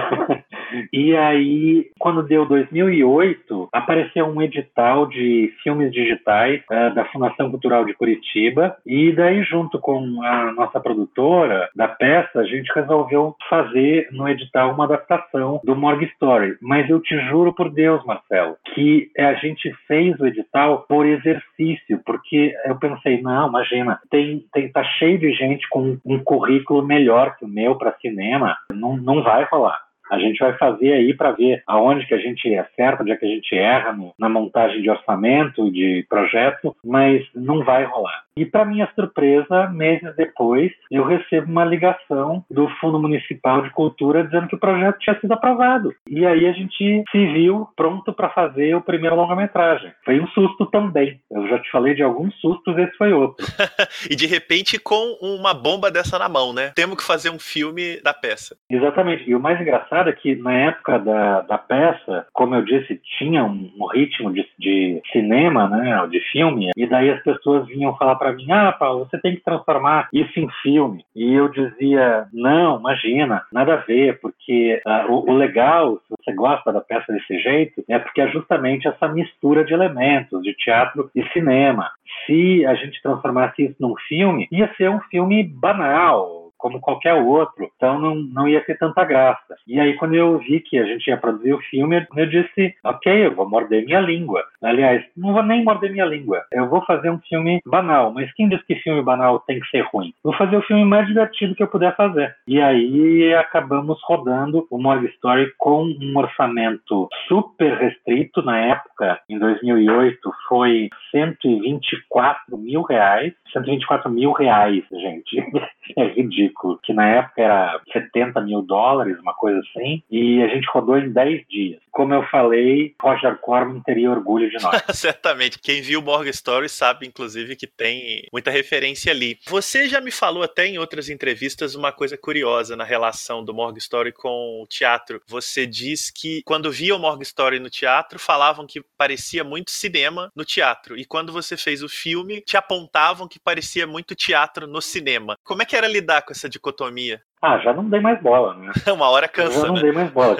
E 0.92 1.16
aí, 1.16 1.90
quando 2.00 2.24
deu 2.24 2.46
2008, 2.46 3.70
apareceu 3.72 4.26
um 4.26 4.42
edital 4.42 5.08
de 5.08 5.54
filmes 5.64 5.92
digitais 5.92 6.62
uh, 6.72 6.94
da 6.94 7.06
Fundação 7.06 7.50
Cultural 7.50 7.86
de 7.86 7.94
Curitiba 7.94 8.78
e 8.86 9.12
daí 9.12 9.44
junto 9.44 9.80
com 9.80 10.24
a 10.24 10.52
nossa 10.52 10.80
produtora 10.80 11.70
da 11.76 11.88
peça, 11.88 12.40
a 12.40 12.44
gente 12.44 12.72
resolveu 12.74 13.36
fazer 13.50 14.08
no 14.12 14.28
edital 14.28 14.74
uma 14.74 14.86
adaptação 14.86 15.60
do 15.64 15.76
Morgue 15.76 16.06
Story. 16.14 16.58
Mas 16.62 16.90
eu 16.90 17.02
te 17.02 17.18
juro 17.28 17.54
por 17.54 17.70
Deus, 17.70 18.04
Marcelo, 18.06 18.56
que 18.74 19.10
a 19.18 19.34
gente 19.36 19.74
fez 19.88 20.20
o 20.20 20.26
edital 20.26 20.86
por 20.88 21.06
exercício, 21.06 22.00
porque 22.06 22.54
eu 22.66 22.76
pensei, 22.78 23.22
não, 23.22 23.48
imagina, 23.50 24.00
tem, 24.10 24.44
tem 24.54 24.72
tá 24.72 24.84
cheio 24.84 25.18
de 25.18 25.32
gente 25.34 25.68
com 25.70 25.98
um 26.06 26.20
currículo 26.20 26.86
melhor 26.86 27.36
que 27.38 27.46
o 27.46 27.48
meu 27.48 27.76
para 27.76 27.98
cinema, 28.00 28.58
não, 28.74 28.98
não 28.98 29.24
vai 29.24 29.44
rolar. 29.46 29.87
A 30.10 30.20
gente 30.20 30.40
vai 30.40 30.58
fazer 30.58 30.94
aí 30.94 31.14
para 31.14 31.32
ver 31.32 31.64
aonde 31.68 32.06
que 32.06 32.14
a 32.14 32.20
gente 32.20 32.54
acerta, 32.56 33.04
onde 33.04 33.12
é 33.12 33.18
que 33.18 33.26
a 33.26 33.30
gente 33.30 33.56
erra 33.56 33.94
no, 33.94 34.14
na 34.18 34.30
montagem 34.30 34.82
de 34.82 34.90
orçamento, 34.90 35.72
de 35.72 36.06
projeto, 36.10 36.76
mas 36.84 37.26
não 37.36 37.64
vai 37.64 37.84
rolar. 37.84 38.27
E, 38.38 38.46
para 38.46 38.66
minha 38.66 38.88
surpresa, 38.94 39.68
meses 39.68 40.16
depois, 40.16 40.72
eu 40.92 41.04
recebo 41.04 41.52
uma 41.52 41.66
ligação 41.66 42.46
do 42.52 42.70
Fundo 42.80 43.00
Municipal 43.00 43.64
de 43.64 43.72
Cultura 43.72 44.24
dizendo 44.24 44.48
que 44.48 44.56
o 44.56 44.60
projeto 44.60 45.00
tinha 45.00 45.20
sido 45.20 45.32
aprovado. 45.32 45.92
E 46.08 46.24
aí 46.24 46.46
a 46.46 46.52
gente 46.52 47.04
se 47.12 47.26
viu 47.34 47.68
pronto 47.76 48.14
para 48.14 48.30
fazer 48.30 48.76
o 48.76 48.82
primeiro 48.82 49.16
longa-metragem. 49.16 49.92
Foi 50.06 50.20
um 50.20 50.28
susto 50.28 50.68
também. 50.68 51.20
Eu 51.32 51.48
já 51.48 51.58
te 51.60 51.72
falei 51.72 51.96
de 51.96 52.04
alguns 52.04 52.34
sustos, 52.40 52.78
esse 52.78 52.96
foi 52.96 53.12
outro. 53.12 53.44
e 54.10 54.16
de 54.16 54.28
repente, 54.28 54.78
com 54.78 55.18
uma 55.20 55.54
bomba 55.54 55.90
dessa 55.90 56.20
na 56.20 56.30
mão, 56.30 56.54
né? 56.54 56.72
Temos 56.76 56.98
que 56.98 57.04
fazer 57.04 57.32
um 57.32 57.40
filme 57.40 58.00
da 58.02 58.14
peça. 58.14 58.56
Exatamente. 58.70 59.28
E 59.28 59.34
o 59.34 59.40
mais 59.40 59.60
engraçado 59.60 60.10
é 60.10 60.14
que 60.14 60.36
na 60.36 60.54
época 60.54 61.00
da, 61.00 61.42
da 61.42 61.58
peça, 61.58 62.28
como 62.34 62.54
eu 62.54 62.64
disse, 62.64 63.02
tinha 63.18 63.44
um, 63.44 63.72
um 63.80 63.88
ritmo 63.88 64.32
de, 64.32 64.46
de 64.60 65.02
cinema, 65.12 65.68
né? 65.68 66.08
De 66.08 66.20
filme, 66.32 66.70
e 66.76 66.86
daí 66.86 67.10
as 67.10 67.24
pessoas 67.24 67.68
vinham 67.68 67.96
falar 67.98 68.16
para 68.16 68.27
para 68.28 68.34
mim: 68.34 68.52
ah, 68.52 68.72
Paulo, 68.72 69.06
você 69.06 69.20
tem 69.20 69.36
que 69.36 69.44
transformar 69.44 70.10
isso 70.12 70.40
em 70.40 70.50
filme. 70.62 71.06
E 71.16 71.34
eu 71.34 71.48
dizia: 71.50 72.28
não, 72.34 72.80
imagina, 72.80 73.44
nada 73.52 73.76
a 73.76 73.78
ver, 73.78 74.20
porque 74.20 74.82
uh, 74.86 75.12
o, 75.12 75.32
o, 75.32 75.34
legal, 75.34 75.98
se 76.08 76.16
você 76.18 76.34
gosta 76.34 76.74
da 76.74 76.82
peça 76.82 77.12
desse 77.12 77.40
jeito, 77.40 77.84
é 77.88 77.98
porque 77.98 78.22
é 78.22 78.28
justamente 78.30 78.88
essa 78.88 79.08
mistura 79.08 79.64
de 79.64 79.74
elementos 79.74 80.42
de 80.44 80.54
teatro 80.56 81.10
e 81.16 81.24
cinema. 81.30 81.90
Se 82.26 82.66
a 82.66 82.76
gente 82.76 83.02
transformasse 83.02 83.64
isso 83.64 83.76
num 83.80 83.96
filme, 84.08 84.48
ia 84.52 84.74
ser 84.76 84.90
um 84.90 85.00
filme 85.02 85.44
banal, 85.44 86.47
como 86.58 86.80
qualquer 86.80 87.14
outro, 87.14 87.70
então 87.76 88.00
não, 88.00 88.16
não 88.16 88.48
ia 88.48 88.62
ter 88.62 88.78
tanta 88.78 89.04
graça. 89.04 89.56
E 89.68 89.80
aí, 89.80 89.96
quando 89.96 90.16
eu 90.16 90.38
vi 90.40 90.60
que 90.60 90.78
a 90.78 90.86
gente 90.86 91.08
ia 91.08 91.18
produzir 91.18 91.54
o 91.54 91.62
filme, 91.62 92.06
eu 92.16 92.26
disse: 92.26 92.76
ok, 92.84 93.28
eu 93.28 93.36
vou 93.36 93.50
morder 93.50 93.86
minha 93.86 94.00
língua. 94.00 94.44
Aliás, 94.62 95.04
não 95.16 95.34
vou 95.34 95.44
nem 95.44 95.64
morder 95.64 95.92
minha 95.92 96.06
língua, 96.06 96.44
eu 96.52 96.68
vou 96.68 96.84
fazer 96.86 97.10
um 97.10 97.20
filme 97.20 97.62
banal. 97.66 98.12
Mas 98.12 98.32
quem 98.34 98.50
diz 98.50 98.62
que 98.64 98.76
filme 98.76 99.02
banal 99.02 99.40
tem 99.40 99.60
que 99.60 99.70
ser 99.70 99.82
ruim? 99.82 100.14
Vou 100.24 100.34
fazer 100.34 100.58
o 100.58 100.64
filme 100.64 100.84
mais 100.84 101.08
divertido 101.08 101.56
que 101.56 101.64
eu 101.64 101.68
puder 101.68 101.96
fazer. 101.96 102.36
E 102.48 102.62
aí 102.62 103.34
acabamos 103.36 104.00
rodando 104.04 104.68
o 104.70 104.78
Morgue 104.78 105.08
Story 105.08 105.52
com 105.58 105.84
um 105.84 106.18
orçamento 106.18 107.08
super 107.28 107.78
restrito 107.78 108.42
na 108.42 108.58
época, 108.58 109.20
em 109.30 109.38
2008, 109.38 110.18
foi 110.48 110.90
124 111.12 112.58
mil 112.58 112.82
reais. 112.84 113.34
124 113.54 114.10
mil 114.10 114.32
reais, 114.32 114.84
gente. 114.92 115.38
É 115.96 116.04
ridículo. 116.04 116.47
Que 116.84 116.94
na 116.94 117.08
época 117.08 117.42
era 117.42 117.80
70 117.92 118.42
mil 118.42 118.62
dólares, 118.62 119.20
uma 119.20 119.34
coisa 119.34 119.60
assim. 119.60 120.04
E 120.10 120.42
a 120.42 120.48
gente 120.48 120.68
rodou 120.72 120.98
em 120.98 121.12
10 121.12 121.48
dias. 121.48 121.80
Como 121.92 122.14
eu 122.14 122.24
falei, 122.24 122.94
Roger 123.02 123.38
Corman 123.38 123.82
teria 123.82 124.12
orgulho 124.12 124.50
de 124.50 124.62
nós. 124.62 124.84
Certamente. 124.94 125.60
Quem 125.60 125.82
viu 125.82 126.02
Morgan 126.02 126.30
Story 126.30 126.70
sabe, 126.70 127.08
inclusive, 127.08 127.56
que 127.56 127.66
tem 127.66 128.28
muita 128.32 128.52
referência 128.52 129.12
ali. 129.12 129.40
Você 129.48 129.88
já 129.88 130.00
me 130.00 130.12
falou 130.12 130.44
até 130.44 130.68
em 130.68 130.78
outras 130.78 131.10
entrevistas 131.10 131.76
uma 131.76 131.92
coisa 131.92 132.18
curiosa 132.18 132.76
na 132.76 132.84
relação 132.84 133.44
do 133.44 133.54
Morgan 133.54 133.78
Story 133.80 134.12
com 134.12 134.62
o 134.62 134.68
teatro. 134.68 135.22
Você 135.28 135.66
diz 135.66 136.12
que 136.12 136.42
quando 136.46 136.72
via 136.72 136.96
o 136.96 137.00
Morgan 137.00 137.24
Story 137.24 137.60
no 137.60 137.70
teatro, 137.70 138.20
falavam 138.20 138.68
que 138.68 138.82
parecia 138.98 139.44
muito 139.44 139.72
cinema 139.72 140.32
no 140.36 140.46
teatro. 140.46 140.98
E 140.98 141.06
quando 141.06 141.34
você 141.34 141.58
fez 141.58 141.82
o 141.82 141.90
filme, 141.90 142.42
te 142.42 142.58
apontavam 142.58 143.28
que 143.28 143.40
parecia 143.40 143.88
muito 143.88 144.16
teatro 144.16 144.68
no 144.68 144.82
cinema. 144.82 145.38
Como 145.44 145.62
é 145.62 145.66
que 145.66 145.76
era 145.76 145.88
lidar 145.88 146.22
com 146.22 146.34
essa 146.38 146.50
dicotomia? 146.50 147.22
Ah, 147.42 147.58
já 147.60 147.74
não 147.74 147.90
dei 147.90 148.00
mais 148.00 148.22
bola, 148.22 148.56
né? 148.56 148.72
Uma 148.94 149.10
hora 149.10 149.28
cansa, 149.28 149.62
já 149.62 149.68
não 149.68 149.76
né? 149.76 149.82
dei 149.82 149.92
mais 149.92 150.10
bola. 150.12 150.38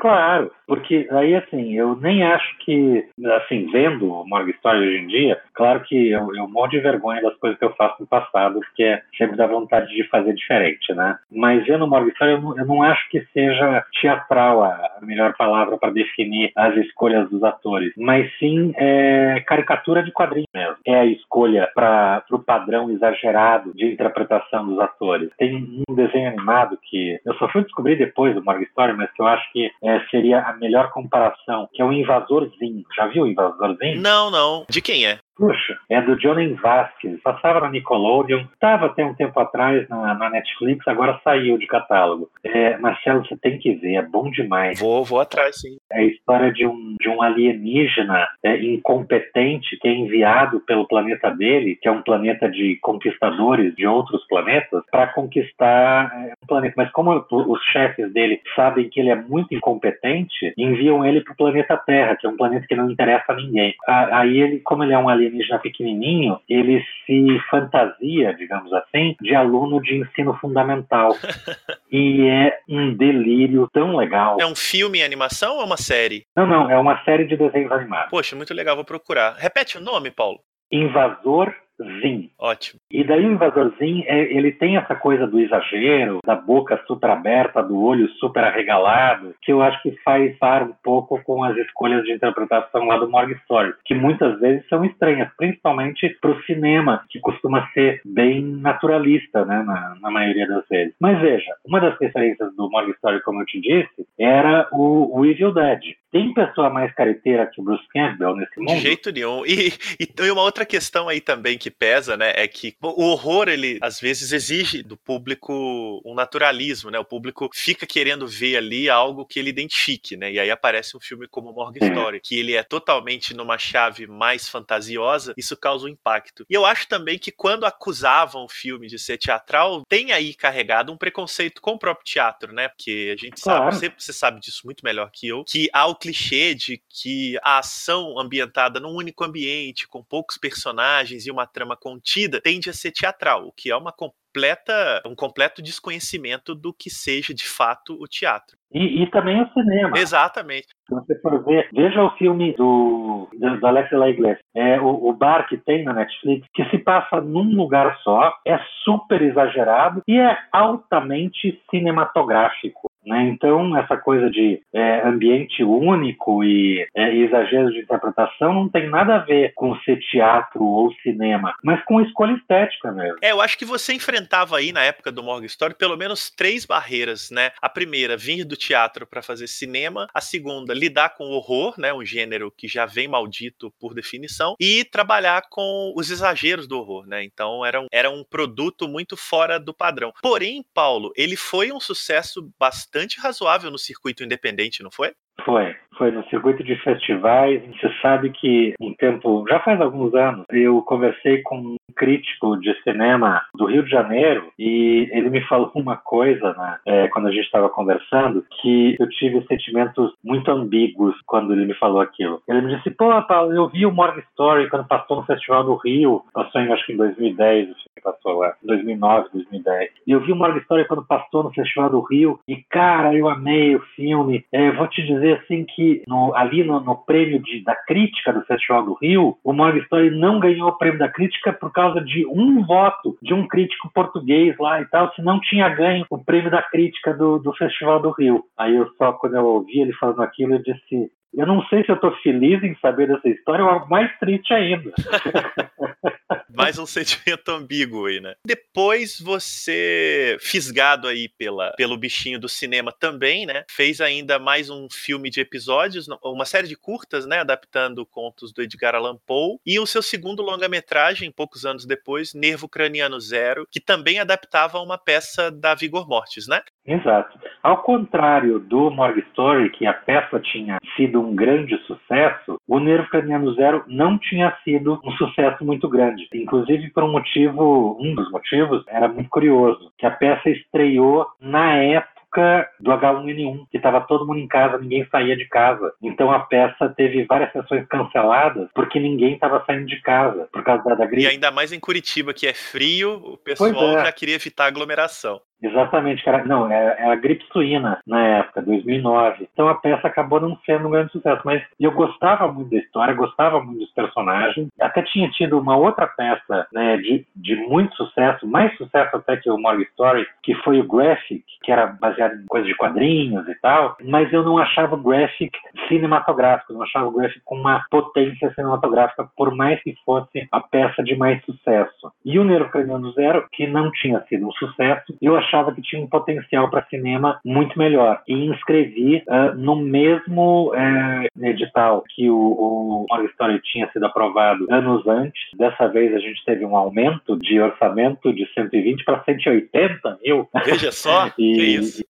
Claro, 0.00 0.50
porque 0.66 1.06
aí 1.10 1.34
assim, 1.34 1.74
eu 1.74 1.94
nem 1.96 2.24
acho 2.24 2.56
que, 2.58 3.04
assim, 3.36 3.70
vendo 3.70 4.10
o 4.10 4.26
Morgan 4.26 4.50
Story 4.52 4.78
hoje 4.78 4.98
em 4.98 5.06
dia, 5.06 5.40
claro 5.54 5.80
que 5.80 6.10
eu, 6.10 6.34
eu 6.34 6.48
morro 6.48 6.68
de 6.68 6.80
vergonha 6.80 7.20
das 7.20 7.36
coisas 7.36 7.58
que 7.58 7.64
eu 7.64 7.74
faço 7.74 7.96
no 8.00 8.06
passado, 8.06 8.60
porque 8.60 9.00
sempre 9.18 9.36
dá 9.36 9.46
vontade 9.46 9.94
de 9.94 10.08
fazer 10.08 10.32
diferente, 10.34 10.92
né? 10.94 11.18
Mas 11.30 11.66
vendo 11.66 11.84
o 11.84 11.88
Morgan 11.88 12.08
Story, 12.08 12.32
eu 12.32 12.40
não, 12.40 12.58
eu 12.58 12.66
não 12.66 12.82
acho 12.82 13.06
que 13.10 13.20
seja 13.32 13.84
teatral 14.00 14.64
a 14.64 14.98
melhor 15.02 15.34
palavra 15.36 15.76
para 15.76 15.92
definir 15.92 16.52
as 16.56 16.74
escolhas 16.76 17.28
dos 17.28 17.44
atores, 17.44 17.92
mas 17.96 18.30
sim 18.38 18.72
é, 18.76 19.42
caricatura 19.46 20.02
de 20.02 20.10
quadrinho 20.10 20.46
mesmo. 20.54 20.76
É 20.86 21.00
a 21.00 21.06
escolha 21.06 21.68
para 21.74 22.24
o 22.30 22.38
padrão 22.38 22.90
exagerado 22.90 23.74
de 23.74 23.92
interpretação 23.92 24.66
dos 24.66 24.78
atores. 24.80 25.30
Tem 25.36 25.82
um 25.88 25.94
desenho 25.94 26.28
animado 26.28 26.78
que 26.82 27.20
eu 27.24 27.34
só 27.34 27.48
fui 27.48 27.62
descobrir 27.62 27.96
depois 27.96 28.34
do 28.34 28.42
Morgan 28.42 28.64
Story, 28.64 28.94
mas 28.94 29.10
que 29.12 29.20
eu 29.20 29.26
acho 29.26 29.52
que 29.52 29.70
é, 29.82 30.00
seria 30.10 30.40
a 30.40 30.52
melhor 30.54 30.90
comparação, 30.90 31.68
que 31.72 31.82
é 31.82 31.84
o 31.84 31.92
Invasorzinho. 31.92 32.84
Já 32.96 33.06
viu 33.08 33.24
o 33.24 33.26
Invasorzinho? 33.26 34.00
Não, 34.00 34.30
não. 34.30 34.64
De 34.68 34.80
quem 34.80 35.06
é? 35.06 35.18
Puxa, 35.36 35.78
é 35.88 36.00
do 36.00 36.16
Johnny 36.16 36.52
Vasquez. 36.54 37.20
Passava 37.22 37.60
na 37.60 37.70
Nickelodeon, 37.70 38.44
estava 38.52 38.86
até 38.86 39.04
um 39.04 39.14
tempo 39.14 39.38
atrás 39.40 39.88
na, 39.88 40.14
na, 40.14 40.30
Netflix, 40.30 40.86
agora 40.86 41.20
saiu 41.24 41.56
de 41.58 41.66
catálogo. 41.66 42.28
É, 42.44 42.76
Marcelo, 42.76 43.24
você 43.24 43.36
tem 43.36 43.58
que 43.58 43.74
ver, 43.74 43.94
é 43.94 44.02
bom 44.02 44.30
demais. 44.30 44.78
Vou, 44.78 45.04
vou 45.04 45.20
atrás, 45.20 45.60
sim. 45.60 45.76
É 45.90 46.00
a 46.00 46.04
história 46.04 46.52
de 46.52 46.66
um, 46.66 46.96
de 47.00 47.08
um 47.08 47.22
alienígena 47.22 48.28
é, 48.42 48.62
incompetente 48.62 49.78
que 49.78 49.88
é 49.88 49.92
enviado 49.92 50.60
pelo 50.60 50.86
planeta 50.86 51.30
dele, 51.30 51.78
que 51.80 51.88
é 51.88 51.90
um 51.90 52.02
planeta 52.02 52.48
de 52.48 52.78
conquistadores 52.82 53.74
de 53.74 53.86
outros 53.86 54.26
planetas, 54.28 54.82
para 54.90 55.08
conquistar 55.08 56.12
é, 56.14 56.34
um 56.42 56.46
planeta. 56.46 56.74
Mas 56.76 56.90
como 56.92 57.24
os 57.30 57.62
chefes 57.72 58.12
dele 58.12 58.40
sabem 58.54 58.88
que 58.88 59.00
ele 59.00 59.10
é 59.10 59.16
muito 59.16 59.54
incompetente, 59.54 60.52
enviam 60.58 61.04
ele 61.04 61.22
para 61.22 61.32
o 61.32 61.36
planeta 61.36 61.76
Terra, 61.76 62.16
que 62.16 62.26
é 62.26 62.30
um 62.30 62.36
planeta 62.36 62.66
que 62.66 62.76
não 62.76 62.90
interessa 62.90 63.32
a 63.32 63.36
ninguém. 63.36 63.74
Aí 63.86 64.38
ele, 64.38 64.60
como 64.60 64.84
ele 64.84 64.92
é 64.92 64.98
um 64.98 65.08
alienígena, 65.08 65.21
alienígena 65.26 65.58
pequenininho, 65.58 66.38
ele 66.48 66.84
se 67.06 67.38
fantasia, 67.50 68.34
digamos 68.34 68.72
assim, 68.72 69.16
de 69.20 69.34
aluno 69.34 69.80
de 69.80 69.96
ensino 69.96 70.34
fundamental. 70.34 71.12
e 71.90 72.26
é 72.26 72.58
um 72.68 72.94
delírio 72.94 73.68
tão 73.72 73.96
legal. 73.96 74.36
É 74.40 74.46
um 74.46 74.54
filme 74.54 74.98
em 74.98 75.02
animação 75.02 75.56
ou 75.56 75.62
é 75.62 75.64
uma 75.64 75.76
série? 75.76 76.24
Não, 76.36 76.46
não, 76.46 76.70
é 76.70 76.78
uma 76.78 77.02
série 77.04 77.24
de 77.24 77.36
desenhos 77.36 77.72
animados. 77.72 78.10
Poxa, 78.10 78.36
muito 78.36 78.54
legal, 78.54 78.76
vou 78.76 78.84
procurar. 78.84 79.34
Repete 79.36 79.78
o 79.78 79.80
nome, 79.80 80.10
Paulo. 80.10 80.40
Invasor 80.70 81.54
Zim. 82.00 82.30
Ótimo. 82.38 82.80
E 82.92 83.02
daí 83.02 83.24
o 83.24 83.32
Invasor 83.32 83.72
Zim, 83.78 84.04
é, 84.06 84.20
ele 84.36 84.52
tem 84.52 84.76
essa 84.76 84.94
coisa 84.94 85.26
do 85.26 85.40
exagero, 85.40 86.18
da 86.24 86.34
boca 86.34 86.78
super 86.86 87.08
aberta, 87.08 87.62
do 87.62 87.80
olho 87.80 88.06
super 88.20 88.44
arregalado, 88.44 89.34
que 89.40 89.50
eu 89.50 89.62
acho 89.62 89.82
que 89.82 89.96
faz 90.04 90.36
par 90.36 90.62
um 90.62 90.74
pouco 90.82 91.18
com 91.24 91.42
as 91.42 91.56
escolhas 91.56 92.04
de 92.04 92.12
interpretação 92.12 92.84
lá 92.84 92.98
do 92.98 93.08
Morgue 93.08 93.32
Story, 93.42 93.72
que 93.86 93.94
muitas 93.94 94.38
vezes 94.38 94.68
são 94.68 94.84
estranhas, 94.84 95.30
principalmente 95.38 96.06
para 96.20 96.32
o 96.32 96.42
cinema, 96.42 97.02
que 97.08 97.18
costuma 97.20 97.66
ser 97.72 98.02
bem 98.04 98.42
naturalista, 98.42 99.42
né, 99.46 99.62
na, 99.62 99.96
na, 99.98 100.10
maioria 100.10 100.46
das 100.46 100.68
vezes. 100.68 100.94
Mas 101.00 101.18
veja, 101.18 101.50
uma 101.64 101.80
das 101.80 101.98
referências 101.98 102.54
do 102.54 102.68
Morgue 102.68 102.92
Story, 102.92 103.22
como 103.22 103.40
eu 103.40 103.46
te 103.46 103.58
disse, 103.58 104.06
era 104.18 104.68
o, 104.70 105.18
o 105.18 105.24
Evil 105.24 105.54
Dead. 105.54 105.80
Tem 106.10 106.34
pessoa 106.34 106.68
mais 106.68 106.94
careteira 106.94 107.46
que 107.46 107.58
o 107.58 107.64
Bruce 107.64 107.88
Campbell 107.88 108.36
nesse 108.36 108.60
mundo? 108.60 108.74
De 108.74 108.80
jeito 108.80 109.10
nenhum. 109.10 109.46
E, 109.46 109.72
e, 109.98 110.30
uma 110.30 110.42
outra 110.42 110.66
questão 110.66 111.08
aí 111.08 111.20
também 111.20 111.56
que 111.56 111.70
pesa, 111.70 112.16
né, 112.18 112.32
é 112.36 112.46
que 112.46 112.70
o 112.82 113.04
horror, 113.04 113.48
ele 113.48 113.78
às 113.80 114.00
vezes 114.00 114.32
exige 114.32 114.82
do 114.82 114.96
público 114.96 116.02
um 116.04 116.14
naturalismo, 116.14 116.90
né? 116.90 116.98
O 116.98 117.04
público 117.04 117.48
fica 117.54 117.86
querendo 117.86 118.26
ver 118.26 118.56
ali 118.56 118.88
algo 118.88 119.24
que 119.24 119.38
ele 119.38 119.50
identifique, 119.50 120.16
né? 120.16 120.32
E 120.32 120.40
aí 120.40 120.50
aparece 120.50 120.96
um 120.96 121.00
filme 121.00 121.28
como 121.28 121.52
Morgan 121.52 121.86
Story, 121.86 122.20
que 122.20 122.38
ele 122.38 122.54
é 122.54 122.62
totalmente 122.62 123.34
numa 123.34 123.58
chave 123.58 124.06
mais 124.06 124.48
fantasiosa, 124.48 125.34
isso 125.36 125.56
causa 125.56 125.86
um 125.86 125.88
impacto. 125.88 126.44
E 126.48 126.54
eu 126.54 126.66
acho 126.66 126.88
também 126.88 127.18
que 127.18 127.30
quando 127.30 127.64
acusavam 127.64 128.44
o 128.44 128.48
filme 128.48 128.88
de 128.88 128.98
ser 128.98 129.18
teatral, 129.18 129.84
tem 129.88 130.12
aí 130.12 130.34
carregado 130.34 130.92
um 130.92 130.96
preconceito 130.96 131.60
com 131.60 131.72
o 131.72 131.78
próprio 131.78 132.04
teatro, 132.04 132.52
né? 132.52 132.68
Porque 132.68 133.14
a 133.16 133.20
gente 133.20 133.40
claro. 133.42 133.72
sabe, 133.72 133.76
você, 133.76 133.94
você 133.96 134.12
sabe 134.12 134.40
disso 134.40 134.62
muito 134.64 134.84
melhor 134.84 135.10
que 135.12 135.28
eu, 135.28 135.44
que 135.44 135.68
há 135.72 135.86
o 135.86 135.94
clichê 135.94 136.54
de 136.54 136.82
que 136.88 137.38
a 137.42 137.58
ação 137.58 138.18
ambientada 138.18 138.80
num 138.80 138.94
único 138.94 139.24
ambiente, 139.24 139.86
com 139.86 140.02
poucos 140.02 140.36
personagens 140.36 141.26
e 141.26 141.30
uma 141.30 141.46
trama 141.46 141.76
contida, 141.76 142.40
tende 142.40 142.70
a 142.70 142.71
ser 142.72 142.92
teatral, 142.92 143.46
o 143.46 143.52
que 143.52 143.70
é 143.70 143.76
uma 143.76 143.92
completa, 143.92 145.02
um 145.06 145.14
completo 145.14 145.62
desconhecimento 145.62 146.54
do 146.54 146.72
que 146.72 146.90
seja 146.90 147.34
de 147.34 147.44
fato 147.44 147.94
o 148.00 148.06
teatro. 148.06 148.56
E, 148.72 149.02
e 149.02 149.10
também 149.10 149.42
o 149.42 149.52
cinema. 149.52 149.98
Exatamente. 149.98 150.68
Se 150.88 150.94
você 150.94 151.18
for 151.20 151.44
ver, 151.44 151.68
veja 151.72 152.02
o 152.02 152.16
filme 152.16 152.54
do, 152.54 153.28
do, 153.38 153.60
do 153.60 153.66
Alex 153.66 153.92
Laigles, 153.92 154.38
é 154.54 154.80
o, 154.80 155.08
o, 155.08 155.12
bar 155.12 155.46
que 155.46 155.58
tem 155.58 155.84
na 155.84 155.92
Netflix, 155.92 156.46
que 156.54 156.64
se 156.70 156.78
passa 156.78 157.20
num 157.20 157.54
lugar 157.54 157.98
só, 158.02 158.34
é 158.46 158.58
super 158.84 159.20
exagerado 159.20 160.02
e 160.08 160.18
é 160.18 160.38
altamente 160.50 161.60
cinematográfico. 161.70 162.90
Né? 163.04 163.30
Então, 163.30 163.76
essa 163.76 163.96
coisa 163.96 164.30
de 164.30 164.62
é, 164.72 165.06
ambiente 165.06 165.62
único 165.64 166.44
e 166.44 166.86
é, 166.94 167.14
exageros 167.16 167.72
de 167.72 167.80
interpretação 167.80 168.54
não 168.54 168.68
tem 168.68 168.88
nada 168.88 169.16
a 169.16 169.18
ver 169.18 169.52
com 169.54 169.76
ser 169.80 169.98
teatro 169.98 170.64
ou 170.64 170.92
cinema, 171.02 171.52
mas 171.64 171.82
com 171.84 172.00
escolha 172.00 172.32
estética 172.34 172.92
mesmo. 172.92 173.16
É, 173.20 173.32
eu 173.32 173.40
acho 173.40 173.58
que 173.58 173.64
você 173.64 173.92
enfrentava 173.92 174.56
aí, 174.56 174.72
na 174.72 174.82
época 174.82 175.10
do 175.10 175.22
Morgan 175.22 175.46
Story, 175.46 175.74
pelo 175.74 175.96
menos 175.96 176.30
três 176.30 176.64
barreiras, 176.64 177.30
né? 177.30 177.50
A 177.60 177.68
primeira, 177.68 178.16
vir 178.16 178.44
do 178.44 178.56
teatro 178.56 179.06
para 179.06 179.22
fazer 179.22 179.48
cinema. 179.48 180.06
A 180.14 180.20
segunda, 180.20 180.72
lidar 180.72 181.16
com 181.16 181.24
o 181.24 181.32
horror, 181.32 181.74
né? 181.78 181.92
Um 181.92 182.04
gênero 182.04 182.52
que 182.56 182.68
já 182.68 182.86
vem 182.86 183.08
maldito 183.08 183.72
por 183.80 183.94
definição. 183.94 184.54
E 184.60 184.84
trabalhar 184.84 185.42
com 185.50 185.92
os 185.96 186.10
exageros 186.10 186.68
do 186.68 186.78
horror, 186.78 187.06
né? 187.06 187.24
Então, 187.24 187.66
era 187.66 187.80
um, 187.80 187.86
era 187.90 188.10
um 188.10 188.22
produto 188.22 188.86
muito 188.86 189.16
fora 189.16 189.58
do 189.58 189.74
padrão. 189.74 190.12
Porém, 190.22 190.64
Paulo, 190.72 191.12
ele 191.16 191.36
foi 191.36 191.72
um 191.72 191.80
sucesso 191.80 192.48
bastante 192.58 192.91
bastante 192.92 193.18
razoável 193.18 193.70
no 193.70 193.78
circuito 193.78 194.22
independente, 194.22 194.82
não 194.82 194.90
foi? 194.90 195.12
Foi, 195.44 195.74
foi 195.96 196.10
no 196.10 196.22
circuito 196.28 196.62
de 196.62 196.76
festivais. 196.82 197.62
Você 197.66 197.90
sabe 198.02 198.30
que 198.30 198.74
um 198.80 198.94
tempo, 198.94 199.44
já 199.48 199.58
faz 199.60 199.80
alguns 199.80 200.14
anos, 200.14 200.44
eu 200.50 200.82
conversei 200.82 201.40
com 201.42 201.76
crítico 201.92 202.58
de 202.58 202.74
cinema 202.82 203.42
do 203.54 203.66
Rio 203.66 203.82
de 203.82 203.90
Janeiro 203.90 204.52
e 204.58 205.08
ele 205.12 205.30
me 205.30 205.40
falou 205.48 205.70
uma 205.74 205.96
coisa, 205.96 206.52
né, 206.54 206.78
é, 206.86 207.08
quando 207.08 207.28
a 207.28 207.30
gente 207.30 207.44
estava 207.44 207.68
conversando, 207.68 208.44
que 208.60 208.96
eu 208.98 209.08
tive 209.08 209.44
sentimentos 209.46 210.12
muito 210.24 210.50
ambíguos 210.50 211.14
quando 211.26 211.52
ele 211.52 211.66
me 211.66 211.74
falou 211.74 212.00
aquilo. 212.00 212.42
Ele 212.48 212.62
me 212.62 212.76
disse: 212.76 212.90
pô, 212.90 213.10
Paulo, 213.22 213.52
eu 213.52 213.68
vi 213.68 213.86
o 213.86 213.92
Morgan 213.92 214.22
Story 214.30 214.68
quando 214.68 214.86
passou 214.86 215.16
no 215.18 215.26
Festival 215.26 215.64
do 215.64 215.74
Rio, 215.76 216.22
passou 216.32 216.60
em 216.60 216.72
acho 216.72 216.86
que 216.86 216.92
em 216.92 216.96
2010, 216.96 217.70
o 217.70 217.74
filme 217.74 218.02
passou 218.02 218.38
lá, 218.38 218.54
2009, 218.62 219.28
2010. 219.32 219.90
E 220.06 220.12
eu 220.12 220.20
vi 220.20 220.32
o 220.32 220.36
Morgan 220.36 220.58
Story 220.58 220.86
quando 220.86 221.04
passou 221.04 221.42
no 221.42 221.52
Festival 221.52 221.90
do 221.90 222.00
Rio 222.00 222.38
e, 222.46 222.56
cara, 222.56 223.14
eu 223.14 223.28
amei 223.28 223.76
o 223.76 223.80
filme. 223.96 224.44
É, 224.52 224.70
vou 224.72 224.88
te 224.88 225.02
dizer 225.02 225.38
assim 225.38 225.64
que 225.64 226.02
no, 226.06 226.34
ali 226.34 226.64
no, 226.64 226.80
no 226.80 226.96
prêmio 226.96 227.40
de, 227.40 227.62
da 227.62 227.74
crítica 227.74 228.32
do 228.32 228.42
Festival 228.42 228.84
do 228.84 228.94
Rio, 228.94 229.36
o 229.44 229.52
Morgan 229.52 229.80
Story 229.80 230.10
não 230.10 230.40
ganhou 230.40 230.68
o 230.68 230.78
prêmio 230.78 230.98
da 230.98 231.08
crítica 231.08 231.52
por 231.52 231.70
causa 231.72 231.81
de 232.04 232.26
um 232.26 232.64
voto 232.64 233.16
de 233.22 233.34
um 233.34 233.46
crítico 233.46 233.90
português 233.92 234.56
lá 234.58 234.80
e 234.80 234.84
tal, 234.86 235.12
se 235.14 235.22
não 235.22 235.40
tinha 235.40 235.68
ganho 235.68 236.06
o 236.10 236.22
prêmio 236.22 236.50
da 236.50 236.62
crítica 236.62 237.12
do, 237.12 237.38
do 237.38 237.52
Festival 237.54 238.00
do 238.00 238.10
Rio. 238.10 238.44
Aí 238.58 238.74
eu 238.76 238.88
só, 238.96 239.12
quando 239.12 239.36
eu 239.36 239.44
ouvi 239.44 239.80
ele 239.80 239.92
falando 239.94 240.22
aquilo, 240.22 240.54
eu 240.54 240.62
disse, 240.62 241.10
eu 241.34 241.46
não 241.46 241.64
sei 241.68 241.84
se 241.84 241.90
eu 241.90 241.94
estou 241.94 242.14
feliz 242.22 242.62
em 242.62 242.76
saber 242.76 243.08
dessa 243.08 243.28
história 243.28 243.64
ou 243.64 243.88
mais 243.88 244.10
triste 244.18 244.52
ainda. 244.52 244.92
mais 246.54 246.78
um 246.78 246.86
sentimento 246.86 247.48
ambíguo 247.50 248.06
aí, 248.06 248.20
né? 248.20 248.34
Depois 248.46 249.18
você, 249.18 250.36
fisgado 250.40 251.08
aí 251.08 251.28
pela, 251.28 251.72
pelo 251.72 251.96
bichinho 251.96 252.38
do 252.38 252.48
cinema 252.48 252.92
também, 252.92 253.46
né? 253.46 253.64
Fez 253.70 254.00
ainda 254.00 254.38
mais 254.38 254.68
um 254.68 254.86
filme 254.90 255.30
de 255.30 255.40
episódios, 255.40 256.06
uma 256.22 256.44
série 256.44 256.68
de 256.68 256.76
curtas, 256.76 257.26
né? 257.26 257.40
Adaptando 257.40 258.04
contos 258.04 258.52
do 258.52 258.62
Edgar 258.62 258.94
Allan 258.94 259.16
Poe. 259.26 259.56
E 259.64 259.80
o 259.80 259.86
seu 259.86 260.02
segundo 260.02 260.42
longa-metragem, 260.42 261.32
poucos 261.32 261.64
anos 261.64 261.86
depois, 261.86 262.34
Nervo 262.34 262.68
Craniano 262.68 263.18
Zero, 263.20 263.66
que 263.70 263.80
também 263.80 264.18
adaptava 264.18 264.78
uma 264.80 264.98
peça 264.98 265.50
da 265.50 265.74
Vigor 265.74 266.06
Mortis, 266.06 266.46
né? 266.46 266.60
Exato. 266.86 267.38
Ao 267.62 267.78
contrário 267.82 268.58
do 268.58 268.90
Morgue 268.90 269.20
Story, 269.30 269.70
que 269.70 269.86
a 269.86 269.92
peça 269.92 270.40
tinha 270.40 270.78
sido 270.96 271.20
um 271.20 271.34
grande 271.34 271.76
sucesso, 271.86 272.58
o 272.66 272.80
Nervo 272.80 273.08
Craniano 273.08 273.54
Zero 273.54 273.84
não 273.86 274.18
tinha 274.18 274.56
sido 274.64 275.00
um 275.04 275.12
sucesso 275.12 275.64
muito 275.64 275.88
grande. 275.88 276.28
Inclusive 276.34 276.90
por 276.90 277.04
um 277.04 277.12
motivo, 277.12 277.96
um 278.00 278.14
dos 278.14 278.30
motivos, 278.30 278.84
era 278.88 279.08
muito 279.08 279.30
curioso, 279.30 279.92
que 279.96 280.06
a 280.06 280.10
peça 280.10 280.50
estreou 280.50 281.26
na 281.40 281.76
época 281.76 282.68
do 282.80 282.90
H1N1, 282.90 283.66
que 283.70 283.76
estava 283.76 284.00
todo 284.00 284.26
mundo 284.26 284.38
em 284.38 284.48
casa, 284.48 284.78
ninguém 284.78 285.06
saía 285.10 285.36
de 285.36 285.46
casa. 285.48 285.92
Então 286.02 286.32
a 286.32 286.40
peça 286.40 286.88
teve 286.96 287.24
várias 287.26 287.52
sessões 287.52 287.86
canceladas 287.88 288.68
porque 288.74 288.98
ninguém 288.98 289.34
estava 289.34 289.62
saindo 289.66 289.86
de 289.86 290.00
casa 290.00 290.48
por 290.52 290.64
causa 290.64 290.82
da, 290.82 290.94
da 290.94 291.06
gripe. 291.06 291.22
E 291.22 291.26
ainda 291.26 291.50
mais 291.50 291.72
em 291.72 291.78
Curitiba, 291.78 292.32
que 292.32 292.46
é 292.46 292.54
frio, 292.54 293.20
o 293.22 293.36
pessoal 293.36 293.98
é. 293.98 294.04
já 294.04 294.12
queria 294.12 294.34
evitar 294.34 294.66
aglomeração. 294.66 295.40
Exatamente, 295.62 296.24
cara. 296.24 296.44
Não, 296.44 296.70
é, 296.70 296.96
é, 296.98 297.12
a 297.12 297.14
gripe 297.14 297.44
suína 297.52 298.00
na 298.06 298.20
época, 298.38 298.62
2009. 298.62 299.48
Então 299.52 299.68
a 299.68 299.74
peça 299.76 300.08
acabou 300.08 300.40
não 300.40 300.58
sendo 300.66 300.88
um 300.88 300.90
grande 300.90 301.12
sucesso. 301.12 301.40
Mas 301.44 301.62
eu 301.78 301.92
gostava 301.92 302.50
muito 302.50 302.70
da 302.70 302.78
história, 302.78 303.14
gostava 303.14 303.62
muito 303.62 303.78
dos 303.78 303.92
personagens. 303.92 304.68
Até 304.80 305.02
tinha 305.02 305.30
tido 305.30 305.58
uma 305.58 305.76
outra 305.76 306.06
peça 306.06 306.66
né, 306.72 306.96
de, 306.96 307.24
de 307.36 307.56
muito 307.68 307.94
sucesso, 307.96 308.46
mais 308.46 308.76
sucesso 308.76 309.16
até 309.16 309.36
que 309.36 309.48
o 309.50 309.58
Morgan 309.58 309.82
Story, 309.82 310.26
que 310.42 310.54
foi 310.56 310.80
o 310.80 310.88
Graphic, 310.88 311.44
que 311.62 311.70
era 311.70 311.86
baseado 311.86 312.34
em 312.34 312.46
coisas 312.46 312.68
de 312.68 312.76
quadrinhos 312.76 313.48
e 313.48 313.54
tal. 313.60 313.96
Mas 314.02 314.32
eu 314.32 314.42
não 314.42 314.58
achava 314.58 314.96
o 314.96 315.02
Graphic 315.02 315.56
cinematográfico, 315.88 316.72
não 316.72 316.82
achava 316.82 317.06
o 317.06 317.12
Graphic 317.12 317.40
com 317.44 317.56
uma 317.56 317.84
potência 317.90 318.52
cinematográfica, 318.54 319.28
por 319.36 319.54
mais 319.54 319.80
que 319.82 319.94
fosse 320.04 320.48
a 320.50 320.60
peça 320.60 321.02
de 321.02 321.14
mais 321.14 321.42
sucesso. 321.44 322.12
E 322.24 322.38
o 322.38 322.70
Craniano 322.70 323.12
Zero, 323.12 323.46
que 323.52 323.66
não 323.66 323.90
tinha 323.92 324.20
sido 324.28 324.46
um 324.46 324.52
sucesso, 324.52 325.14
eu 325.20 325.36
achava 325.36 325.51
achava 325.52 325.72
que 325.72 325.82
tinha 325.82 326.02
um 326.02 326.06
potencial 326.06 326.70
para 326.70 326.86
cinema 326.86 327.38
muito 327.44 327.78
melhor. 327.78 328.22
E 328.26 328.32
inscrevi 328.32 329.22
uh, 329.28 329.54
no 329.54 329.76
mesmo 329.76 330.72
uh, 330.72 331.46
edital 331.46 332.02
que 332.08 332.30
o, 332.30 332.36
o 332.36 333.06
Morgan 333.10 333.28
Story 333.28 333.60
tinha 333.62 333.90
sido 333.92 334.06
aprovado 334.06 334.66
anos 334.70 335.06
antes. 335.06 335.40
Dessa 335.56 335.86
vez 335.88 336.14
a 336.14 336.18
gente 336.18 336.42
teve 336.44 336.64
um 336.64 336.76
aumento 336.76 337.36
de 337.38 337.60
orçamento 337.60 338.32
de 338.32 338.46
120 338.54 339.04
para 339.04 339.22
180 339.24 340.18
mil. 340.24 340.48
Veja 340.64 340.90
só, 340.90 341.26
e, 341.38 341.52
que 341.54 341.62
isso. 341.62 342.04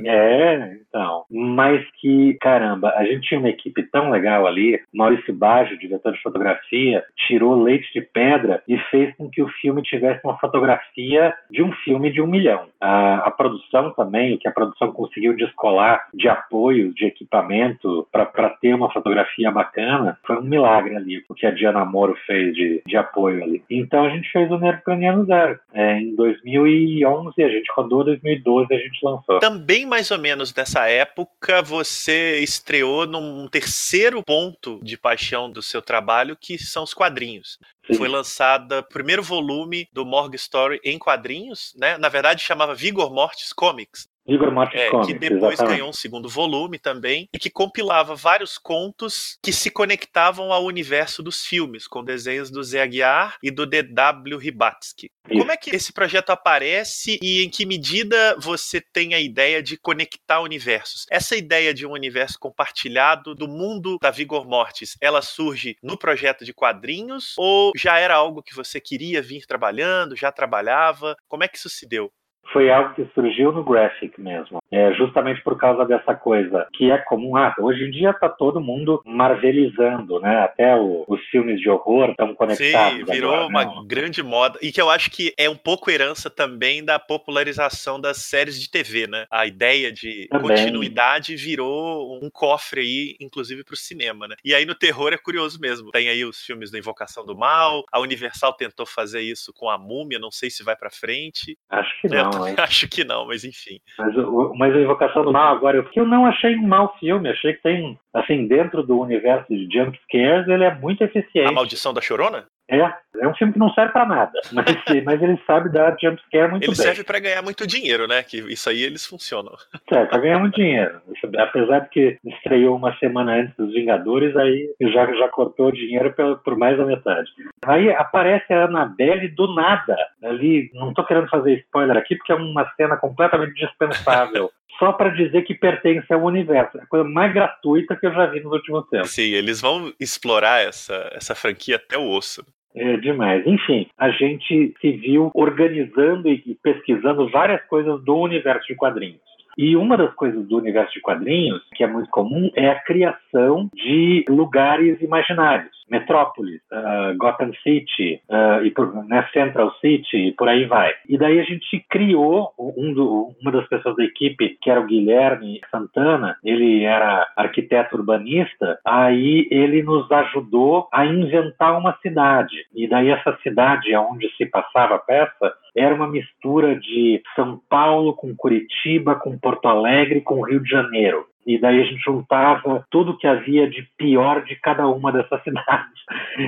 E, 0.00 0.08
é, 0.08 0.78
então. 0.88 1.24
Mas 1.30 1.84
que, 2.00 2.34
caramba, 2.40 2.92
a 2.96 3.04
gente 3.04 3.28
tinha 3.28 3.40
uma 3.40 3.48
equipe 3.48 3.82
tão 3.90 4.10
legal 4.10 4.46
ali. 4.46 4.80
Maurício 4.92 5.34
Baggio, 5.34 5.78
diretor 5.78 6.12
de 6.12 6.22
fotografia, 6.22 7.04
tirou 7.26 7.62
leite 7.62 7.92
de 7.92 8.00
pedra 8.00 8.62
e 8.66 8.78
fez 8.90 9.14
com 9.16 9.28
que 9.28 9.42
o 9.42 9.48
filme 9.60 9.82
tivesse 9.82 10.20
uma 10.24 10.38
fotografia 10.38 11.34
de 11.50 11.62
um 11.62 11.72
filme 11.84 12.10
de 12.10 12.22
um 12.22 12.26
milhão. 12.26 12.66
A, 12.80 13.26
a 13.26 13.30
produção 13.30 13.92
também, 13.92 14.34
o 14.34 14.38
que 14.38 14.48
a 14.48 14.52
produção 14.52 14.92
conseguiu 14.92 15.34
descolar 15.36 16.08
de 16.14 16.28
apoio, 16.28 16.92
de 16.94 17.06
equipamento 17.06 18.06
para 18.12 18.50
ter 18.60 18.74
uma 18.74 18.92
fotografia 18.92 19.50
bacana, 19.50 20.18
foi 20.26 20.36
um 20.36 20.42
milagre 20.42 20.96
ali, 20.96 21.24
o 21.28 21.34
que 21.34 21.46
a 21.46 21.50
Diana 21.50 21.84
Moro 21.84 22.16
fez 22.26 22.54
de, 22.54 22.82
de 22.86 22.96
apoio 22.96 23.42
ali. 23.42 23.62
Então 23.70 24.04
a 24.04 24.10
gente 24.10 24.30
fez 24.30 24.50
o 24.50 24.58
Nervo 24.58 24.82
Craniano 24.82 25.24
Zero. 25.24 25.58
É, 25.72 25.98
em 25.98 26.14
2011 26.14 27.42
a 27.42 27.48
gente 27.48 27.70
rodou, 27.74 28.04
2012 28.04 28.72
a 28.72 28.78
gente 28.78 28.98
lançou. 29.02 29.38
Também 29.40 29.86
mais 29.86 30.10
ou 30.10 30.18
menos 30.18 30.54
nessa 30.54 30.88
época 30.88 31.62
você 31.62 32.40
estreou 32.40 33.06
num 33.06 33.48
terceiro 33.48 34.22
ponto 34.22 34.78
de 34.82 34.96
paixão 34.96 35.50
do 35.50 35.62
seu 35.62 35.82
trabalho, 35.82 36.36
que 36.40 36.58
são 36.58 36.82
os 36.82 36.94
quadrinhos. 36.94 37.58
Foi 37.96 38.08
lançada 38.08 38.80
o 38.80 38.82
primeiro 38.82 39.22
volume 39.22 39.88
do 39.92 40.04
Morgue 40.04 40.36
Story 40.36 40.80
em 40.84 40.98
quadrinhos, 40.98 41.72
né? 41.76 41.96
Na 41.96 42.08
verdade 42.08 42.42
chamava 42.42 42.74
Vigor 42.74 43.12
Mortis 43.12 43.52
Comics. 43.52 44.08
Igor 44.28 44.52
Mortis 44.52 44.80
é, 44.80 44.90
Comics, 44.90 45.12
que 45.12 45.18
depois 45.18 45.54
exatamente. 45.54 45.76
ganhou 45.76 45.88
um 45.88 45.92
segundo 45.92 46.28
volume 46.28 46.78
também 46.78 47.28
e 47.32 47.38
que 47.38 47.48
compilava 47.48 48.14
vários 48.14 48.58
contos 48.58 49.38
que 49.42 49.52
se 49.52 49.70
conectavam 49.70 50.52
ao 50.52 50.64
universo 50.64 51.22
dos 51.22 51.46
filmes, 51.46 51.88
com 51.88 52.04
desenhos 52.04 52.50
do 52.50 52.62
Zé 52.62 52.82
Aguiar 52.82 53.36
e 53.42 53.50
do 53.50 53.64
D.W. 53.64 54.36
Ribatsky. 54.36 55.10
Isso. 55.30 55.38
Como 55.38 55.50
é 55.50 55.56
que 55.56 55.74
esse 55.74 55.92
projeto 55.92 56.30
aparece 56.30 57.18
e 57.22 57.42
em 57.42 57.48
que 57.48 57.64
medida 57.64 58.36
você 58.38 58.80
tem 58.80 59.14
a 59.14 59.20
ideia 59.20 59.62
de 59.62 59.78
conectar 59.78 60.40
universos? 60.40 61.06
Essa 61.10 61.34
ideia 61.34 61.72
de 61.72 61.86
um 61.86 61.92
universo 61.92 62.38
compartilhado 62.38 63.34
do 63.34 63.48
mundo 63.48 63.98
da 64.00 64.10
Vigor 64.10 64.46
Mortis, 64.46 64.96
ela 65.00 65.22
surge 65.22 65.76
no 65.82 65.98
projeto 65.98 66.44
de 66.44 66.52
quadrinhos 66.52 67.34
ou 67.38 67.72
já 67.74 67.98
era 67.98 68.14
algo 68.14 68.42
que 68.42 68.54
você 68.54 68.80
queria 68.80 69.22
vir 69.22 69.46
trabalhando, 69.46 70.16
já 70.16 70.30
trabalhava? 70.30 71.16
Como 71.26 71.44
é 71.44 71.48
que 71.48 71.56
isso 71.56 71.70
se 71.70 71.86
deu? 71.86 72.12
Foi 72.52 72.70
algo 72.70 72.94
que 72.94 73.06
surgiu 73.14 73.52
no 73.52 73.62
graphic 73.64 74.20
mesmo, 74.20 74.58
é, 74.70 74.92
justamente 74.94 75.42
por 75.42 75.56
causa 75.56 75.84
dessa 75.84 76.14
coisa 76.14 76.66
que 76.74 76.90
é 76.90 76.98
comum. 76.98 77.36
Ah, 77.36 77.54
hoje 77.58 77.84
em 77.84 77.90
dia 77.90 78.10
está 78.10 78.28
todo 78.28 78.60
mundo 78.60 79.02
marvelizando, 79.04 80.20
né? 80.20 80.40
Até 80.40 80.74
o, 80.76 81.04
os 81.06 81.20
filmes 81.26 81.60
de 81.60 81.68
horror 81.68 82.10
estão 82.10 82.34
conectados. 82.34 82.98
Sim, 82.98 83.04
virou 83.04 83.34
agora, 83.34 83.48
uma 83.48 83.64
né? 83.64 83.82
grande 83.86 84.22
moda 84.22 84.58
e 84.62 84.72
que 84.72 84.80
eu 84.80 84.90
acho 84.90 85.10
que 85.10 85.32
é 85.38 85.48
um 85.48 85.56
pouco 85.56 85.90
herança 85.90 86.30
também 86.30 86.84
da 86.84 86.98
popularização 86.98 88.00
das 88.00 88.18
séries 88.18 88.60
de 88.60 88.70
TV, 88.70 89.06
né? 89.06 89.26
A 89.30 89.46
ideia 89.46 89.92
de 89.92 90.26
Também. 90.30 90.48
continuidade 90.48 91.36
virou 91.36 92.18
um 92.22 92.30
cofre 92.30 92.80
aí, 92.80 93.16
inclusive 93.20 93.64
para 93.64 93.74
o 93.74 93.76
cinema, 93.76 94.26
né? 94.26 94.36
E 94.44 94.54
aí 94.54 94.64
no 94.64 94.74
terror 94.74 95.12
é 95.12 95.18
curioso 95.18 95.60
mesmo. 95.60 95.90
Tem 95.90 96.08
aí 96.08 96.24
os 96.24 96.40
filmes 96.40 96.70
da 96.70 96.78
Invocação 96.78 97.24
do 97.24 97.36
Mal, 97.36 97.84
a 97.92 98.00
Universal 98.00 98.52
tentou 98.54 98.86
fazer 98.86 99.20
isso 99.20 99.52
com 99.52 99.68
a 99.68 99.78
Múmia, 99.78 100.18
não 100.18 100.30
sei 100.30 100.50
se 100.50 100.62
vai 100.62 100.76
para 100.76 100.90
frente. 100.90 101.56
Acho 101.70 102.00
que 102.00 102.14
Eu 102.14 102.37
não, 102.38 102.48
hein? 102.48 102.54
acho 102.58 102.88
que 102.88 103.04
não, 103.04 103.26
mas 103.26 103.44
enfim. 103.44 103.78
Mas, 103.98 104.16
o- 104.16 104.54
mas 104.56 104.74
a 104.74 104.80
Invocação 104.80 105.22
do 105.24 105.32
Mal 105.32 105.54
agora, 105.56 105.76
eu, 105.78 105.86
eu 105.94 106.06
não 106.06 106.26
achei 106.26 106.56
um 106.56 106.66
mau 106.66 106.94
filme, 106.98 107.28
achei 107.28 107.54
que 107.54 107.62
tem, 107.62 107.98
assim, 108.14 108.46
dentro 108.46 108.82
do 108.82 108.98
universo 109.00 109.46
de 109.48 109.68
jump 109.72 109.98
scares, 110.04 110.48
ele 110.48 110.64
é 110.64 110.74
muito 110.74 111.02
A 111.02 111.06
eficiente. 111.06 111.52
Maldição 111.54 111.92
da 111.94 112.00
Chorona? 112.00 112.46
É, 112.70 112.80
é 113.20 113.26
um 113.26 113.34
filme 113.34 113.52
que 113.52 113.58
não 113.58 113.72
serve 113.72 113.92
pra 113.92 114.04
nada, 114.04 114.32
mas, 114.52 114.66
mas 115.04 115.22
ele 115.22 115.40
sabe 115.46 115.70
dar 115.70 115.96
jump 116.00 116.20
scare 116.26 116.50
muito 116.50 116.64
Ele 116.64 116.76
bem. 116.76 116.76
serve 116.76 117.02
para 117.02 117.18
ganhar 117.18 117.42
muito 117.42 117.66
dinheiro, 117.66 118.06
né? 118.06 118.22
Que 118.22 118.38
isso 118.52 118.68
aí 118.68 118.82
eles 118.82 119.06
funcionam. 119.06 119.54
Serve 119.88 120.08
pra 120.08 120.18
ganhar 120.18 120.38
muito 120.38 120.56
dinheiro. 120.56 121.00
Apesar 121.38 121.80
de 121.80 121.88
que 121.88 122.18
estreou 122.24 122.76
uma 122.76 122.96
semana 122.98 123.36
antes 123.36 123.56
dos 123.56 123.72
Vingadores, 123.72 124.36
aí 124.36 124.68
já, 124.80 125.06
já 125.14 125.28
cortou 125.28 125.68
o 125.68 125.72
dinheiro 125.72 126.14
por 126.44 126.56
mais 126.56 126.76
da 126.76 126.84
metade. 126.84 127.30
Aí 127.64 127.90
aparece 127.90 128.52
a 128.52 128.64
Annabelle 128.64 129.28
do 129.28 129.54
nada. 129.54 129.96
Ali, 130.22 130.70
não 130.74 130.92
tô 130.92 131.04
querendo 131.04 131.28
fazer 131.28 131.54
spoiler 131.60 131.96
aqui, 131.96 132.16
porque 132.16 132.32
é 132.32 132.36
uma 132.36 132.70
cena 132.76 132.96
completamente 132.96 133.54
dispensável. 133.54 134.50
Só 134.78 134.92
pra 134.92 135.08
dizer 135.08 135.42
que 135.42 135.54
pertence 135.54 136.12
ao 136.12 136.22
universo. 136.22 136.78
É 136.78 136.82
a 136.82 136.86
coisa 136.86 137.04
mais 137.04 137.34
gratuita 137.34 137.96
que 137.96 138.06
eu 138.06 138.12
já 138.12 138.26
vi 138.26 138.40
nos 138.40 138.52
últimos 138.52 138.88
tempos. 138.88 139.10
Sim, 139.10 139.32
eles 139.32 139.60
vão 139.60 139.92
explorar 139.98 140.60
essa, 140.60 141.10
essa 141.12 141.34
franquia 141.34 141.76
até 141.76 141.98
o 141.98 142.08
osso. 142.08 142.44
É 142.78 142.96
demais. 142.96 143.44
Enfim, 143.46 143.88
a 143.98 144.10
gente 144.10 144.72
se 144.80 144.92
viu 144.92 145.30
organizando 145.34 146.28
e 146.28 146.56
pesquisando 146.62 147.28
várias 147.28 147.62
coisas 147.66 148.02
do 148.04 148.16
universo 148.16 148.66
de 148.68 148.76
quadrinhos. 148.76 149.20
E 149.56 149.76
uma 149.76 149.96
das 149.96 150.14
coisas 150.14 150.46
do 150.46 150.56
universo 150.56 150.94
de 150.94 151.00
quadrinhos, 151.00 151.60
que 151.74 151.82
é 151.82 151.86
muito 151.88 152.08
comum, 152.10 152.48
é 152.54 152.68
a 152.68 152.80
criação 152.80 153.68
de 153.74 154.24
lugares 154.28 155.00
imaginários. 155.02 155.77
Metrópolis, 155.90 156.60
ah, 156.72 157.12
Gotham 157.16 157.52
City, 157.62 158.20
ah, 158.30 158.60
e 158.62 158.70
por, 158.70 158.92
né, 159.06 159.26
Central 159.32 159.72
City, 159.80 160.28
e 160.28 160.32
por 160.32 160.48
aí 160.48 160.64
vai. 160.64 160.92
E 161.08 161.16
daí 161.18 161.40
a 161.40 161.44
gente 161.44 161.84
criou, 161.88 162.52
um 162.58 162.92
do- 162.92 163.34
uma 163.40 163.52
das 163.52 163.66
pessoas 163.68 163.96
da 163.96 164.04
equipe, 164.04 164.56
que 164.60 164.70
era 164.70 164.80
o 164.80 164.86
Guilherme 164.86 165.60
Santana, 165.70 166.36
ele 166.44 166.84
era 166.84 167.26
arquiteto 167.36 167.96
urbanista, 167.96 168.78
aí 168.84 169.46
ele 169.50 169.82
nos 169.82 170.10
ajudou 170.10 170.88
a 170.92 171.06
inventar 171.06 171.78
uma 171.78 171.96
cidade. 172.02 172.56
E 172.74 172.88
daí 172.88 173.08
essa 173.10 173.36
cidade 173.42 173.94
onde 173.96 174.28
se 174.36 174.46
passava 174.46 174.96
a 174.96 174.98
peça 174.98 175.52
era 175.76 175.94
uma 175.94 176.08
mistura 176.08 176.74
de 176.76 177.22
São 177.36 177.60
Paulo 177.68 178.14
com 178.14 178.34
Curitiba, 178.36 179.14
com 179.14 179.38
Porto 179.38 179.68
Alegre, 179.68 180.20
com 180.20 180.42
Rio 180.44 180.60
de 180.62 180.68
Janeiro. 180.68 181.26
E 181.46 181.58
daí 181.58 181.80
a 181.80 181.84
gente 181.84 182.02
juntava 182.04 182.86
tudo 182.90 183.16
que 183.16 183.26
havia 183.26 183.68
de 183.68 183.82
pior 183.96 184.44
de 184.44 184.56
cada 184.56 184.86
uma 184.86 185.10
dessas 185.12 185.42
cidades 185.44 186.00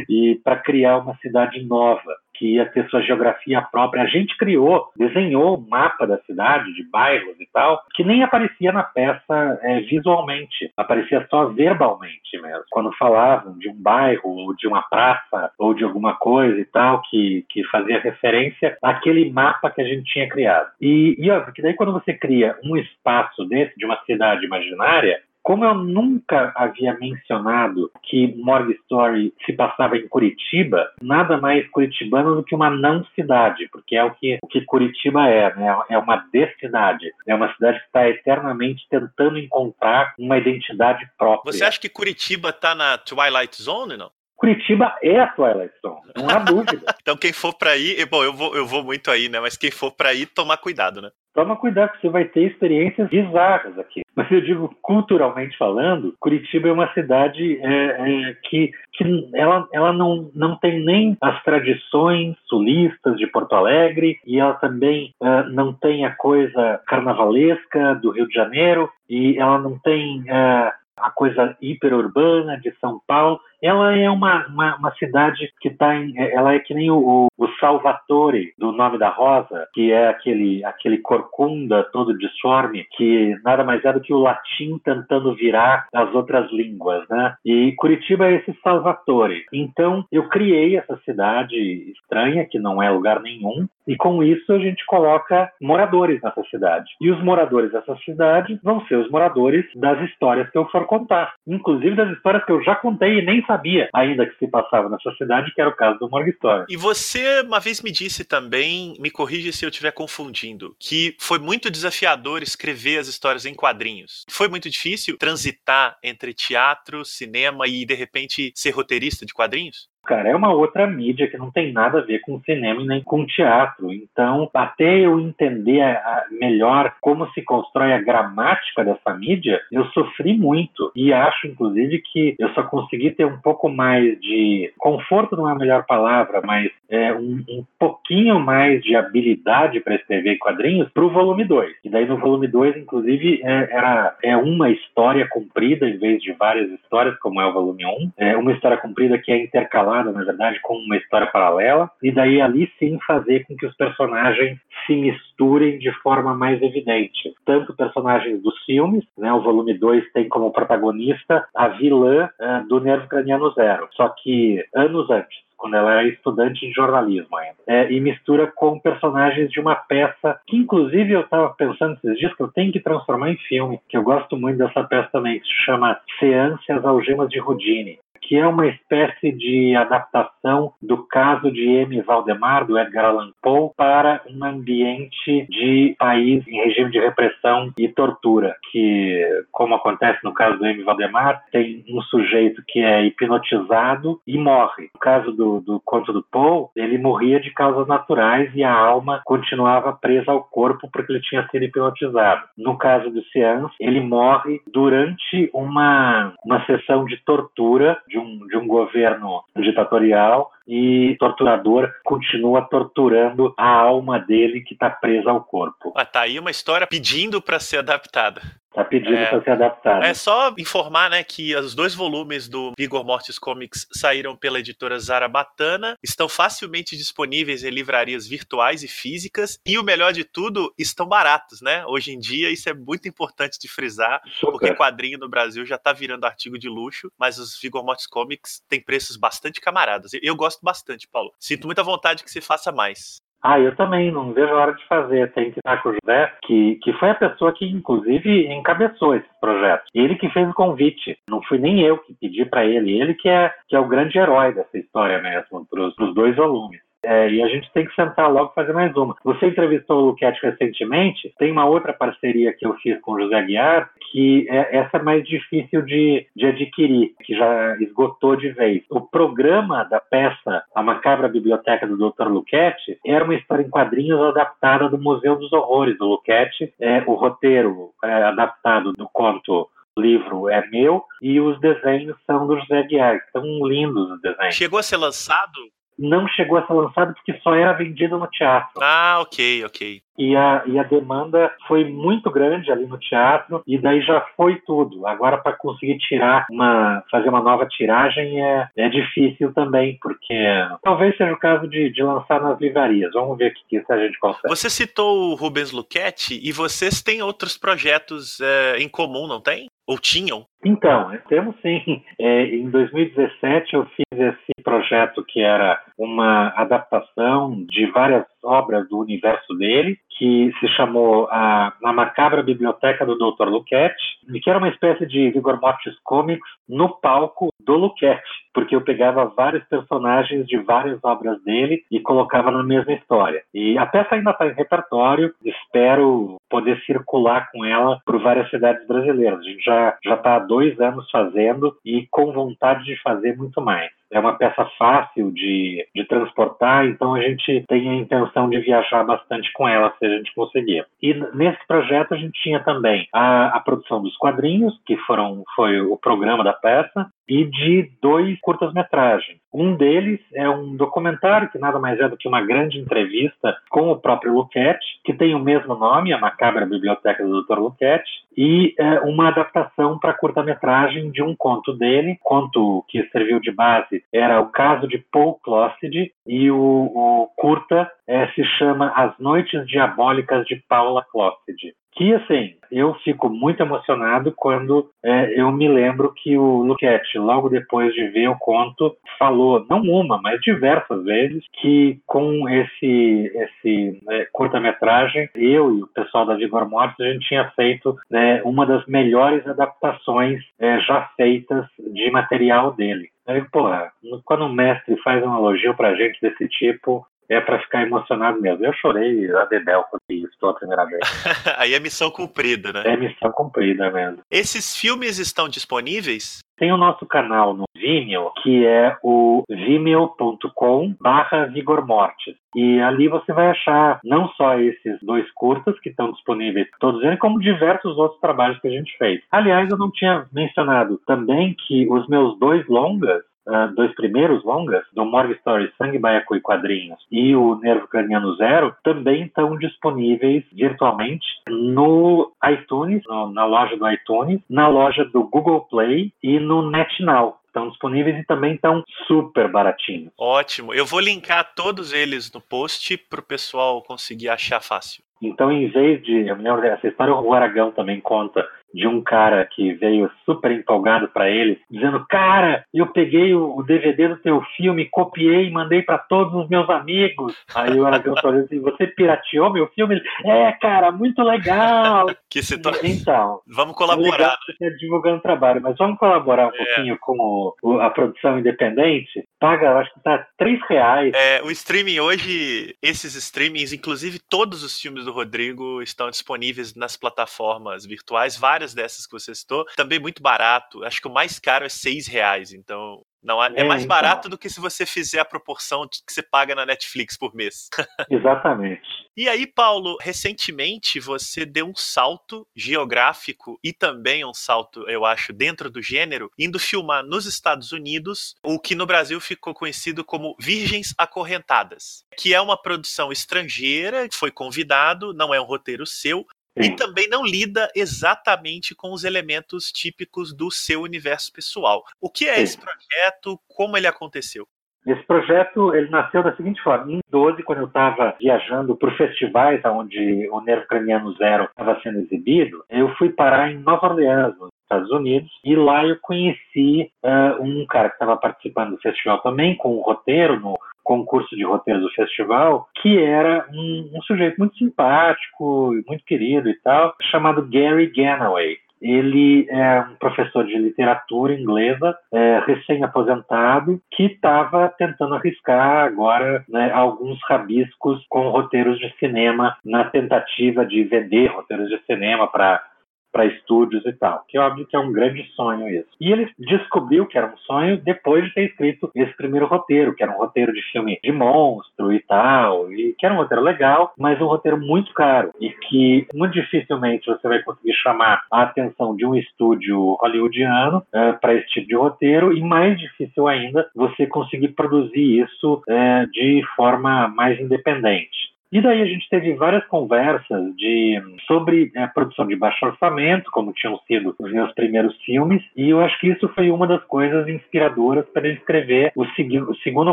e 0.08 0.40
para 0.44 0.56
criar 0.56 0.98
uma 0.98 1.16
cidade 1.16 1.64
nova 1.64 2.14
que 2.40 2.54
ia 2.54 2.64
ter 2.64 2.88
sua 2.88 3.02
geografia 3.02 3.60
própria. 3.60 4.02
A 4.02 4.06
gente 4.06 4.34
criou, 4.38 4.88
desenhou 4.96 5.58
o 5.58 5.70
mapa 5.70 6.06
da 6.06 6.16
cidade, 6.22 6.72
de 6.72 6.82
bairros 6.90 7.38
e 7.38 7.46
tal, 7.52 7.82
que 7.94 8.02
nem 8.02 8.22
aparecia 8.22 8.72
na 8.72 8.82
peça 8.82 9.60
eh, 9.62 9.80
visualmente, 9.80 10.72
aparecia 10.74 11.26
só 11.28 11.44
verbalmente 11.48 12.40
mesmo. 12.40 12.64
Quando 12.70 12.96
falavam 12.96 13.58
de 13.58 13.68
um 13.68 13.74
bairro, 13.74 14.22
ou 14.24 14.56
de 14.56 14.66
uma 14.66 14.80
praça, 14.80 15.50
ou 15.58 15.74
de 15.74 15.84
alguma 15.84 16.14
coisa 16.14 16.58
e 16.58 16.64
tal, 16.64 17.02
que, 17.10 17.44
que 17.50 17.62
fazia 17.64 18.00
referência 18.00 18.78
àquele 18.82 19.30
mapa 19.30 19.70
que 19.70 19.82
a 19.82 19.84
gente 19.84 20.10
tinha 20.10 20.26
criado. 20.26 20.70
E, 20.80 21.16
e 21.18 21.30
ó, 21.30 21.40
porque 21.40 21.60
daí 21.60 21.74
quando 21.74 21.92
você 21.92 22.14
cria 22.14 22.56
um 22.64 22.74
espaço 22.78 23.44
desse, 23.44 23.76
de 23.76 23.84
uma 23.84 24.00
cidade 24.06 24.46
imaginária, 24.46 25.20
como 25.42 25.64
eu 25.64 25.74
nunca 25.74 26.52
havia 26.54 26.96
mencionado 26.98 27.90
que 28.02 28.34
Morgue 28.36 28.74
Story 28.82 29.32
se 29.44 29.52
passava 29.52 29.96
em 29.96 30.08
Curitiba, 30.08 30.90
nada 31.02 31.38
mais 31.38 31.68
curitibano 31.70 32.36
do 32.36 32.44
que 32.44 32.54
uma 32.54 32.70
não 32.70 33.04
cidade, 33.14 33.68
porque 33.72 33.96
é 33.96 34.04
o 34.04 34.10
que, 34.12 34.38
o 34.42 34.46
que 34.46 34.64
Curitiba 34.64 35.28
é, 35.28 35.54
né? 35.54 35.76
É 35.88 35.98
uma 35.98 36.16
descidade. 36.32 37.10
É 37.26 37.34
uma 37.34 37.52
cidade 37.54 37.78
que 37.78 37.86
está 37.86 38.08
eternamente 38.08 38.86
tentando 38.90 39.38
encontrar 39.38 40.14
uma 40.18 40.38
identidade 40.38 41.08
própria. 41.18 41.52
Você 41.52 41.64
acha 41.64 41.80
que 41.80 41.88
Curitiba 41.88 42.52
tá 42.52 42.74
na 42.74 42.98
Twilight 42.98 43.62
Zone, 43.62 43.96
não? 43.96 44.10
Curitiba 44.40 44.96
é 45.02 45.20
a 45.20 45.26
Twilight 45.28 45.74
Zone, 45.84 46.12
não 46.16 46.30
há 46.30 46.38
dúvida. 46.40 46.96
Então 47.02 47.14
quem 47.14 47.30
for 47.30 47.52
pra 47.52 47.72
aí, 47.72 48.02
bom, 48.06 48.24
eu 48.24 48.32
vou, 48.32 48.56
eu 48.56 48.66
vou 48.66 48.82
muito 48.82 49.10
aí, 49.10 49.28
né? 49.28 49.38
Mas 49.38 49.54
quem 49.54 49.70
for 49.70 49.90
pra 49.90 50.08
aí, 50.08 50.24
tomar 50.24 50.56
cuidado, 50.56 51.02
né? 51.02 51.10
Toma 51.34 51.56
cuidado, 51.56 51.92
que 51.92 52.00
você 52.00 52.08
vai 52.08 52.24
ter 52.24 52.50
experiências 52.50 53.08
bizarras 53.08 53.78
aqui. 53.78 54.02
Mas 54.16 54.30
eu 54.30 54.40
digo, 54.40 54.74
culturalmente 54.82 55.56
falando, 55.56 56.14
Curitiba 56.18 56.68
é 56.68 56.72
uma 56.72 56.92
cidade 56.92 57.58
é, 57.62 58.30
é, 58.30 58.36
que, 58.48 58.72
que 58.92 59.30
ela, 59.34 59.66
ela 59.72 59.92
não, 59.92 60.30
não 60.34 60.56
tem 60.56 60.84
nem 60.84 61.16
as 61.20 61.42
tradições 61.44 62.36
sulistas 62.46 63.16
de 63.16 63.26
Porto 63.28 63.54
Alegre 63.54 64.18
e 64.26 64.38
ela 64.38 64.54
também 64.54 65.14
é, 65.22 65.42
não 65.50 65.72
tem 65.72 66.04
a 66.04 66.14
coisa 66.14 66.80
carnavalesca 66.86 67.94
do 67.94 68.10
Rio 68.10 68.26
de 68.26 68.34
Janeiro 68.34 68.90
e 69.08 69.38
ela 69.38 69.58
não 69.58 69.78
tem 69.78 70.24
é, 70.28 70.72
a 70.96 71.10
coisa 71.10 71.56
hiperurbana 71.60 72.58
de 72.58 72.72
São 72.80 73.00
Paulo. 73.06 73.40
Ela 73.62 73.96
é 73.96 74.10
uma, 74.10 74.46
uma, 74.46 74.76
uma 74.76 74.94
cidade 74.94 75.52
que 75.60 75.68
está 75.68 75.94
em. 75.94 76.12
Ela 76.16 76.54
é 76.54 76.58
que 76.58 76.74
nem 76.74 76.90
o, 76.90 77.28
o 77.36 77.48
Salvatore 77.58 78.52
do 78.58 78.72
Nome 78.72 78.98
da 78.98 79.08
Rosa, 79.08 79.66
que 79.72 79.92
é 79.92 80.08
aquele, 80.08 80.64
aquele 80.64 80.98
corcunda 80.98 81.84
todo 81.92 82.16
disforme, 82.16 82.86
que 82.96 83.36
nada 83.44 83.64
mais 83.64 83.84
é 83.84 83.92
do 83.92 84.00
que 84.00 84.12
o 84.12 84.18
latim 84.18 84.78
tentando 84.84 85.34
virar 85.34 85.86
as 85.94 86.14
outras 86.14 86.50
línguas, 86.52 87.06
né? 87.08 87.34
E 87.44 87.72
Curitiba 87.76 88.26
é 88.26 88.34
esse 88.34 88.56
Salvatore. 88.62 89.44
Então, 89.52 90.04
eu 90.10 90.28
criei 90.28 90.76
essa 90.76 90.96
cidade 91.04 91.56
estranha, 91.92 92.46
que 92.46 92.58
não 92.58 92.82
é 92.82 92.90
lugar 92.90 93.20
nenhum, 93.20 93.66
e 93.86 93.96
com 93.96 94.22
isso 94.22 94.52
a 94.52 94.58
gente 94.58 94.84
coloca 94.86 95.50
moradores 95.60 96.20
nessa 96.22 96.42
cidade. 96.44 96.90
E 97.00 97.10
os 97.10 97.22
moradores 97.22 97.72
dessa 97.72 97.96
cidade 98.04 98.58
vão 98.62 98.84
ser 98.86 98.96
os 98.96 99.10
moradores 99.10 99.64
das 99.74 100.00
histórias 100.08 100.48
que 100.50 100.58
eu 100.58 100.66
for 100.66 100.86
contar. 100.86 101.32
Inclusive 101.46 101.96
das 101.96 102.10
histórias 102.10 102.44
que 102.44 102.52
eu 102.52 102.62
já 102.62 102.76
contei 102.76 103.18
e 103.18 103.24
nem 103.24 103.42
sabia 103.50 103.88
ainda 103.92 104.26
que 104.26 104.38
se 104.38 104.48
passava 104.48 104.88
nessa 104.88 105.12
cidade, 105.16 105.52
que 105.52 105.60
era 105.60 105.70
o 105.70 105.76
caso 105.76 105.98
do 105.98 106.08
Morgue 106.08 106.30
Story. 106.30 106.66
E 106.68 106.76
você 106.76 107.40
uma 107.40 107.60
vez 107.60 107.82
me 107.82 107.90
disse 107.90 108.24
também, 108.24 108.94
me 109.00 109.10
corrige 109.10 109.52
se 109.52 109.64
eu 109.64 109.68
estiver 109.68 109.92
confundindo, 109.92 110.76
que 110.78 111.16
foi 111.18 111.38
muito 111.38 111.70
desafiador 111.70 112.42
escrever 112.42 112.98
as 112.98 113.08
histórias 113.08 113.44
em 113.44 113.54
quadrinhos. 113.54 114.24
Foi 114.28 114.48
muito 114.48 114.70
difícil 114.70 115.18
transitar 115.18 115.98
entre 116.02 116.32
teatro, 116.32 117.04
cinema 117.04 117.66
e 117.66 117.84
de 117.84 117.94
repente 117.94 118.52
ser 118.54 118.70
roteirista 118.70 119.26
de 119.26 119.34
quadrinhos? 119.34 119.89
Cara, 120.06 120.30
é 120.30 120.34
uma 120.34 120.52
outra 120.52 120.86
mídia 120.86 121.28
que 121.28 121.36
não 121.36 121.50
tem 121.50 121.72
nada 121.72 121.98
a 121.98 122.02
ver 122.02 122.20
com 122.20 122.40
cinema 122.40 122.82
e 122.82 122.86
nem 122.86 123.02
com 123.02 123.24
teatro. 123.26 123.92
Então, 123.92 124.50
até 124.54 125.00
eu 125.00 125.20
entender 125.20 125.82
a, 125.82 126.24
melhor 126.32 126.94
como 127.00 127.30
se 127.32 127.42
constrói 127.42 127.92
a 127.92 128.00
gramática 128.00 128.84
dessa 128.84 129.14
mídia, 129.14 129.60
eu 129.70 129.84
sofri 129.86 130.36
muito. 130.36 130.90
E 130.96 131.12
acho, 131.12 131.46
inclusive, 131.46 132.02
que 132.12 132.34
eu 132.38 132.48
só 132.54 132.62
consegui 132.62 133.10
ter 133.10 133.26
um 133.26 133.38
pouco 133.38 133.68
mais 133.68 134.18
de 134.20 134.72
conforto, 134.78 135.36
não 135.36 135.48
é 135.48 135.52
a 135.52 135.58
melhor 135.58 135.84
palavra, 135.86 136.40
mas 136.44 136.70
é, 136.88 137.12
um, 137.12 137.44
um 137.48 137.64
pouquinho 137.78 138.40
mais 138.40 138.82
de 138.82 138.96
habilidade 138.96 139.80
para 139.80 139.94
escrever 139.94 140.38
quadrinhos 140.38 140.88
para 140.92 141.04
o 141.04 141.10
volume 141.10 141.44
2. 141.44 141.76
E 141.84 141.90
daí 141.90 142.06
no 142.06 142.18
volume 142.18 142.48
2, 142.48 142.78
inclusive, 142.78 143.40
é, 143.44 143.68
era 143.70 144.16
é 144.22 144.36
uma 144.36 144.70
história 144.70 145.28
comprida 145.28 145.88
em 145.88 145.98
vez 145.98 146.22
de 146.22 146.32
várias 146.32 146.70
histórias, 146.72 147.16
como 147.18 147.40
é 147.40 147.46
o 147.46 147.52
volume 147.52 147.84
1. 147.84 147.88
Um. 147.88 148.10
É 148.16 148.36
uma 148.36 148.52
história 148.52 148.76
comprida 148.76 149.18
que 149.18 149.30
é 149.30 149.42
intercalada 149.42 149.89
na 149.90 150.12
verdade, 150.12 150.60
com 150.62 150.74
uma 150.74 150.96
história 150.96 151.26
paralela, 151.26 151.90
e 152.02 152.10
daí 152.10 152.40
ali 152.40 152.70
sim 152.78 152.98
fazer 153.06 153.44
com 153.46 153.56
que 153.56 153.66
os 153.66 153.76
personagens 153.76 154.58
se 154.86 154.94
misturem 154.94 155.78
de 155.78 155.92
forma 156.00 156.34
mais 156.34 156.60
evidente. 156.62 157.34
Tanto 157.44 157.76
personagens 157.76 158.42
dos 158.42 158.58
filmes, 158.64 159.04
né, 159.18 159.32
o 159.32 159.42
volume 159.42 159.74
2 159.74 160.12
tem 160.12 160.28
como 160.28 160.52
protagonista 160.52 161.44
a 161.54 161.68
vilã 161.68 162.28
uh, 162.40 162.68
do 162.68 162.80
Nervo 162.80 163.08
Craniano 163.08 163.50
Zero, 163.52 163.88
só 163.92 164.08
que 164.08 164.64
anos 164.74 165.10
antes 165.10 165.50
quando 165.60 165.76
ela 165.76 165.92
era 165.92 166.08
estudante 166.08 166.66
de 166.66 166.72
jornalismo 166.72 167.36
ainda. 167.36 167.56
É, 167.66 167.92
e 167.92 168.00
mistura 168.00 168.50
com 168.56 168.80
personagens 168.80 169.50
de 169.50 169.60
uma 169.60 169.74
peça 169.74 170.40
que, 170.46 170.56
inclusive, 170.56 171.12
eu 171.12 171.20
estava 171.20 171.50
pensando 171.50 171.98
esses 172.02 172.18
dias 172.18 172.34
que 172.34 172.42
eu 172.42 172.48
tenho 172.48 172.72
que 172.72 172.80
transformar 172.80 173.30
em 173.30 173.36
filme, 173.36 173.78
que 173.86 173.96
eu 173.96 174.02
gosto 174.02 174.38
muito 174.38 174.56
dessa 174.56 174.82
peça 174.82 175.10
também, 175.12 175.38
que 175.38 175.46
se 175.46 175.64
chama 175.66 176.00
Seance 176.18 176.72
as 176.72 176.82
Algemas 176.82 177.28
de 177.28 177.38
Houdini 177.40 177.98
que 178.30 178.36
é 178.36 178.46
uma 178.46 178.68
espécie 178.68 179.32
de 179.32 179.74
adaptação 179.74 180.72
do 180.80 180.98
caso 180.98 181.50
de 181.50 181.68
M. 181.68 182.00
Valdemar, 182.02 182.64
do 182.64 182.78
Edgar 182.78 183.06
Allan 183.06 183.32
Poe, 183.42 183.70
para 183.76 184.22
um 184.30 184.44
ambiente 184.44 185.48
de 185.50 185.96
país 185.98 186.46
em 186.46 186.62
regime 186.64 186.92
de 186.92 187.00
repressão 187.00 187.72
e 187.76 187.88
tortura, 187.88 188.54
que, 188.70 189.20
como 189.50 189.74
acontece 189.74 190.20
no 190.22 190.32
caso 190.32 190.58
do 190.58 190.64
M. 190.64 190.80
Valdemar, 190.84 191.42
tem 191.50 191.84
um 191.88 192.00
sujeito 192.02 192.62
que 192.68 192.78
é 192.78 193.04
hipnotizado 193.04 194.20
e 194.24 194.38
morre. 194.38 194.90
No 194.94 195.00
caso 195.00 195.32
do, 195.32 195.60
do 195.60 195.80
conto 195.84 196.12
do 196.12 196.22
Poe, 196.22 196.68
ele 196.76 196.98
morria 196.98 197.40
de 197.40 197.50
causas 197.50 197.88
naturais 197.88 198.48
e 198.54 198.62
a 198.62 198.72
alma 198.72 199.22
continuava 199.24 199.92
presa 199.92 200.30
ao 200.30 200.44
corpo 200.44 200.88
porque 200.92 201.10
ele 201.10 201.20
tinha 201.20 201.48
sido 201.48 201.64
hipnotizado. 201.64 202.44
No 202.56 202.78
caso 202.78 203.10
do 203.10 203.24
Seance, 203.32 203.74
ele 203.80 203.98
morre 203.98 204.60
durante 204.72 205.50
uma, 205.52 206.32
uma 206.44 206.64
sessão 206.64 207.04
de 207.04 207.16
tortura 207.24 207.98
de 208.06 208.19
um, 208.20 208.46
de 208.46 208.56
um 208.56 208.66
governo 208.66 209.42
ditatorial 209.56 210.50
e 210.70 211.16
torturador 211.18 211.92
continua 212.04 212.62
torturando 212.62 213.52
a 213.58 213.68
alma 213.68 214.20
dele 214.20 214.60
que 214.60 214.74
está 214.74 214.88
presa 214.88 215.32
ao 215.32 215.42
corpo. 215.42 215.92
Ah, 215.96 216.04
tá 216.04 216.20
aí 216.20 216.38
uma 216.38 216.52
história 216.52 216.86
pedindo 216.86 217.42
para 217.42 217.58
ser 217.58 217.78
adaptada. 217.78 218.40
Tá 218.72 218.84
pedindo 218.84 219.16
é, 219.16 219.26
para 219.26 219.42
ser 219.42 219.50
adaptado. 219.50 220.04
É 220.04 220.14
só 220.14 220.54
informar, 220.56 221.10
né, 221.10 221.24
que 221.24 221.56
os 221.56 221.74
dois 221.74 221.92
volumes 221.92 222.48
do 222.48 222.72
Vigor 222.78 223.04
Mortis 223.04 223.36
Comics 223.36 223.86
saíram 223.92 224.36
pela 224.36 224.60
editora 224.60 224.98
Zarabatana, 224.98 225.96
estão 226.00 226.28
facilmente 226.28 226.96
disponíveis 226.96 227.64
em 227.64 227.70
livrarias 227.70 228.28
virtuais 228.28 228.84
e 228.84 228.88
físicas, 228.88 229.58
e 229.66 229.76
o 229.76 229.82
melhor 229.82 230.12
de 230.12 230.22
tudo, 230.22 230.72
estão 230.78 231.06
baratos, 231.06 231.60
né? 231.60 231.84
Hoje 231.86 232.12
em 232.12 232.18
dia 232.18 232.48
isso 232.50 232.68
é 232.68 232.74
muito 232.74 233.08
importante 233.08 233.58
de 233.58 233.66
frisar, 233.66 234.20
Super. 234.38 234.52
porque 234.52 234.74
quadrinho 234.74 235.18
no 235.18 235.28
Brasil 235.28 235.66
já 235.66 235.76
tá 235.76 235.92
virando 235.92 236.24
artigo 236.24 236.56
de 236.56 236.68
luxo, 236.68 237.10
mas 237.18 237.38
os 237.38 237.58
Vigor 237.60 237.84
Mortis 237.84 238.06
Comics 238.06 238.62
têm 238.68 238.80
preços 238.80 239.16
bastante 239.16 239.60
camaradas. 239.60 240.12
Eu 240.22 240.36
gosto 240.36 240.59
bastante, 240.62 241.08
Paulo. 241.10 241.30
Sinto 241.38 241.66
muita 241.66 241.82
vontade 241.82 242.24
que 242.24 242.30
se 242.30 242.40
faça 242.40 242.70
mais. 242.72 243.20
Ah, 243.42 243.58
eu 243.58 243.74
também, 243.74 244.10
não 244.10 244.34
vejo 244.34 244.52
a 244.52 244.56
hora 244.56 244.74
de 244.74 244.86
fazer. 244.86 245.32
Tem 245.32 245.50
que 245.50 245.60
estar 245.60 245.82
com 245.82 245.88
o 245.88 245.92
José, 245.92 246.32
que, 246.42 246.76
que 246.82 246.92
foi 246.94 247.10
a 247.10 247.14
pessoa 247.14 247.52
que, 247.52 247.64
inclusive, 247.64 248.46
encabeçou 248.52 249.14
esse 249.14 249.28
projeto. 249.40 249.84
Ele 249.94 250.16
que 250.16 250.28
fez 250.28 250.48
o 250.48 250.54
convite. 250.54 251.18
Não 251.28 251.42
fui 251.42 251.58
nem 251.58 251.80
eu 251.80 251.96
que 251.98 252.14
pedi 252.14 252.44
para 252.44 252.66
ele. 252.66 253.00
Ele 253.00 253.14
que 253.14 253.28
é, 253.28 253.52
que 253.66 253.74
é 253.74 253.80
o 253.80 253.88
grande 253.88 254.18
herói 254.18 254.52
dessa 254.52 254.76
história 254.76 255.20
mesmo, 255.22 255.66
para 255.66 255.82
os 255.82 256.14
dois 256.14 256.36
volumes. 256.36 256.80
É, 257.02 257.30
e 257.30 257.42
a 257.42 257.48
gente 257.48 257.70
tem 257.72 257.86
que 257.86 257.94
sentar 257.94 258.30
logo 258.30 258.50
e 258.50 258.54
fazer 258.54 258.72
mais 258.72 258.94
uma. 258.96 259.16
Você 259.24 259.46
entrevistou 259.46 259.98
o 259.98 260.06
Luquete 260.06 260.38
recentemente, 260.42 261.32
tem 261.38 261.50
uma 261.50 261.64
outra 261.64 261.92
parceria 261.92 262.52
que 262.52 262.66
eu 262.66 262.74
fiz 262.74 263.00
com 263.00 263.12
o 263.12 263.20
José 263.20 263.42
Guiar, 263.42 263.90
que 264.12 264.46
é, 264.50 264.78
essa 264.78 264.98
é 264.98 265.02
mais 265.02 265.24
difícil 265.24 265.82
de, 265.82 266.26
de 266.36 266.46
adquirir, 266.46 267.14
que 267.24 267.34
já 267.34 267.76
esgotou 267.80 268.36
de 268.36 268.50
vez. 268.50 268.82
O 268.90 269.00
programa 269.00 269.84
da 269.84 270.00
peça 270.00 270.62
A 270.74 270.82
Macabra 270.82 271.28
Biblioteca 271.28 271.86
do 271.86 271.96
Dr. 271.96 272.28
Luquete 272.28 272.98
era 273.06 273.24
uma 273.24 273.34
história 273.34 273.62
em 273.62 273.70
quadrinhos 273.70 274.20
adaptada 274.20 274.88
do 274.88 274.98
Museu 274.98 275.36
dos 275.36 275.52
Horrores 275.52 275.96
do 275.96 276.06
Luquete. 276.06 276.72
É, 276.78 277.02
o 277.06 277.14
roteiro 277.14 277.90
é, 278.04 278.24
adaptado 278.24 278.92
do 278.92 279.08
conto 279.12 279.68
livro 279.96 280.48
é 280.48 280.66
meu 280.68 281.04
e 281.20 281.40
os 281.40 281.58
desenhos 281.60 282.16
são 282.26 282.46
do 282.46 282.58
José 282.58 282.82
Guiar. 282.84 283.20
São 283.32 283.42
lindos 283.66 284.10
os 284.10 284.20
desenhos. 284.20 284.54
Chegou 284.54 284.78
a 284.78 284.82
ser 284.82 284.96
lançado 284.96 285.60
não 286.00 286.26
chegou 286.28 286.56
a 286.56 286.66
ser 286.66 286.72
lançado 286.72 287.14
porque 287.14 287.38
só 287.42 287.54
era 287.54 287.74
vendido 287.74 288.16
no 288.16 288.26
teatro. 288.26 288.80
Ah, 288.82 289.18
ok, 289.20 289.64
ok. 289.66 290.02
E 290.20 290.36
a, 290.36 290.62
e 290.66 290.78
a 290.78 290.82
demanda 290.82 291.50
foi 291.66 291.84
muito 291.84 292.30
grande 292.30 292.70
ali 292.70 292.86
no 292.86 292.98
teatro, 292.98 293.62
e 293.66 293.78
daí 293.78 294.02
já 294.02 294.20
foi 294.36 294.56
tudo. 294.66 295.06
Agora, 295.06 295.38
para 295.38 295.56
conseguir 295.56 295.96
tirar 295.96 296.46
uma, 296.50 297.02
fazer 297.10 297.30
uma 297.30 297.40
nova 297.40 297.64
tiragem 297.66 298.38
é, 298.44 298.68
é 298.76 298.88
difícil 298.90 299.54
também, 299.54 299.98
porque 300.02 300.34
talvez 300.82 301.16
seja 301.16 301.32
o 301.32 301.38
caso 301.38 301.66
de, 301.66 301.90
de 301.90 302.02
lançar 302.02 302.42
nas 302.42 302.60
livrarias. 302.60 303.12
Vamos 303.14 303.38
ver 303.38 303.50
o 303.50 303.54
que, 303.54 303.80
que 303.80 303.92
a 303.92 303.98
gente 303.98 304.18
consegue. 304.18 304.48
Você 304.48 304.68
citou 304.68 305.30
o 305.30 305.34
Rubens 305.34 305.72
Luchetti 305.72 306.38
e 306.42 306.52
vocês 306.52 307.02
têm 307.02 307.22
outros 307.22 307.56
projetos 307.56 308.40
é, 308.42 308.76
em 308.78 308.88
comum, 308.90 309.26
não 309.26 309.40
tem? 309.40 309.68
Ou 309.86 309.98
tinham? 309.98 310.46
Então, 310.64 311.10
temos 311.28 311.56
sim. 311.62 312.02
É, 312.18 312.44
em 312.44 312.68
2017 312.70 313.74
eu 313.74 313.86
fiz 313.86 314.04
esse 314.12 314.62
projeto 314.62 315.24
que 315.24 315.40
era 315.40 315.82
uma 315.98 316.48
adaptação 316.50 317.64
de 317.68 317.86
várias 317.90 318.24
obras 318.44 318.88
do 318.88 318.98
universo 318.98 319.54
dele, 319.56 319.98
que 320.20 320.52
se 320.60 320.68
chamou 320.76 321.26
a, 321.30 321.72
a 321.82 321.92
Macabra 321.94 322.42
Biblioteca 322.42 323.06
do 323.06 323.16
Dr. 323.16 323.48
Luquete, 323.48 323.96
e 324.28 324.38
que 324.38 324.50
era 324.50 324.58
uma 324.58 324.68
espécie 324.68 325.06
de 325.06 325.30
Vigor 325.30 325.58
Mortis 325.58 325.98
Comics 326.04 326.46
no 326.68 326.90
palco 327.00 327.48
do 327.58 327.74
Luquete, 327.74 328.22
porque 328.52 328.76
eu 328.76 328.82
pegava 328.82 329.32
vários 329.34 329.64
personagens 329.64 330.46
de 330.46 330.58
várias 330.58 331.02
obras 331.02 331.42
dele 331.42 331.84
e 331.90 332.00
colocava 332.00 332.50
na 332.50 332.62
mesma 332.62 332.92
história. 332.92 333.42
E 333.54 333.78
a 333.78 333.86
peça 333.86 334.14
ainda 334.14 334.32
está 334.32 334.46
em 334.46 334.52
repertório, 334.52 335.32
espero 335.42 336.36
poder 336.50 336.78
circular 336.82 337.48
com 337.50 337.64
ela 337.64 337.98
por 338.04 338.20
várias 338.20 338.50
cidades 338.50 338.86
brasileiras. 338.86 339.38
A 339.38 339.42
gente 339.42 339.64
já 339.64 339.96
está 340.04 340.36
há 340.36 340.40
dois 340.40 340.78
anos 340.78 341.10
fazendo 341.10 341.74
e 341.82 342.06
com 342.10 342.30
vontade 342.30 342.84
de 342.84 343.00
fazer 343.00 343.38
muito 343.38 343.58
mais 343.62 343.90
é 344.12 344.18
uma 344.18 344.36
peça 344.36 344.64
fácil 344.78 345.30
de, 345.32 345.86
de 345.94 346.04
transportar, 346.04 346.86
então 346.86 347.14
a 347.14 347.20
gente 347.20 347.64
tem 347.68 347.88
a 347.88 347.94
intenção 347.94 348.48
de 348.48 348.58
viajar 348.58 349.04
bastante 349.04 349.52
com 349.52 349.68
ela, 349.68 349.94
se 349.98 350.06
a 350.06 350.16
gente 350.16 350.34
conseguir. 350.34 350.84
E 351.02 351.14
nesse 351.34 351.64
projeto 351.66 352.14
a 352.14 352.16
gente 352.16 352.40
tinha 352.42 352.60
também 352.60 353.06
a, 353.12 353.56
a 353.56 353.60
produção 353.60 354.02
dos 354.02 354.16
quadrinhos, 354.16 354.74
que 354.86 354.96
foram 354.98 355.44
foi 355.54 355.80
o 355.80 355.96
programa 355.96 356.42
da 356.42 356.52
peça, 356.52 357.10
e 357.28 357.44
de 357.44 357.88
dois 358.02 358.38
curtas-metragens. 358.40 359.38
Um 359.52 359.74
deles 359.74 360.20
é 360.34 360.48
um 360.48 360.76
documentário 360.76 361.50
que 361.50 361.58
nada 361.58 361.78
mais 361.78 361.98
é 361.98 362.08
do 362.08 362.16
que 362.16 362.28
uma 362.28 362.40
grande 362.40 362.78
entrevista 362.78 363.56
com 363.68 363.90
o 363.90 363.98
próprio 363.98 364.32
Luquete, 364.32 365.00
que 365.04 365.12
tem 365.12 365.34
o 365.34 365.40
mesmo 365.40 365.74
nome, 365.74 366.12
A 366.12 366.18
Macabra 366.18 366.64
Biblioteca 366.64 367.26
do 367.26 367.42
Dr. 367.42 367.58
Luquete, 367.58 368.08
e 368.36 368.74
é 368.78 369.00
uma 369.00 369.28
adaptação 369.28 369.98
para 369.98 370.14
curta-metragem 370.14 371.10
de 371.10 371.22
um 371.22 371.34
conto 371.34 371.72
dele, 371.72 372.16
conto 372.22 372.84
que 372.88 373.02
serviu 373.10 373.40
de 373.40 373.50
base 373.50 374.04
era 374.12 374.40
o 374.40 374.50
caso 374.50 374.86
de 374.86 374.98
Paul 375.10 375.38
Clocid, 375.42 376.12
e 376.26 376.50
o, 376.50 376.56
o 376.56 377.28
curta 377.36 377.90
é, 378.06 378.28
se 378.28 378.44
chama 378.56 378.92
As 378.94 379.18
Noites 379.18 379.66
Diabólicas 379.66 380.46
de 380.46 380.56
Paula 380.68 381.04
Clocid 381.10 381.74
que 381.92 382.14
assim, 382.14 382.54
eu 382.70 382.94
fico 383.02 383.28
muito 383.28 383.62
emocionado 383.62 384.32
quando 384.36 384.88
é, 385.02 385.40
eu 385.40 385.50
me 385.50 385.68
lembro 385.68 386.12
que 386.14 386.36
o 386.36 386.62
Luquete, 386.62 387.18
logo 387.18 387.48
depois 387.48 387.92
de 387.94 388.08
ver 388.08 388.28
o 388.28 388.38
conto, 388.38 388.96
falou, 389.18 389.66
não 389.68 389.82
uma, 389.82 390.20
mas 390.20 390.40
diversas 390.40 391.02
vezes, 391.04 391.44
que 391.60 392.00
com 392.06 392.48
esse, 392.48 393.32
esse 393.34 394.00
né, 394.04 394.26
curta-metragem, 394.32 395.28
eu 395.34 395.76
e 395.76 395.82
o 395.82 395.88
pessoal 395.88 396.24
da 396.24 396.36
Vigor 396.36 396.68
Mortis, 396.68 397.00
a 397.00 397.12
gente 397.12 397.26
tinha 397.26 397.50
feito 397.56 397.96
né, 398.10 398.40
uma 398.44 398.64
das 398.64 398.86
melhores 398.86 399.46
adaptações 399.46 400.40
é, 400.58 400.78
já 400.80 401.10
feitas 401.16 401.66
de 401.92 402.10
material 402.10 402.72
dele. 402.72 403.08
Aí, 403.26 403.42
porra, 403.52 403.92
quando 404.24 404.44
um 404.44 404.52
mestre 404.52 404.96
faz 405.02 405.24
um 405.24 405.36
elogio 405.36 405.74
pra 405.76 405.94
gente 405.94 406.20
desse 406.20 406.48
tipo, 406.48 407.06
é 407.30 407.40
para 407.40 407.60
ficar 407.60 407.82
emocionado 407.82 408.40
mesmo. 408.40 408.64
Eu 408.64 408.72
chorei 408.74 409.30
a 409.34 409.44
Dedel 409.44 409.84
quando 409.88 410.02
isso 410.10 410.36
pela 410.40 410.54
primeira 410.54 410.84
vez. 410.84 411.00
Aí 411.56 411.74
é 411.74 411.80
missão 411.80 412.10
cumprida, 412.10 412.72
né? 412.72 412.82
É 412.84 412.96
missão 412.96 413.30
cumprida 413.30 413.90
mesmo. 413.90 414.18
Esses 414.30 414.76
filmes 414.76 415.18
estão 415.18 415.48
disponíveis? 415.48 416.40
Tem 416.58 416.72
o 416.72 416.76
nosso 416.76 417.06
canal 417.06 417.54
no 417.54 417.64
Vimeo, 417.74 418.32
que 418.42 418.66
é 418.66 418.94
o 419.02 419.44
vimeo.com 419.48 420.94
barra 421.00 421.46
vigormortis. 421.46 422.34
E 422.54 422.78
ali 422.80 423.08
você 423.08 423.32
vai 423.32 423.48
achar 423.48 423.98
não 424.04 424.28
só 424.30 424.58
esses 424.58 424.98
dois 425.00 425.24
curtas 425.32 425.78
que 425.80 425.88
estão 425.88 426.12
disponíveis 426.12 426.68
todos 426.78 427.02
eles, 427.02 427.18
como 427.18 427.40
diversos 427.40 427.96
outros 427.96 428.20
trabalhos 428.20 428.60
que 428.60 428.68
a 428.68 428.70
gente 428.70 428.94
fez. 428.98 429.22
Aliás, 429.30 429.70
eu 429.70 429.78
não 429.78 429.90
tinha 429.90 430.26
mencionado 430.32 431.00
também 431.06 431.56
que 431.66 431.88
os 431.88 432.06
meus 432.08 432.38
dois 432.38 432.66
longas 432.68 433.22
uh, 433.46 433.74
dois 433.74 433.94
primeiros 433.94 434.44
longas, 434.44 434.84
do 434.92 435.04
Morgue 435.04 435.34
Story 435.34 435.72
Sangue, 435.76 435.98
Baiacu 435.98 436.36
e 436.36 436.40
Quadrinhos 436.40 436.98
e 437.10 437.34
o 437.34 437.56
Nervo 437.56 437.86
Craniano 437.88 438.34
Zero, 438.36 438.74
também 438.82 439.24
estão 439.24 439.56
disponíveis 439.56 440.44
virtualmente 440.52 441.26
no 441.48 442.32
iTunes, 442.44 443.02
no, 443.06 443.30
na 443.32 443.44
loja 443.44 443.76
do 443.76 443.90
iTunes, 443.90 444.40
na 444.48 444.68
loja 444.68 445.04
do 445.04 445.24
Google 445.24 445.60
Play 445.62 446.12
e 446.22 446.38
no 446.38 446.70
NetNow. 446.70 447.38
Estão 447.46 447.68
disponíveis 447.68 448.16
e 448.16 448.24
também 448.24 448.54
estão 448.54 448.84
super 449.08 449.50
baratinhos. 449.50 450.12
Ótimo. 450.16 450.72
Eu 450.72 450.86
vou 450.86 451.00
linkar 451.00 451.52
todos 451.56 451.92
eles 451.92 452.32
no 452.32 452.40
post 452.40 452.96
para 452.96 453.18
o 453.18 453.24
pessoal 453.24 453.82
conseguir 453.82 454.28
achar 454.28 454.60
fácil. 454.60 455.02
Então, 455.20 455.52
em 455.52 455.68
vez 455.68 456.02
de. 456.02 456.28
Eu 456.28 456.36
me 456.36 456.44
lembro 456.44 456.62
dessa 456.62 456.86
história, 456.86 457.12
o 457.12 457.34
Aragão 457.34 457.72
também 457.72 458.00
conta 458.00 458.48
de 458.72 458.86
um 458.86 459.02
cara 459.02 459.44
que 459.44 459.74
veio 459.74 460.10
super 460.24 460.50
empolgado 460.50 461.08
para 461.08 461.28
ele, 461.28 461.60
dizendo: 461.70 462.04
Cara, 462.08 462.64
eu 462.72 462.86
peguei 462.86 463.34
o 463.34 463.62
DVD 463.62 464.08
do 464.08 464.16
teu 464.16 464.42
filme, 464.56 464.88
copiei 464.90 465.46
e 465.46 465.50
mandei 465.50 465.82
para 465.82 465.98
todos 465.98 466.34
os 466.34 466.48
meus 466.48 466.68
amigos. 466.68 467.34
Aí 467.54 467.78
o 467.78 467.86
Aragão 467.86 468.14
falou 468.20 468.40
assim: 468.40 468.60
Você 468.60 468.86
pirateou 468.86 469.52
meu 469.52 469.68
filme? 469.68 469.96
Ele, 469.96 470.04
é, 470.24 470.52
cara, 470.52 470.90
muito 470.92 471.22
legal. 471.22 472.06
que 472.30 472.42
situação. 472.42 472.80
Então, 472.84 473.40
vamos 473.46 473.74
colaborar. 473.74 474.36
Né? 474.60 474.70
divulgando 474.78 475.20
trabalho, 475.20 475.60
mas 475.60 475.76
vamos 475.76 475.98
colaborar 475.98 476.46
um 476.46 476.54
é. 476.54 476.64
pouquinho 476.64 476.98
com 477.00 477.52
o, 477.62 477.80
a 477.80 477.90
produção 477.90 478.38
independente. 478.38 479.24
Paga, 479.38 479.78
acho 479.78 479.92
que 479.94 480.02
tá 480.02 480.26
três 480.38 480.60
reais. 480.68 481.12
É, 481.14 481.42
o 481.42 481.50
streaming 481.50 482.00
hoje, 482.00 482.74
esses 482.82 483.14
streamings, 483.14 483.72
inclusive 483.72 484.18
todos 484.18 484.62
os 484.62 484.80
filmes 484.80 485.04
do 485.04 485.12
Rodrigo 485.12 485.82
estão 485.82 486.10
disponíveis 486.10 486.74
nas 486.74 486.96
plataformas 486.96 487.86
virtuais, 487.86 488.36
várias 488.36 488.59
várias 488.60 488.74
dessas 488.74 489.06
que 489.06 489.12
você 489.12 489.34
citou, 489.34 489.64
também 489.76 489.98
muito 489.98 490.22
barato. 490.22 490.84
Acho 490.84 491.00
que 491.00 491.08
o 491.08 491.12
mais 491.12 491.38
caro 491.38 491.64
é 491.64 491.68
seis 491.68 492.06
reais, 492.06 492.52
então 492.52 493.02
não 493.22 493.42
é, 493.42 493.52
é, 493.54 493.64
mais 493.64 493.84
então. 493.84 493.94
barato 493.94 494.28
do 494.28 494.38
que 494.38 494.48
se 494.48 494.60
você 494.60 494.86
fizer 494.86 495.20
a 495.20 495.24
proporção 495.24 495.86
que 495.86 496.12
você 496.12 496.22
paga 496.22 496.54
na 496.54 496.64
Netflix 496.64 497.18
por 497.18 497.34
mês. 497.34 497.68
Exatamente. 498.10 498.82
E 499.16 499.28
aí, 499.28 499.46
Paulo, 499.46 499.98
recentemente 500.00 500.98
você 500.98 501.44
deu 501.44 501.66
um 501.66 501.74
salto 501.74 502.46
geográfico 502.56 503.58
e 503.62 503.72
também 503.72 504.24
um 504.24 504.32
salto, 504.32 504.88
eu 504.88 505.04
acho, 505.04 505.32
dentro 505.32 505.70
do 505.70 505.82
gênero, 505.82 506.30
indo 506.38 506.58
filmar 506.58 507.04
nos 507.04 507.26
Estados 507.26 507.72
Unidos 507.72 508.34
o 508.42 508.58
que 508.58 508.74
no 508.74 508.86
Brasil 508.86 509.20
ficou 509.20 509.52
conhecido 509.52 510.02
como 510.02 510.34
Virgens 510.40 510.94
Acorrentadas, 510.96 512.04
que 512.16 512.32
é 512.32 512.40
uma 512.40 512.60
produção 512.60 513.12
estrangeira, 513.12 514.08
foi 514.12 514.30
convidado, 514.30 515.12
não 515.12 515.34
é 515.34 515.40
um 515.40 515.44
roteiro 515.44 515.86
seu, 515.86 516.26
Sim. 516.62 516.72
e 516.72 516.76
também 516.76 517.08
não 517.08 517.24
lida 517.24 517.70
exatamente 517.74 518.74
com 518.74 518.92
os 518.92 519.04
elementos 519.04 519.70
típicos 519.72 520.34
do 520.34 520.50
seu 520.50 520.82
universo 520.82 521.32
pessoal. 521.32 521.82
O 522.00 522.10
que 522.10 522.28
é 522.28 522.36
Sim. 522.36 522.42
esse 522.42 522.58
projeto? 522.58 523.40
Como 523.48 523.76
ele 523.76 523.86
aconteceu? 523.86 524.46
Esse 524.86 525.02
projeto 525.02 525.74
ele 525.74 525.90
nasceu 525.90 526.22
da 526.22 526.34
seguinte 526.34 526.62
forma: 526.62 526.90
em 526.90 527.00
12, 527.10 527.42
quando 527.42 527.60
eu 527.60 527.66
estava 527.66 528.16
viajando 528.18 528.74
por 528.76 528.96
festivais 528.96 529.60
onde 529.64 530.28
o 530.30 530.40
Nervo 530.40 530.66
Craniano 530.66 531.12
Zero 531.16 531.44
estava 531.44 531.78
sendo 531.82 531.98
exibido, 531.98 532.64
eu 532.70 532.88
fui 532.96 533.10
parar 533.10 533.50
em 533.50 533.58
Nova 533.58 533.88
Orleans, 533.88 534.38
nos 534.38 534.50
Estados 534.62 534.90
Unidos, 534.90 535.30
e 535.44 535.54
lá 535.54 535.84
eu 535.84 535.98
conheci 536.00 536.90
uh, 537.04 537.42
um 537.42 537.66
cara 537.66 537.88
que 537.90 537.96
estava 537.96 538.16
participando 538.16 538.70
do 538.70 538.80
festival 538.80 539.20
também, 539.20 539.56
com 539.56 539.70
o 539.70 539.80
um 539.80 539.82
roteiro 539.82 540.40
no 540.40 540.58
concurso 540.90 541.36
de 541.36 541.44
roteiro 541.44 541.80
do 541.80 541.90
festival, 541.90 542.66
que 542.82 542.98
era 542.98 543.46
um, 543.54 543.92
um 543.94 544.02
sujeito 544.02 544.36
muito 544.38 544.56
simpático, 544.56 545.72
muito 545.86 546.04
querido 546.04 546.50
e 546.50 546.54
tal, 546.64 546.96
chamado 547.12 547.48
Gary 547.48 547.86
Ganaway. 547.86 548.58
Ele 548.82 549.46
é 549.50 549.80
um 549.82 549.94
professor 549.96 550.44
de 550.44 550.56
literatura 550.56 551.34
inglesa, 551.34 551.96
é, 552.12 552.42
recém-aposentado, 552.44 553.80
que 553.92 554.04
estava 554.04 554.68
tentando 554.70 555.14
arriscar 555.14 555.84
agora 555.84 556.44
né, 556.48 556.72
alguns 556.72 557.20
rabiscos 557.28 558.04
com 558.08 558.30
roteiros 558.30 558.78
de 558.80 558.92
cinema 558.98 559.56
na 559.64 559.84
tentativa 559.84 560.64
de 560.64 560.82
vender 560.82 561.26
roteiros 561.26 561.68
de 561.68 561.78
cinema 561.84 562.26
para 562.26 562.64
para 563.12 563.26
estúdios 563.26 563.84
e 563.86 563.92
tal, 563.92 564.24
que 564.28 564.38
óbvio 564.38 564.66
que 564.66 564.76
é 564.76 564.78
um 564.78 564.92
grande 564.92 565.24
sonho 565.34 565.68
isso. 565.68 565.88
E 566.00 566.12
ele 566.12 566.30
descobriu 566.38 567.06
que 567.06 567.18
era 567.18 567.26
um 567.26 567.36
sonho 567.38 567.78
depois 567.78 568.24
de 568.24 568.34
ter 568.34 568.44
escrito 568.44 568.90
esse 568.94 569.14
primeiro 569.16 569.46
roteiro, 569.46 569.94
que 569.94 570.02
era 570.02 570.12
um 570.12 570.18
roteiro 570.18 570.52
de 570.52 570.62
filme 570.70 570.98
de 571.02 571.12
monstro 571.12 571.92
e 571.92 572.00
tal, 572.00 572.72
e 572.72 572.94
que 572.98 573.04
era 573.04 573.14
um 573.14 573.18
roteiro 573.18 573.42
legal, 573.42 573.92
mas 573.98 574.20
um 574.20 574.26
roteiro 574.26 574.58
muito 574.58 574.92
caro 574.94 575.30
e 575.40 575.50
que 575.50 576.06
muito 576.14 576.34
dificilmente 576.34 577.06
você 577.06 577.28
vai 577.28 577.42
conseguir 577.42 577.74
chamar 577.74 578.22
a 578.30 578.42
atenção 578.42 578.94
de 578.94 579.04
um 579.04 579.14
estúdio 579.14 579.96
hollywoodiano 580.00 580.78
uh, 580.78 581.18
para 581.20 581.34
esse 581.34 581.46
tipo 581.48 581.68
de 581.68 581.76
roteiro 581.76 582.32
e 582.32 582.40
mais 582.40 582.78
difícil 582.78 583.26
ainda 583.26 583.68
você 583.74 584.06
conseguir 584.06 584.48
produzir 584.48 585.24
isso 585.24 585.62
uh, 585.68 586.10
de 586.10 586.42
forma 586.56 587.08
mais 587.08 587.38
independente. 587.40 588.30
E 588.52 588.60
daí 588.60 588.82
a 588.82 588.86
gente 588.86 589.08
teve 589.08 589.32
várias 589.34 589.64
conversas 589.66 590.56
de, 590.56 591.00
sobre 591.26 591.70
a 591.76 591.86
produção 591.86 592.26
de 592.26 592.34
baixo 592.34 592.66
orçamento, 592.66 593.30
como 593.30 593.52
tinham 593.52 593.78
sido 593.86 594.14
os 594.18 594.32
meus 594.32 594.52
primeiros 594.54 594.96
filmes, 595.04 595.40
e 595.56 595.70
eu 595.70 595.80
acho 595.80 595.98
que 596.00 596.08
isso 596.08 596.28
foi 596.30 596.50
uma 596.50 596.66
das 596.66 596.82
coisas 596.84 597.28
inspiradoras 597.28 598.04
para 598.08 598.26
ele 598.26 598.38
escrever 598.38 598.90
o, 598.96 599.02
o 599.02 599.56
segundo 599.62 599.92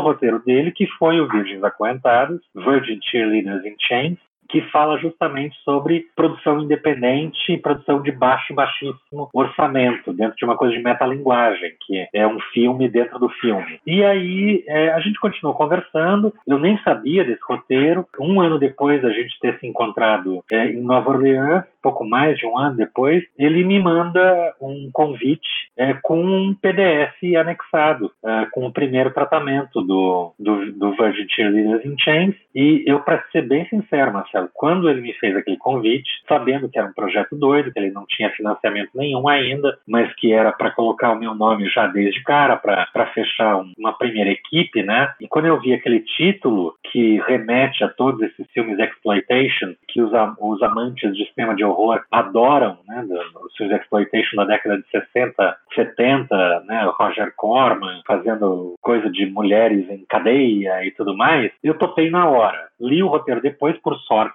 roteiro 0.00 0.40
dele, 0.44 0.72
que 0.72 0.88
foi 0.98 1.20
o 1.20 1.28
Virgens 1.28 1.62
Acorrentados, 1.62 2.40
Virgin 2.52 2.98
Cheerleaders 3.00 3.64
in 3.64 3.76
Chains, 3.78 4.18
que 4.48 4.62
fala 4.70 4.98
justamente 4.98 5.56
sobre 5.62 6.06
produção 6.16 6.60
independente 6.60 7.52
e 7.52 7.58
produção 7.58 8.00
de 8.02 8.10
baixo 8.10 8.54
baixíssimo 8.54 9.28
orçamento, 9.32 10.12
dentro 10.12 10.36
de 10.36 10.44
uma 10.44 10.56
coisa 10.56 10.74
de 10.74 10.82
metalinguagem, 10.82 11.72
que 11.86 12.06
é 12.12 12.26
um 12.26 12.40
filme 12.52 12.88
dentro 12.88 13.18
do 13.18 13.28
filme. 13.28 13.80
E 13.86 14.02
aí 14.04 14.64
é, 14.66 14.90
a 14.90 15.00
gente 15.00 15.20
continuou 15.20 15.54
conversando, 15.54 16.32
eu 16.46 16.58
nem 16.58 16.78
sabia 16.78 17.24
desse 17.24 17.42
roteiro. 17.42 18.06
Um 18.18 18.40
ano 18.40 18.58
depois 18.58 19.04
a 19.04 19.10
gente 19.10 19.38
ter 19.40 19.58
se 19.58 19.66
encontrado 19.66 20.42
é, 20.50 20.66
em 20.66 20.80
Nova 20.80 21.10
Orleans, 21.10 21.64
pouco 21.82 22.04
mais 22.04 22.36
de 22.38 22.46
um 22.46 22.58
ano 22.58 22.76
depois, 22.76 23.24
ele 23.38 23.64
me 23.64 23.80
manda 23.80 24.54
um 24.60 24.90
convite 24.92 25.48
é, 25.76 25.94
com 25.94 26.20
um 26.20 26.54
PDF 26.54 27.36
anexado, 27.38 28.10
é, 28.24 28.46
com 28.52 28.66
o 28.66 28.72
primeiro 28.72 29.10
tratamento 29.12 29.80
do, 29.82 30.32
do, 30.38 30.72
do 30.72 30.92
Virgin 30.96 31.26
Cheerleaders 31.28 31.84
in 31.84 31.96
Chains. 31.98 32.34
E 32.54 32.84
eu, 32.86 33.00
para 33.00 33.24
ser 33.30 33.42
bem 33.42 33.66
sincero, 33.68 34.12
Marcelo, 34.12 34.37
quando 34.52 34.88
ele 34.88 35.00
me 35.00 35.12
fez 35.14 35.36
aquele 35.36 35.56
convite, 35.56 36.08
sabendo 36.28 36.68
que 36.68 36.78
era 36.78 36.88
um 36.88 36.92
projeto 36.92 37.36
doido, 37.36 37.72
que 37.72 37.78
ele 37.78 37.90
não 37.90 38.04
tinha 38.06 38.30
financiamento 38.30 38.90
nenhum 38.94 39.28
ainda, 39.28 39.78
mas 39.86 40.12
que 40.14 40.32
era 40.32 40.52
para 40.52 40.70
colocar 40.70 41.12
o 41.12 41.18
meu 41.18 41.34
nome 41.34 41.68
já 41.68 41.86
desde 41.86 42.22
cara, 42.22 42.56
para 42.56 43.06
fechar 43.14 43.62
uma 43.76 43.92
primeira 43.92 44.30
equipe, 44.30 44.82
né? 44.82 45.12
E 45.20 45.28
quando 45.28 45.46
eu 45.46 45.60
vi 45.60 45.72
aquele 45.72 46.00
título 46.00 46.74
que 46.90 47.20
remete 47.26 47.84
a 47.84 47.88
todos 47.88 48.20
esses 48.22 48.46
filmes 48.52 48.78
exploitation, 48.78 49.74
que 49.88 50.02
os, 50.02 50.10
os 50.40 50.62
amantes 50.62 51.14
de 51.16 51.26
cinema 51.32 51.54
de 51.54 51.64
horror 51.64 52.02
adoram, 52.10 52.78
né, 52.86 53.04
os 53.44 53.56
filmes 53.56 53.76
exploitation 53.76 54.36
da 54.36 54.44
década 54.44 54.78
de 54.78 54.88
60, 54.90 55.56
70, 55.74 56.64
né, 56.66 56.90
Roger 56.98 57.32
Corman 57.36 58.02
fazendo 58.06 58.74
coisa 58.80 59.10
de 59.10 59.26
mulheres 59.26 59.88
em 59.90 60.04
cadeia 60.08 60.84
e 60.84 60.90
tudo 60.92 61.16
mais, 61.16 61.50
eu 61.62 61.74
topei 61.74 62.10
na 62.10 62.28
hora. 62.28 62.68
Li 62.80 63.02
o 63.02 63.08
roteiro 63.08 63.40
depois, 63.40 63.76
por 63.78 63.96
sorte, 64.00 64.27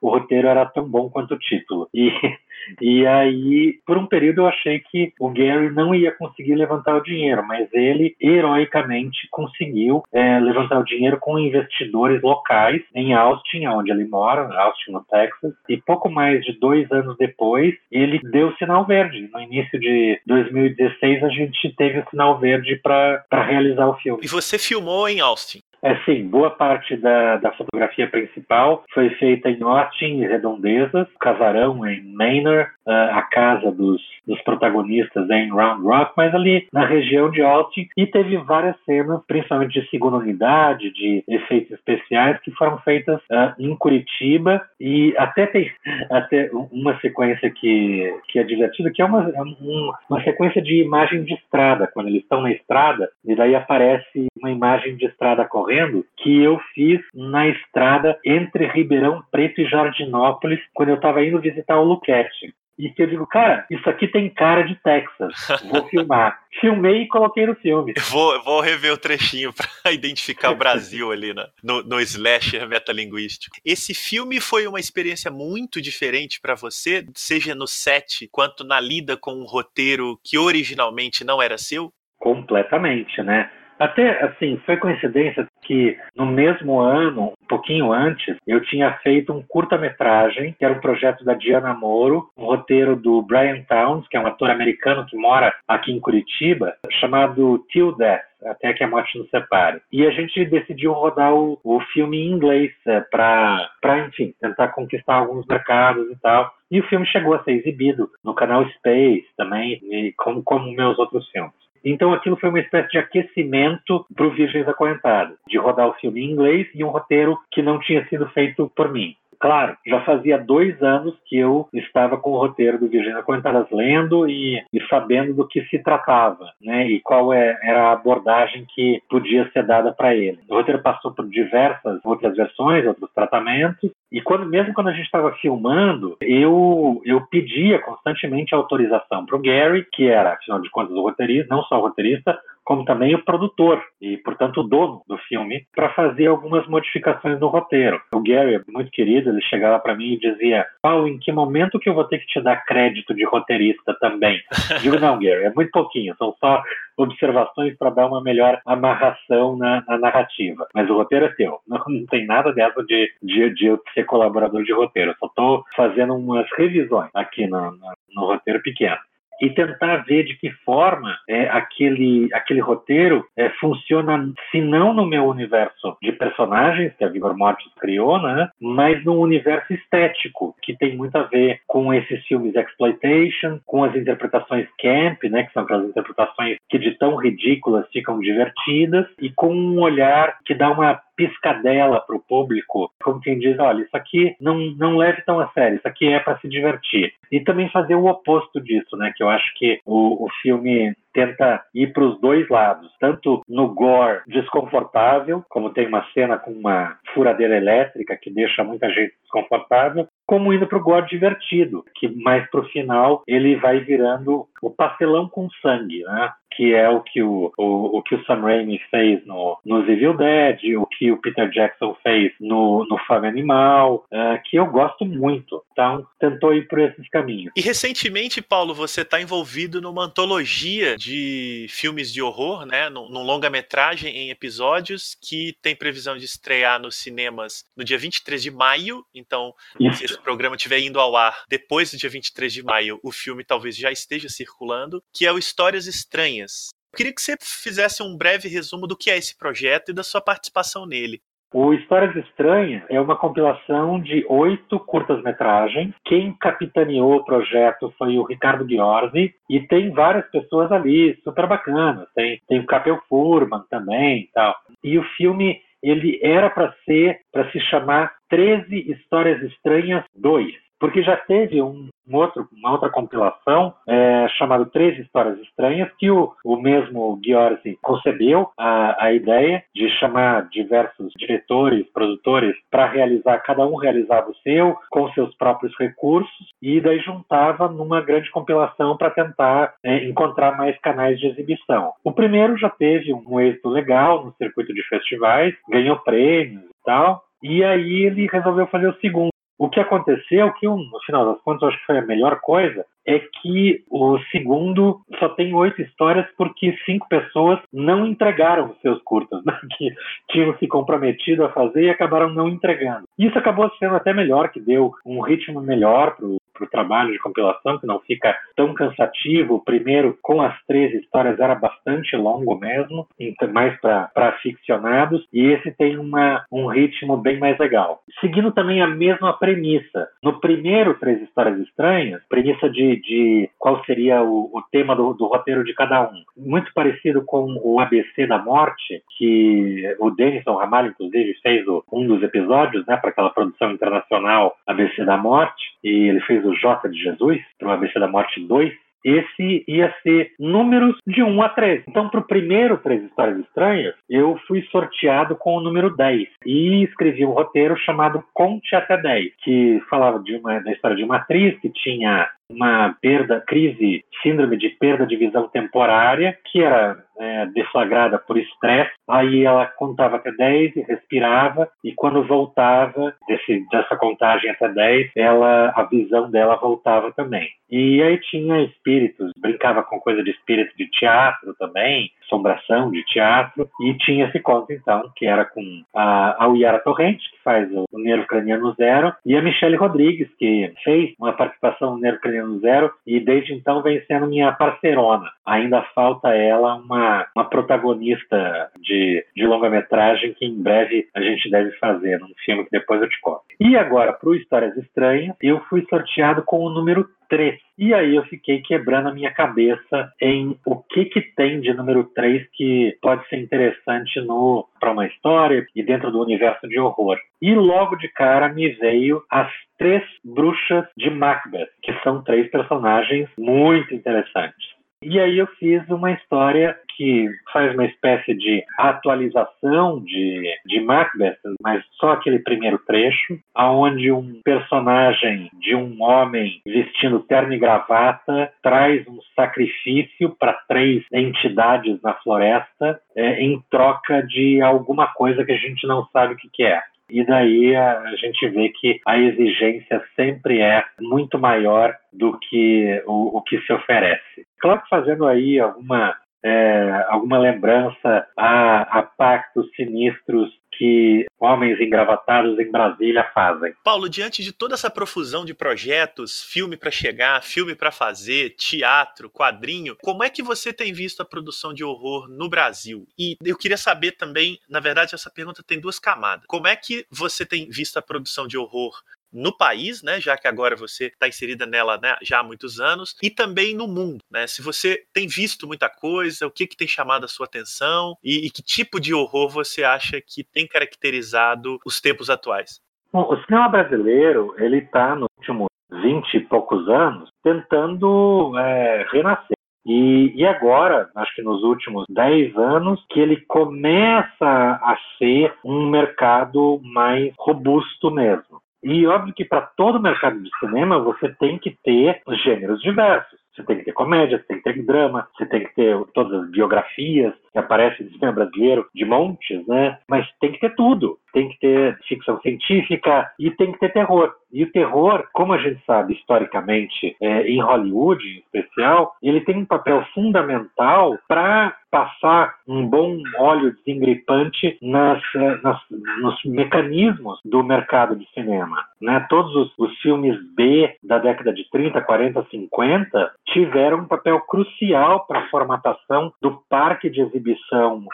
o 0.00 0.10
roteiro 0.10 0.48
era 0.48 0.66
tão 0.66 0.84
bom 0.88 1.08
quanto 1.08 1.34
o 1.34 1.38
título. 1.38 1.88
E 1.94 2.12
e 2.80 3.06
aí, 3.06 3.78
por 3.86 3.98
um 3.98 4.06
período, 4.06 4.42
eu 4.42 4.46
achei 4.46 4.80
que 4.80 5.12
o 5.18 5.30
Gary 5.30 5.70
não 5.70 5.94
ia 5.94 6.12
conseguir 6.12 6.54
levantar 6.54 6.96
o 6.96 7.02
dinheiro, 7.02 7.44
mas 7.46 7.68
ele 7.72 8.16
heroicamente 8.20 9.28
conseguiu 9.30 10.02
é, 10.12 10.38
levantar 10.38 10.78
o 10.78 10.84
dinheiro 10.84 11.18
com 11.18 11.38
investidores 11.38 12.22
locais 12.22 12.80
em 12.94 13.14
Austin, 13.14 13.66
onde 13.66 13.90
ele 13.90 14.04
mora, 14.04 14.42
Austin, 14.60 14.92
no 14.92 15.04
Texas. 15.04 15.52
E 15.68 15.76
pouco 15.76 16.08
mais 16.08 16.44
de 16.44 16.58
dois 16.58 16.90
anos 16.92 17.16
depois, 17.16 17.74
ele 17.90 18.20
deu 18.30 18.54
sinal 18.56 18.84
verde. 18.84 19.28
No 19.32 19.40
início 19.40 19.78
de 19.78 20.20
2016, 20.26 21.24
a 21.24 21.28
gente 21.28 21.74
teve 21.76 22.00
o 22.00 22.10
sinal 22.10 22.38
verde 22.38 22.76
para 22.76 23.24
realizar 23.30 23.88
o 23.88 23.96
filme. 23.96 24.22
E 24.24 24.28
você 24.28 24.58
filmou 24.58 25.08
em 25.08 25.20
Austin? 25.20 25.62
É 25.84 25.96
sim, 26.04 26.28
boa 26.28 26.50
parte 26.50 26.96
da, 26.96 27.38
da 27.38 27.50
fotografia 27.52 28.06
principal 28.06 28.84
foi 28.94 29.10
feita 29.16 29.50
em 29.50 29.60
Austin 29.64 30.20
e 30.20 30.26
redondezas, 30.26 31.08
casarão 31.18 31.84
em 31.84 32.00
Manor, 32.14 32.68
uh, 32.86 33.16
a 33.16 33.22
casa 33.22 33.72
dos, 33.72 34.00
dos 34.24 34.40
protagonistas 34.42 35.28
em 35.28 35.50
Round 35.50 35.82
Rock, 35.82 36.12
mas 36.16 36.32
ali 36.32 36.68
na 36.72 36.86
região 36.86 37.32
de 37.32 37.42
Austin. 37.42 37.88
E 37.96 38.06
teve 38.06 38.36
várias 38.36 38.76
cenas, 38.84 39.20
principalmente 39.26 39.80
de 39.80 39.90
segunda 39.90 40.18
unidade, 40.18 40.92
de 40.92 41.24
efeitos 41.26 41.72
especiais 41.72 42.38
que 42.42 42.52
foram 42.52 42.78
feitas 42.78 43.18
uh, 43.22 43.52
em 43.58 43.74
Curitiba. 43.74 44.62
E 44.80 45.12
até 45.18 45.46
tem 45.46 45.68
até 46.12 46.48
uma 46.70 46.96
sequência 47.00 47.50
que, 47.50 48.14
que 48.28 48.38
é 48.38 48.44
divertida, 48.44 48.92
que 48.92 49.02
é 49.02 49.04
uma, 49.04 49.26
uma, 49.30 49.98
uma 50.08 50.22
sequência 50.22 50.62
de 50.62 50.80
imagem 50.80 51.24
de 51.24 51.34
estrada, 51.34 51.90
quando 51.92 52.06
eles 52.06 52.22
estão 52.22 52.40
na 52.40 52.52
estrada 52.52 53.10
e 53.24 53.34
daí 53.34 53.56
aparece 53.56 54.28
uma 54.36 54.50
imagem 54.50 54.94
de 54.96 55.06
estrada 55.06 55.44
correndo 55.44 55.71
que 56.16 56.42
eu 56.42 56.58
fiz 56.74 57.00
na 57.14 57.48
estrada 57.48 58.18
entre 58.24 58.66
Ribeirão 58.66 59.22
Preto 59.30 59.60
e 59.60 59.68
Jardinópolis, 59.68 60.60
quando 60.74 60.90
eu 60.90 60.96
estava 60.96 61.24
indo 61.24 61.40
visitar 61.40 61.78
o 61.78 61.84
Luquete. 61.84 62.54
E 62.78 62.88
que 62.90 63.02
eu 63.02 63.06
digo, 63.06 63.26
cara, 63.26 63.66
isso 63.70 63.88
aqui 63.88 64.08
tem 64.08 64.28
cara 64.30 64.62
de 64.62 64.74
Texas. 64.76 65.34
Vou 65.70 65.86
filmar. 65.88 66.38
Filmei 66.60 67.02
e 67.02 67.08
coloquei 67.08 67.46
no 67.46 67.54
filme. 67.54 67.92
Eu 67.94 68.02
vou, 68.04 68.42
vou 68.42 68.60
rever 68.60 68.92
o 68.92 68.96
trechinho 68.96 69.52
para 69.52 69.92
identificar 69.92 70.50
o 70.50 70.56
Brasil 70.56 71.12
ali 71.12 71.34
na, 71.34 71.48
no, 71.62 71.82
no 71.82 72.00
slasher 72.00 72.66
metalinguístico. 72.66 73.56
Esse 73.64 73.94
filme 73.94 74.40
foi 74.40 74.66
uma 74.66 74.80
experiência 74.80 75.30
muito 75.30 75.80
diferente 75.80 76.40
para 76.40 76.54
você, 76.54 77.06
seja 77.14 77.54
no 77.54 77.66
set 77.66 78.28
quanto 78.32 78.64
na 78.64 78.80
lida 78.80 79.16
com 79.16 79.32
um 79.32 79.44
roteiro 79.44 80.18
que 80.24 80.38
originalmente 80.38 81.24
não 81.24 81.42
era 81.42 81.58
seu? 81.58 81.92
Completamente, 82.18 83.22
né? 83.22 83.50
Até, 83.82 84.22
assim, 84.22 84.60
foi 84.64 84.76
coincidência 84.76 85.44
que 85.62 85.98
no 86.14 86.24
mesmo 86.24 86.78
ano, 86.78 87.32
um 87.42 87.46
pouquinho 87.48 87.92
antes, 87.92 88.36
eu 88.46 88.62
tinha 88.62 88.92
feito 89.02 89.32
um 89.32 89.42
curta-metragem, 89.42 90.54
que 90.56 90.64
era 90.64 90.72
um 90.72 90.80
projeto 90.80 91.24
da 91.24 91.34
Diana 91.34 91.74
Moro, 91.74 92.30
um 92.38 92.44
roteiro 92.44 92.94
do 92.94 93.20
Brian 93.22 93.60
Towns, 93.64 94.06
que 94.06 94.16
é 94.16 94.20
um 94.20 94.26
ator 94.28 94.50
americano 94.50 95.04
que 95.04 95.16
mora 95.16 95.52
aqui 95.66 95.90
em 95.90 95.98
Curitiba, 95.98 96.76
chamado 97.00 97.58
Till 97.70 97.90
Death 97.96 98.22
até 98.44 98.72
que 98.72 98.84
a 98.84 98.88
morte 98.88 99.18
nos 99.18 99.28
separe. 99.30 99.80
E 99.92 100.06
a 100.06 100.10
gente 100.10 100.44
decidiu 100.44 100.92
rodar 100.92 101.34
o, 101.34 101.58
o 101.64 101.80
filme 101.92 102.18
em 102.18 102.30
inglês 102.30 102.72
é, 102.86 103.00
para, 103.00 103.68
enfim, 104.06 104.32
tentar 104.40 104.68
conquistar 104.68 105.14
alguns 105.14 105.46
mercados 105.46 106.08
e 106.10 106.16
tal. 106.20 106.52
E 106.70 106.80
o 106.80 106.86
filme 106.88 107.06
chegou 107.06 107.34
a 107.34 107.42
ser 107.42 107.52
exibido 107.52 108.08
no 108.24 108.34
canal 108.34 108.64
Space 108.70 109.26
também, 109.36 109.80
como, 110.16 110.42
como 110.42 110.72
meus 110.72 110.98
outros 110.98 111.28
filmes. 111.30 111.61
Então 111.84 112.12
aquilo 112.12 112.36
foi 112.36 112.48
uma 112.48 112.60
espécie 112.60 112.90
de 112.90 112.98
aquecimento 112.98 114.06
para 114.14 114.26
o 114.26 114.30
Virgens 114.30 114.68
Acorrentadas, 114.68 115.36
de 115.48 115.58
rodar 115.58 115.88
o 115.88 115.94
filme 115.94 116.20
em 116.20 116.30
inglês 116.30 116.68
e 116.74 116.84
um 116.84 116.88
roteiro 116.88 117.38
que 117.50 117.62
não 117.62 117.78
tinha 117.78 118.06
sido 118.08 118.28
feito 118.28 118.70
por 118.74 118.90
mim. 118.90 119.16
Claro, 119.42 119.76
já 119.84 120.00
fazia 120.02 120.38
dois 120.38 120.80
anos 120.80 121.16
que 121.26 121.36
eu 121.36 121.68
estava 121.72 122.16
com 122.16 122.30
o 122.30 122.38
roteiro 122.38 122.78
do 122.78 122.86
Virginia 122.86 123.24
Contadas 123.24 123.66
lendo 123.72 124.28
e, 124.28 124.62
e, 124.72 124.80
sabendo 124.88 125.34
do 125.34 125.48
que 125.48 125.64
se 125.64 125.80
tratava, 125.80 126.48
né? 126.60 126.86
E 126.86 127.00
qual 127.00 127.32
é, 127.32 127.58
era 127.60 127.88
a 127.88 127.92
abordagem 127.92 128.64
que 128.72 129.02
podia 129.10 129.50
ser 129.50 129.66
dada 129.66 129.92
para 129.92 130.14
ele. 130.14 130.38
O 130.48 130.54
roteiro 130.54 130.80
passou 130.80 131.12
por 131.12 131.28
diversas 131.28 131.98
outras 132.04 132.36
versões, 132.36 132.86
outros 132.86 133.10
tratamentos, 133.12 133.90
e 134.12 134.20
quando, 134.20 134.44
mesmo 134.44 134.74
quando 134.74 134.88
a 134.88 134.92
gente 134.92 135.06
estava 135.06 135.32
filmando, 135.36 136.18
eu, 136.20 137.00
eu 137.02 137.22
pedia 137.22 137.80
constantemente 137.80 138.54
autorização 138.54 139.24
para 139.24 139.36
o 139.36 139.40
Gary, 139.40 139.86
que 139.90 140.06
era, 140.06 140.34
afinal 140.34 140.60
de 140.60 140.68
contas, 140.70 140.94
o 140.94 141.00
roteirista, 141.00 141.54
não 141.54 141.62
só 141.62 141.78
o 141.78 141.80
roteirista, 141.80 142.38
como 142.64 142.84
também 142.84 143.14
o 143.14 143.24
produtor 143.24 143.82
e, 144.00 144.16
portanto, 144.18 144.60
o 144.60 144.62
dono 144.62 145.02
do 145.08 145.18
filme, 145.18 145.66
para 145.74 145.92
fazer 145.94 146.26
algumas 146.26 146.66
modificações 146.66 147.38
no 147.40 147.48
roteiro. 147.48 148.00
O 148.14 148.22
Gary 148.22 148.54
é 148.54 148.62
muito 148.68 148.90
querido, 148.90 149.30
ele 149.30 149.42
chegava 149.42 149.78
para 149.78 149.94
mim 149.94 150.12
e 150.12 150.18
dizia: 150.18 150.66
Paulo, 150.80 151.08
em 151.08 151.18
que 151.18 151.32
momento 151.32 151.78
que 151.78 151.88
eu 151.88 151.94
vou 151.94 152.04
ter 152.04 152.18
que 152.18 152.26
te 152.26 152.40
dar 152.40 152.64
crédito 152.64 153.14
de 153.14 153.24
roteirista 153.24 153.94
também? 154.00 154.40
Digo, 154.82 154.98
não, 154.98 155.18
Gary, 155.18 155.44
é 155.44 155.52
muito 155.52 155.70
pouquinho, 155.70 156.14
são 156.16 156.34
só 156.38 156.62
observações 156.96 157.76
para 157.76 157.90
dar 157.90 158.06
uma 158.06 158.22
melhor 158.22 158.60
amarração 158.66 159.56
na, 159.56 159.82
na, 159.86 159.98
narrativa. 159.98 160.66
Mas 160.74 160.88
o 160.88 160.94
roteiro 160.94 161.26
é 161.26 161.34
teu, 161.34 161.58
não, 161.66 161.78
não 161.88 162.06
tem 162.06 162.26
nada 162.26 162.52
dessa 162.52 162.82
de, 162.84 163.10
de, 163.22 163.54
de 163.54 163.66
eu 163.66 163.80
ser 163.94 164.04
colaborador 164.04 164.62
de 164.62 164.72
roteiro, 164.72 165.10
eu 165.10 165.16
só 165.18 165.26
estou 165.26 165.64
fazendo 165.76 166.14
umas 166.14 166.46
revisões 166.56 167.10
aqui 167.14 167.46
no, 167.46 167.72
no, 167.72 167.92
no 168.14 168.26
roteiro 168.26 168.62
pequeno 168.62 168.98
e 169.42 169.50
tentar 169.50 170.04
ver 170.04 170.22
de 170.22 170.36
que 170.36 170.50
forma 170.64 171.18
é, 171.28 171.48
aquele, 171.48 172.28
aquele 172.32 172.60
roteiro 172.60 173.26
é, 173.36 173.50
funciona, 173.58 174.32
se 174.52 174.60
não 174.60 174.94
no 174.94 175.04
meu 175.04 175.24
universo 175.24 175.96
de 176.00 176.12
personagens, 176.12 176.94
que 176.96 177.04
a 177.04 177.08
Vigor 177.08 177.36
Mortis 177.36 177.72
criou, 177.80 178.22
né, 178.22 178.48
mas 178.60 179.04
no 179.04 179.18
universo 179.18 179.74
estético, 179.74 180.54
que 180.62 180.76
tem 180.76 180.96
muito 180.96 181.16
a 181.16 181.24
ver 181.24 181.60
com 181.66 181.92
esses 181.92 182.24
filmes 182.26 182.54
exploitation, 182.54 183.58
com 183.66 183.82
as 183.82 183.96
interpretações 183.96 184.68
camp, 184.80 185.24
né, 185.24 185.42
que 185.42 185.52
são 185.52 185.64
aquelas 185.64 185.88
interpretações 185.88 186.58
que 186.68 186.78
de 186.78 186.92
tão 186.92 187.16
ridículas 187.16 187.84
ficam 187.92 188.20
divertidas, 188.20 189.06
e 189.20 189.28
com 189.30 189.52
um 189.52 189.80
olhar 189.80 190.38
que 190.44 190.54
dá 190.54 190.70
uma 190.70 191.00
piscadela 191.16 192.00
para 192.00 192.16
o 192.16 192.20
público, 192.20 192.90
como 193.02 193.20
quem 193.20 193.38
diz, 193.38 193.58
olha, 193.58 193.82
isso 193.82 193.96
aqui 193.96 194.34
não, 194.40 194.58
não 194.76 194.96
leve 194.96 195.22
tão 195.22 195.40
a 195.40 195.48
sério, 195.48 195.76
isso 195.76 195.86
aqui 195.86 196.06
é 196.08 196.18
para 196.20 196.38
se 196.38 196.48
divertir. 196.48 197.12
E 197.30 197.40
também 197.40 197.70
fazer 197.70 197.94
o 197.94 198.06
oposto 198.06 198.60
disso, 198.60 198.96
né? 198.96 199.12
Que 199.16 199.22
eu 199.22 199.28
acho 199.28 199.52
que 199.54 199.80
o, 199.84 200.24
o 200.24 200.28
filme 200.42 200.94
tenta 201.12 201.62
ir 201.74 201.92
para 201.92 202.04
os 202.04 202.20
dois 202.20 202.48
lados, 202.48 202.90
tanto 203.00 203.42
no 203.48 203.68
gore 203.68 204.22
desconfortável, 204.26 205.44
como 205.48 205.70
tem 205.70 205.86
uma 205.86 206.04
cena 206.12 206.38
com 206.38 206.50
uma 206.52 206.98
furadeira 207.14 207.56
elétrica 207.56 208.16
que 208.16 208.30
deixa 208.30 208.64
muita 208.64 208.88
gente 208.88 209.14
desconfortável, 209.22 210.06
como 210.26 210.52
indo 210.52 210.66
para 210.66 210.78
o 210.78 210.82
gore 210.82 211.06
divertido, 211.08 211.84
que 211.94 212.08
mais 212.08 212.48
para 212.50 212.60
o 212.60 212.68
final 212.68 213.22
ele 213.26 213.56
vai 213.56 213.80
virando 213.80 214.46
o 214.62 214.70
pastelão 214.70 215.28
com 215.28 215.48
sangue, 215.62 216.02
né? 216.04 216.32
que 216.56 216.74
é 216.74 216.88
o 216.88 217.00
que 217.00 217.22
o, 217.22 217.52
o, 217.58 217.98
o 217.98 218.02
que 218.02 218.14
o 218.14 218.24
Sam 218.24 218.40
Raimi 218.40 218.80
fez 218.90 219.24
no, 219.26 219.58
no 219.64 219.80
Evil 219.90 220.16
Dead, 220.16 220.58
o 220.76 220.86
que 220.86 221.10
o 221.10 221.20
Peter 221.20 221.48
Jackson 221.50 221.96
fez 222.02 222.32
no, 222.40 222.86
no 222.88 222.98
Fome 223.06 223.26
Animal, 223.26 224.04
uh, 224.12 224.40
que 224.44 224.56
eu 224.56 224.66
gosto 224.66 225.04
muito. 225.04 225.62
Então, 225.72 226.06
tentou 226.18 226.54
ir 226.54 226.68
por 226.68 226.78
esses 226.78 227.08
caminhos. 227.08 227.52
E 227.56 227.60
recentemente, 227.60 228.42
Paulo, 228.42 228.74
você 228.74 229.02
está 229.02 229.20
envolvido 229.20 229.80
numa 229.80 230.04
antologia 230.04 230.96
de 231.02 231.66
filmes 231.68 232.12
de 232.12 232.22
horror, 232.22 232.64
né, 232.64 232.88
num, 232.88 233.08
longa-metragem 233.08 234.16
em 234.16 234.30
episódios 234.30 235.16
que 235.20 235.56
tem 235.60 235.74
previsão 235.74 236.16
de 236.16 236.24
estrear 236.24 236.80
nos 236.80 236.96
cinemas 236.96 237.64
no 237.76 237.82
dia 237.82 237.98
23 237.98 238.40
de 238.40 238.50
maio. 238.50 239.04
Então, 239.12 239.52
Isso. 239.80 239.98
se 239.98 240.04
esse 240.04 240.20
programa 240.20 240.54
estiver 240.54 240.78
indo 240.78 241.00
ao 241.00 241.16
ar 241.16 241.44
depois 241.48 241.90
do 241.90 241.96
dia 241.96 242.08
23 242.08 242.52
de 242.52 242.62
maio, 242.62 243.00
o 243.02 243.10
filme 243.10 243.44
talvez 243.44 243.76
já 243.76 243.90
esteja 243.90 244.28
circulando, 244.28 245.02
que 245.12 245.26
é 245.26 245.32
o 245.32 245.38
Histórias 245.38 245.86
Estranhas. 245.86 246.70
Eu 246.92 246.96
queria 246.96 247.14
que 247.14 247.22
você 247.22 247.36
fizesse 247.40 248.02
um 248.02 248.16
breve 248.16 248.48
resumo 248.48 248.86
do 248.86 248.96
que 248.96 249.10
é 249.10 249.16
esse 249.16 249.36
projeto 249.36 249.90
e 249.90 249.94
da 249.94 250.04
sua 250.04 250.20
participação 250.20 250.86
nele. 250.86 251.22
O 251.52 251.74
Histórias 251.74 252.16
Estranhas 252.16 252.82
é 252.88 252.98
uma 252.98 253.14
compilação 253.14 254.00
de 254.00 254.24
oito 254.26 254.80
curtas-metragens. 254.80 255.94
Quem 256.02 256.32
capitaneou 256.40 257.16
o 257.16 257.24
projeto 257.24 257.92
foi 257.98 258.16
o 258.16 258.24
Ricardo 258.24 258.64
Ghiorzi 258.64 259.34
e 259.50 259.60
tem 259.60 259.90
várias 259.90 260.26
pessoas 260.30 260.72
ali 260.72 261.14
super 261.22 261.46
bacanas. 261.46 262.08
Tem, 262.14 262.40
tem 262.48 262.60
o 262.60 262.66
Capel 262.66 262.98
Furman 263.06 263.62
também 263.68 264.20
e 264.20 264.30
tal. 264.32 264.56
E 264.82 264.98
o 264.98 265.04
filme 265.16 265.60
ele 265.82 266.18
era 266.22 266.48
para 266.48 266.74
ser, 266.86 267.20
para 267.30 267.50
se 267.50 267.60
chamar 267.60 268.14
13 268.30 268.90
Histórias 268.90 269.42
Estranhas 269.42 270.04
2 270.16 270.54
porque 270.82 271.00
já 271.00 271.16
teve 271.16 271.62
um, 271.62 271.90
um 272.08 272.16
outro, 272.16 272.48
uma 272.52 272.72
outra 272.72 272.90
compilação 272.90 273.72
é, 273.88 274.26
chamada 274.36 274.66
Três 274.66 274.98
Histórias 274.98 275.38
Estranhas, 275.38 275.88
que 275.96 276.10
o, 276.10 276.32
o 276.44 276.56
mesmo 276.56 277.20
Ghiorzi 277.22 277.78
concebeu 277.80 278.50
a, 278.58 279.04
a 279.04 279.12
ideia 279.12 279.62
de 279.72 279.88
chamar 280.00 280.48
diversos 280.48 281.12
diretores, 281.16 281.86
produtores, 281.92 282.56
para 282.68 282.90
realizar, 282.90 283.38
cada 283.44 283.64
um 283.64 283.76
realizava 283.76 284.28
o 284.28 284.34
seu, 284.38 284.76
com 284.90 285.08
seus 285.12 285.32
próprios 285.36 285.72
recursos, 285.78 286.48
e 286.60 286.80
daí 286.80 286.98
juntava 286.98 287.68
numa 287.68 288.00
grande 288.00 288.28
compilação 288.32 288.96
para 288.96 289.10
tentar 289.10 289.74
é, 289.84 290.04
encontrar 290.08 290.58
mais 290.58 290.76
canais 290.80 291.16
de 291.20 291.28
exibição. 291.28 291.92
O 292.02 292.10
primeiro 292.10 292.58
já 292.58 292.68
teve 292.68 293.14
um 293.14 293.38
êxito 293.38 293.68
legal 293.68 294.24
no 294.24 294.34
circuito 294.34 294.74
de 294.74 294.82
festivais, 294.88 295.54
ganhou 295.68 295.96
prêmios 296.00 296.64
e 296.64 296.84
tal, 296.84 297.22
e 297.40 297.62
aí 297.64 298.04
ele 298.04 298.26
resolveu 298.26 298.66
fazer 298.68 298.88
o 298.88 298.98
segundo, 299.00 299.31
o 299.62 299.70
que 299.70 299.78
aconteceu, 299.78 300.52
que 300.54 300.66
no 300.66 301.00
final 301.06 301.24
das 301.24 301.40
contas 301.42 301.62
eu 301.62 301.68
acho 301.68 301.78
que 301.78 301.86
foi 301.86 301.98
a 301.98 302.04
melhor 302.04 302.40
coisa, 302.40 302.84
é 303.06 303.20
que 303.20 303.84
o 303.88 304.18
segundo 304.32 305.00
só 305.20 305.28
tem 305.28 305.54
oito 305.54 305.80
histórias 305.80 306.26
porque 306.36 306.76
cinco 306.84 307.06
pessoas 307.08 307.60
não 307.72 308.04
entregaram 308.04 308.70
os 308.70 308.80
seus 308.80 309.00
curtas, 309.02 309.40
né? 309.44 309.56
que 309.78 309.94
tinham 310.32 310.58
se 310.58 310.66
comprometido 310.66 311.44
a 311.44 311.52
fazer 311.52 311.84
e 311.84 311.90
acabaram 311.90 312.34
não 312.34 312.48
entregando. 312.48 313.04
Isso 313.16 313.38
acabou 313.38 313.70
sendo 313.78 313.94
até 313.94 314.12
melhor, 314.12 314.48
que 314.50 314.58
deu 314.58 314.90
um 315.06 315.20
ritmo 315.20 315.60
melhor 315.60 316.16
para 316.16 316.26
o 316.26 316.41
trabalho 316.70 317.12
de 317.12 317.18
compilação, 317.18 317.78
que 317.78 317.86
não 317.86 318.00
fica 318.00 318.36
tão 318.56 318.74
cansativo. 318.74 319.54
O 319.54 319.64
primeiro, 319.64 320.18
com 320.22 320.40
as 320.42 320.54
três 320.66 320.92
histórias, 320.94 321.38
era 321.38 321.54
bastante 321.54 322.16
longo 322.16 322.58
mesmo, 322.58 323.06
mais 323.52 323.78
para 323.80 324.32
ficcionados, 324.42 325.26
e 325.32 325.46
esse 325.46 325.70
tem 325.72 325.98
uma, 325.98 326.44
um 326.50 326.66
ritmo 326.66 327.16
bem 327.16 327.38
mais 327.38 327.58
legal. 327.58 328.02
Seguindo 328.20 328.52
também 328.52 328.80
a 328.80 328.86
mesma 328.86 329.32
premissa. 329.32 330.08
No 330.22 330.40
primeiro, 330.40 330.94
Três 330.98 331.20
Histórias 331.22 331.58
Estranhas, 331.60 332.22
premissa 332.28 332.68
de, 332.68 332.96
de 332.96 333.50
qual 333.58 333.84
seria 333.84 334.22
o, 334.22 334.50
o 334.52 334.62
tema 334.70 334.94
do, 334.94 335.14
do, 335.14 335.26
roteiro 335.26 335.64
de 335.64 335.74
cada 335.74 336.02
um. 336.02 336.22
Muito 336.36 336.72
parecido 336.74 337.22
com 337.24 337.58
o 337.62 337.80
ABC 337.80 338.26
da 338.26 338.38
Morte, 338.38 339.02
que 339.16 339.96
o 339.98 340.10
Denison 340.10 340.56
Ramalho, 340.56 340.90
inclusive, 340.90 341.34
fez 341.42 341.66
o, 341.66 341.84
um 341.92 342.06
dos 342.06 342.22
episódios, 342.22 342.86
né, 342.86 342.96
para 342.96 343.10
aquela 343.10 343.30
produção 343.30 343.72
internacional 343.72 344.56
ABC 344.66 345.04
da 345.04 345.16
Morte, 345.16 345.62
e 345.82 346.08
ele 346.08 346.20
fez 346.20 346.44
o 346.44 346.51
J 346.54 346.88
de 346.88 346.98
Jesus, 346.98 347.40
para 347.58 347.68
o 347.68 347.70
ABC 347.72 347.98
da 347.98 348.08
Morte 348.08 348.40
2, 348.40 348.72
esse 349.04 349.64
ia 349.66 349.92
ser 350.02 350.32
números 350.38 350.96
de 351.06 351.22
1 351.22 351.42
a 351.42 351.48
13. 351.48 351.84
Então, 351.88 352.08
para 352.08 352.20
o 352.20 352.26
primeiro 352.26 352.78
Três 352.78 353.02
Histórias 353.02 353.38
Estranhas, 353.40 353.94
eu 354.08 354.38
fui 354.46 354.62
sorteado 354.70 355.34
com 355.36 355.56
o 355.56 355.60
número 355.60 355.94
10 355.96 356.28
e 356.46 356.84
escrevi 356.84 357.26
um 357.26 357.32
roteiro 357.32 357.76
chamado 357.78 358.22
Conte 358.32 358.74
até 358.74 358.96
10, 358.96 359.32
que 359.42 359.82
falava 359.90 360.20
de 360.20 360.36
uma, 360.36 360.60
da 360.60 360.72
história 360.72 360.96
de 360.96 361.04
uma 361.04 361.16
atriz 361.16 361.58
que 361.60 361.70
tinha 361.70 362.28
uma 362.52 362.94
perda, 363.00 363.42
crise, 363.46 364.04
síndrome 364.22 364.56
de 364.56 364.68
perda 364.70 365.06
de 365.06 365.16
visão 365.16 365.48
temporária, 365.48 366.38
que 366.50 366.62
era 366.62 367.02
é, 367.18 367.46
deflagrada 367.46 368.18
por 368.18 368.36
estresse. 368.38 368.92
Aí 369.08 369.44
ela 369.44 369.66
contava 369.66 370.16
até 370.16 370.32
10 370.32 370.76
e 370.76 370.80
respirava, 370.82 371.68
e 371.84 371.92
quando 371.92 372.26
voltava 372.26 373.14
desse, 373.28 373.64
dessa 373.70 373.96
contagem 373.96 374.50
até 374.50 374.68
10, 374.68 375.10
ela, 375.16 375.72
a 375.74 375.84
visão 375.84 376.30
dela 376.30 376.56
voltava 376.56 377.12
também. 377.12 377.48
E 377.70 378.02
aí 378.02 378.18
tinha 378.18 378.62
espíritos, 378.62 379.32
brincava 379.38 379.82
com 379.82 379.98
coisa 380.00 380.22
de 380.22 380.30
espírito 380.30 380.76
de 380.76 380.90
teatro 380.90 381.54
também, 381.58 382.10
assombração 382.24 382.90
de 382.90 383.02
teatro, 383.04 383.68
e 383.80 383.94
tinha 383.94 384.26
esse 384.26 384.40
conto 384.40 384.72
então, 384.72 385.10
que 385.16 385.26
era 385.26 385.44
com 385.44 385.62
a, 385.94 386.44
a 386.44 386.48
Uyara 386.48 386.80
Torrente, 386.80 387.30
que 387.30 387.42
faz 387.42 387.70
o, 387.72 387.84
o 387.90 387.98
Nervo 387.98 388.26
Craniano 388.26 388.74
Zero, 388.74 389.14
e 389.24 389.36
a 389.36 389.42
Michelle 389.42 389.76
Rodrigues, 389.76 390.28
que 390.38 390.72
fez 390.84 391.14
uma 391.18 391.32
participação 391.32 391.92
no 391.92 392.00
Nervo 392.00 392.20
Craniano 392.20 392.41
Zero, 392.60 392.92
e 393.06 393.20
desde 393.20 393.54
então 393.54 393.82
vem 393.82 394.04
sendo 394.06 394.26
minha 394.26 394.52
parceirona. 394.52 395.30
Ainda 395.46 395.82
falta 395.94 396.28
ela 396.34 396.76
uma, 396.76 397.26
uma 397.34 397.44
protagonista 397.44 398.70
de, 398.80 399.24
de 399.34 399.46
longa-metragem 399.46 400.34
que 400.34 400.46
em 400.46 400.62
breve 400.62 401.08
a 401.14 401.20
gente 401.20 401.50
deve 401.50 401.72
fazer, 401.78 402.18
num 402.18 402.32
filme 402.44 402.64
que 402.64 402.70
depois 402.70 403.00
eu 403.00 403.08
te 403.08 403.20
conto. 403.20 403.42
E 403.60 403.76
agora, 403.76 404.12
para 404.12 404.28
o 404.28 404.34
Histórias 404.34 404.76
Estranhas, 404.76 405.36
eu 405.40 405.60
fui 405.68 405.84
sorteado 405.88 406.42
com 406.42 406.60
o 406.60 406.70
número 406.70 407.08
3. 407.32 407.58
E 407.78 407.94
aí 407.94 408.14
eu 408.14 408.24
fiquei 408.24 408.60
quebrando 408.60 409.08
a 409.08 409.14
minha 409.14 409.32
cabeça 409.32 410.12
em 410.20 410.54
o 410.66 410.76
que 410.76 411.06
que 411.06 411.22
tem 411.34 411.62
de 411.62 411.72
número 411.72 412.04
3 412.14 412.46
que 412.52 412.94
pode 413.00 413.26
ser 413.28 413.38
interessante 413.38 414.20
no 414.20 414.68
para 414.78 414.92
uma 414.92 415.06
história 415.06 415.66
e 415.74 415.82
dentro 415.82 416.10
do 416.10 416.20
universo 416.20 416.68
de 416.68 416.78
horror. 416.78 417.16
E 417.40 417.54
logo 417.54 417.96
de 417.96 418.08
cara 418.08 418.52
me 418.52 418.68
veio 418.68 419.22
as 419.30 419.50
três 419.78 420.02
bruxas 420.22 420.84
de 420.94 421.08
Macbeth, 421.08 421.70
que 421.82 421.94
são 422.02 422.22
três 422.22 422.50
personagens 422.50 423.30
muito 423.38 423.94
interessantes. 423.94 424.82
E 425.02 425.18
aí 425.18 425.38
eu 425.38 425.46
fiz 425.58 425.88
uma 425.88 426.12
história 426.12 426.76
que 426.96 427.28
faz 427.52 427.74
uma 427.74 427.84
espécie 427.84 428.34
de 428.34 428.64
atualização 428.78 430.00
de, 430.00 430.42
de 430.66 430.80
Macbeth, 430.80 431.38
mas 431.62 431.84
só 432.00 432.12
aquele 432.12 432.38
primeiro 432.40 432.78
trecho, 432.86 433.38
aonde 433.54 434.10
um 434.10 434.40
personagem 434.44 435.50
de 435.60 435.74
um 435.74 436.02
homem 436.02 436.60
vestindo 436.66 437.20
terno 437.20 437.52
e 437.52 437.58
gravata 437.58 438.52
traz 438.62 439.06
um 439.06 439.18
sacrifício 439.34 440.34
para 440.38 440.54
três 440.68 441.04
entidades 441.12 442.00
na 442.02 442.14
floresta 442.14 443.00
é, 443.16 443.42
em 443.42 443.62
troca 443.70 444.22
de 444.22 444.60
alguma 444.60 445.08
coisa 445.08 445.44
que 445.44 445.52
a 445.52 445.56
gente 445.56 445.86
não 445.86 446.06
sabe 446.06 446.34
o 446.34 446.36
que, 446.36 446.48
que 446.52 446.64
é. 446.64 446.80
E 447.12 447.24
daí 447.26 447.76
a, 447.76 448.16
gente 448.16 448.48
vê 448.48 448.70
que 448.70 448.98
a 449.06 449.18
exigência 449.18 450.02
sempre 450.16 450.60
é 450.60 450.82
muito 450.98 451.38
maior 451.38 451.94
do 452.10 452.38
que 452.38 453.02
o, 453.06 453.36
o 453.36 453.42
que 453.42 453.60
se 453.60 453.72
oferece. 453.72 454.46
Claro 454.58 454.80
que 454.80 454.88
fazendo 454.88 455.26
aí 455.26 455.60
alguma 455.60 456.16
é, 456.44 457.04
alguma 457.08 457.38
lembrança 457.38 458.26
a, 458.36 458.98
a 458.98 459.02
pactos 459.02 459.66
sinistros 459.76 460.50
que 460.76 461.26
homens 461.38 461.80
engravatados 461.80 462.58
em 462.58 462.70
Brasília 462.70 463.30
fazem. 463.34 463.74
Paulo, 463.84 464.08
diante 464.08 464.42
de 464.42 464.52
toda 464.52 464.74
essa 464.74 464.90
profusão 464.90 465.44
de 465.44 465.54
projetos, 465.54 466.42
filme 466.42 466.76
para 466.76 466.90
chegar, 466.90 467.42
filme 467.42 467.74
para 467.74 467.90
fazer, 467.90 468.56
teatro, 468.56 469.30
quadrinho, 469.30 469.96
como 470.02 470.24
é 470.24 470.30
que 470.30 470.42
você 470.42 470.72
tem 470.72 470.92
visto 470.92 471.20
a 471.20 471.26
produção 471.26 471.74
de 471.74 471.84
horror 471.84 472.26
no 472.28 472.48
Brasil? 472.48 473.06
E 473.18 473.36
eu 473.44 473.56
queria 473.56 473.76
saber 473.76 474.12
também, 474.12 474.58
na 474.68 474.80
verdade, 474.80 475.14
essa 475.14 475.30
pergunta 475.30 475.62
tem 475.62 475.78
duas 475.78 475.98
camadas. 475.98 476.46
Como 476.46 476.66
é 476.66 476.74
que 476.74 477.06
você 477.10 477.44
tem 477.44 477.68
visto 477.68 477.98
a 477.98 478.02
produção 478.02 478.46
de 478.46 478.56
horror 478.56 478.92
no 479.32 479.56
país, 479.56 480.02
né, 480.02 480.20
já 480.20 480.36
que 480.36 480.46
agora 480.46 480.76
você 480.76 481.06
está 481.06 481.26
inserida 481.26 481.66
nela 481.66 481.98
né, 481.98 482.16
já 482.22 482.40
há 482.40 482.42
muitos 482.42 482.80
anos, 482.80 483.16
e 483.22 483.30
também 483.30 483.74
no 483.74 483.88
mundo. 483.88 484.18
Né? 484.30 484.46
Se 484.46 484.62
você 484.62 485.04
tem 485.12 485.26
visto 485.26 485.66
muita 485.66 485.88
coisa, 485.88 486.46
o 486.46 486.50
que, 486.50 486.66
que 486.66 486.76
tem 486.76 486.88
chamado 486.88 487.24
a 487.24 487.28
sua 487.28 487.46
atenção 487.46 488.16
e, 488.22 488.46
e 488.46 488.50
que 488.50 488.62
tipo 488.62 489.00
de 489.00 489.14
horror 489.14 489.48
você 489.48 489.82
acha 489.82 490.20
que 490.20 490.44
tem 490.44 490.66
caracterizado 490.66 491.78
os 491.86 492.00
tempos 492.00 492.28
atuais? 492.28 492.80
Bom, 493.12 493.30
o 493.30 493.44
cinema 493.44 493.68
brasileiro 493.68 494.54
ele 494.58 494.78
está 494.78 495.14
nos 495.14 495.28
últimos 495.38 495.68
20 495.90 496.34
e 496.34 496.40
poucos 496.40 496.88
anos 496.88 497.28
tentando 497.42 498.56
é, 498.58 499.06
renascer. 499.12 499.56
E, 499.84 500.32
e, 500.36 500.46
agora, 500.46 501.10
acho 501.16 501.34
que 501.34 501.42
nos 501.42 501.62
últimos 501.64 502.06
10 502.08 502.56
anos, 502.56 503.04
que 503.10 503.18
ele 503.18 503.40
começa 503.46 504.38
a 504.40 504.96
ser 505.18 505.52
um 505.64 505.90
mercado 505.90 506.80
mais 506.84 507.34
robusto 507.36 508.08
mesmo. 508.10 508.61
E 508.82 509.06
óbvio 509.06 509.34
que 509.34 509.44
para 509.44 509.62
todo 509.62 509.96
o 509.96 510.02
mercado 510.02 510.42
de 510.42 510.50
cinema 510.58 510.98
você 510.98 511.28
tem 511.34 511.58
que 511.58 511.76
ter 511.84 512.20
gêneros 512.44 512.80
diversos. 512.80 513.38
Você 513.54 513.62
tem 513.64 513.78
que 513.78 513.84
ter 513.84 513.92
comédia, 513.92 514.38
você 514.38 514.44
tem 514.44 514.56
que 514.58 514.62
ter 514.64 514.82
drama, 514.82 515.28
você 515.36 515.46
tem 515.46 515.64
que 515.64 515.74
ter 515.74 515.96
todas 516.14 516.42
as 516.42 516.50
biografias 516.50 517.34
que 517.52 517.58
aparecem 517.58 518.06
no 518.06 518.12
cinema 518.12 518.32
brasileiro 518.32 518.86
de 518.94 519.04
montes, 519.04 519.66
né? 519.66 519.98
Mas 520.08 520.26
tem 520.40 520.52
que 520.52 520.60
ter 520.60 520.74
tudo. 520.74 521.18
Tem 521.32 521.48
que 521.48 521.58
ter 521.60 521.98
ficção 522.08 522.40
científica 522.40 523.30
e 523.38 523.50
tem 523.50 523.72
que 523.72 523.78
ter 523.78 523.92
terror. 523.92 524.34
E 524.52 524.64
o 524.64 524.70
terror, 524.70 525.26
como 525.32 525.54
a 525.54 525.58
gente 525.58 525.82
sabe 525.86 526.12
historicamente, 526.12 527.16
é, 527.20 527.48
em 527.48 527.60
Hollywood 527.62 528.22
em 528.26 528.38
especial, 528.40 529.14
ele 529.22 529.40
tem 529.40 529.56
um 529.56 529.64
papel 529.64 530.04
fundamental 530.12 531.18
para 531.26 531.74
passar 531.90 532.54
um 532.66 532.86
bom 532.86 533.18
óleo 533.38 533.74
desengripante 533.76 534.78
nas, 534.80 535.22
eh, 535.36 535.60
nas, 535.62 535.78
nos 536.22 536.42
mecanismos 536.46 537.38
do 537.44 537.62
mercado 537.62 538.16
de 538.16 538.26
cinema. 538.32 538.82
Né? 538.98 539.26
Todos 539.28 539.54
os, 539.54 539.78
os, 539.78 539.98
filmes 540.00 540.38
B 540.54 540.96
da 541.02 541.18
década 541.18 541.52
de 541.52 541.68
30, 541.70 542.00
40, 542.00 542.46
50 542.50 543.32
tiveram 543.48 543.98
um 543.98 544.04
papel 544.06 544.40
crucial 544.40 545.26
para 545.26 545.40
a 545.40 545.48
formatação 545.50 546.32
do 546.40 546.62
parque 546.70 547.10
de 547.10 547.20
exibição 547.20 547.41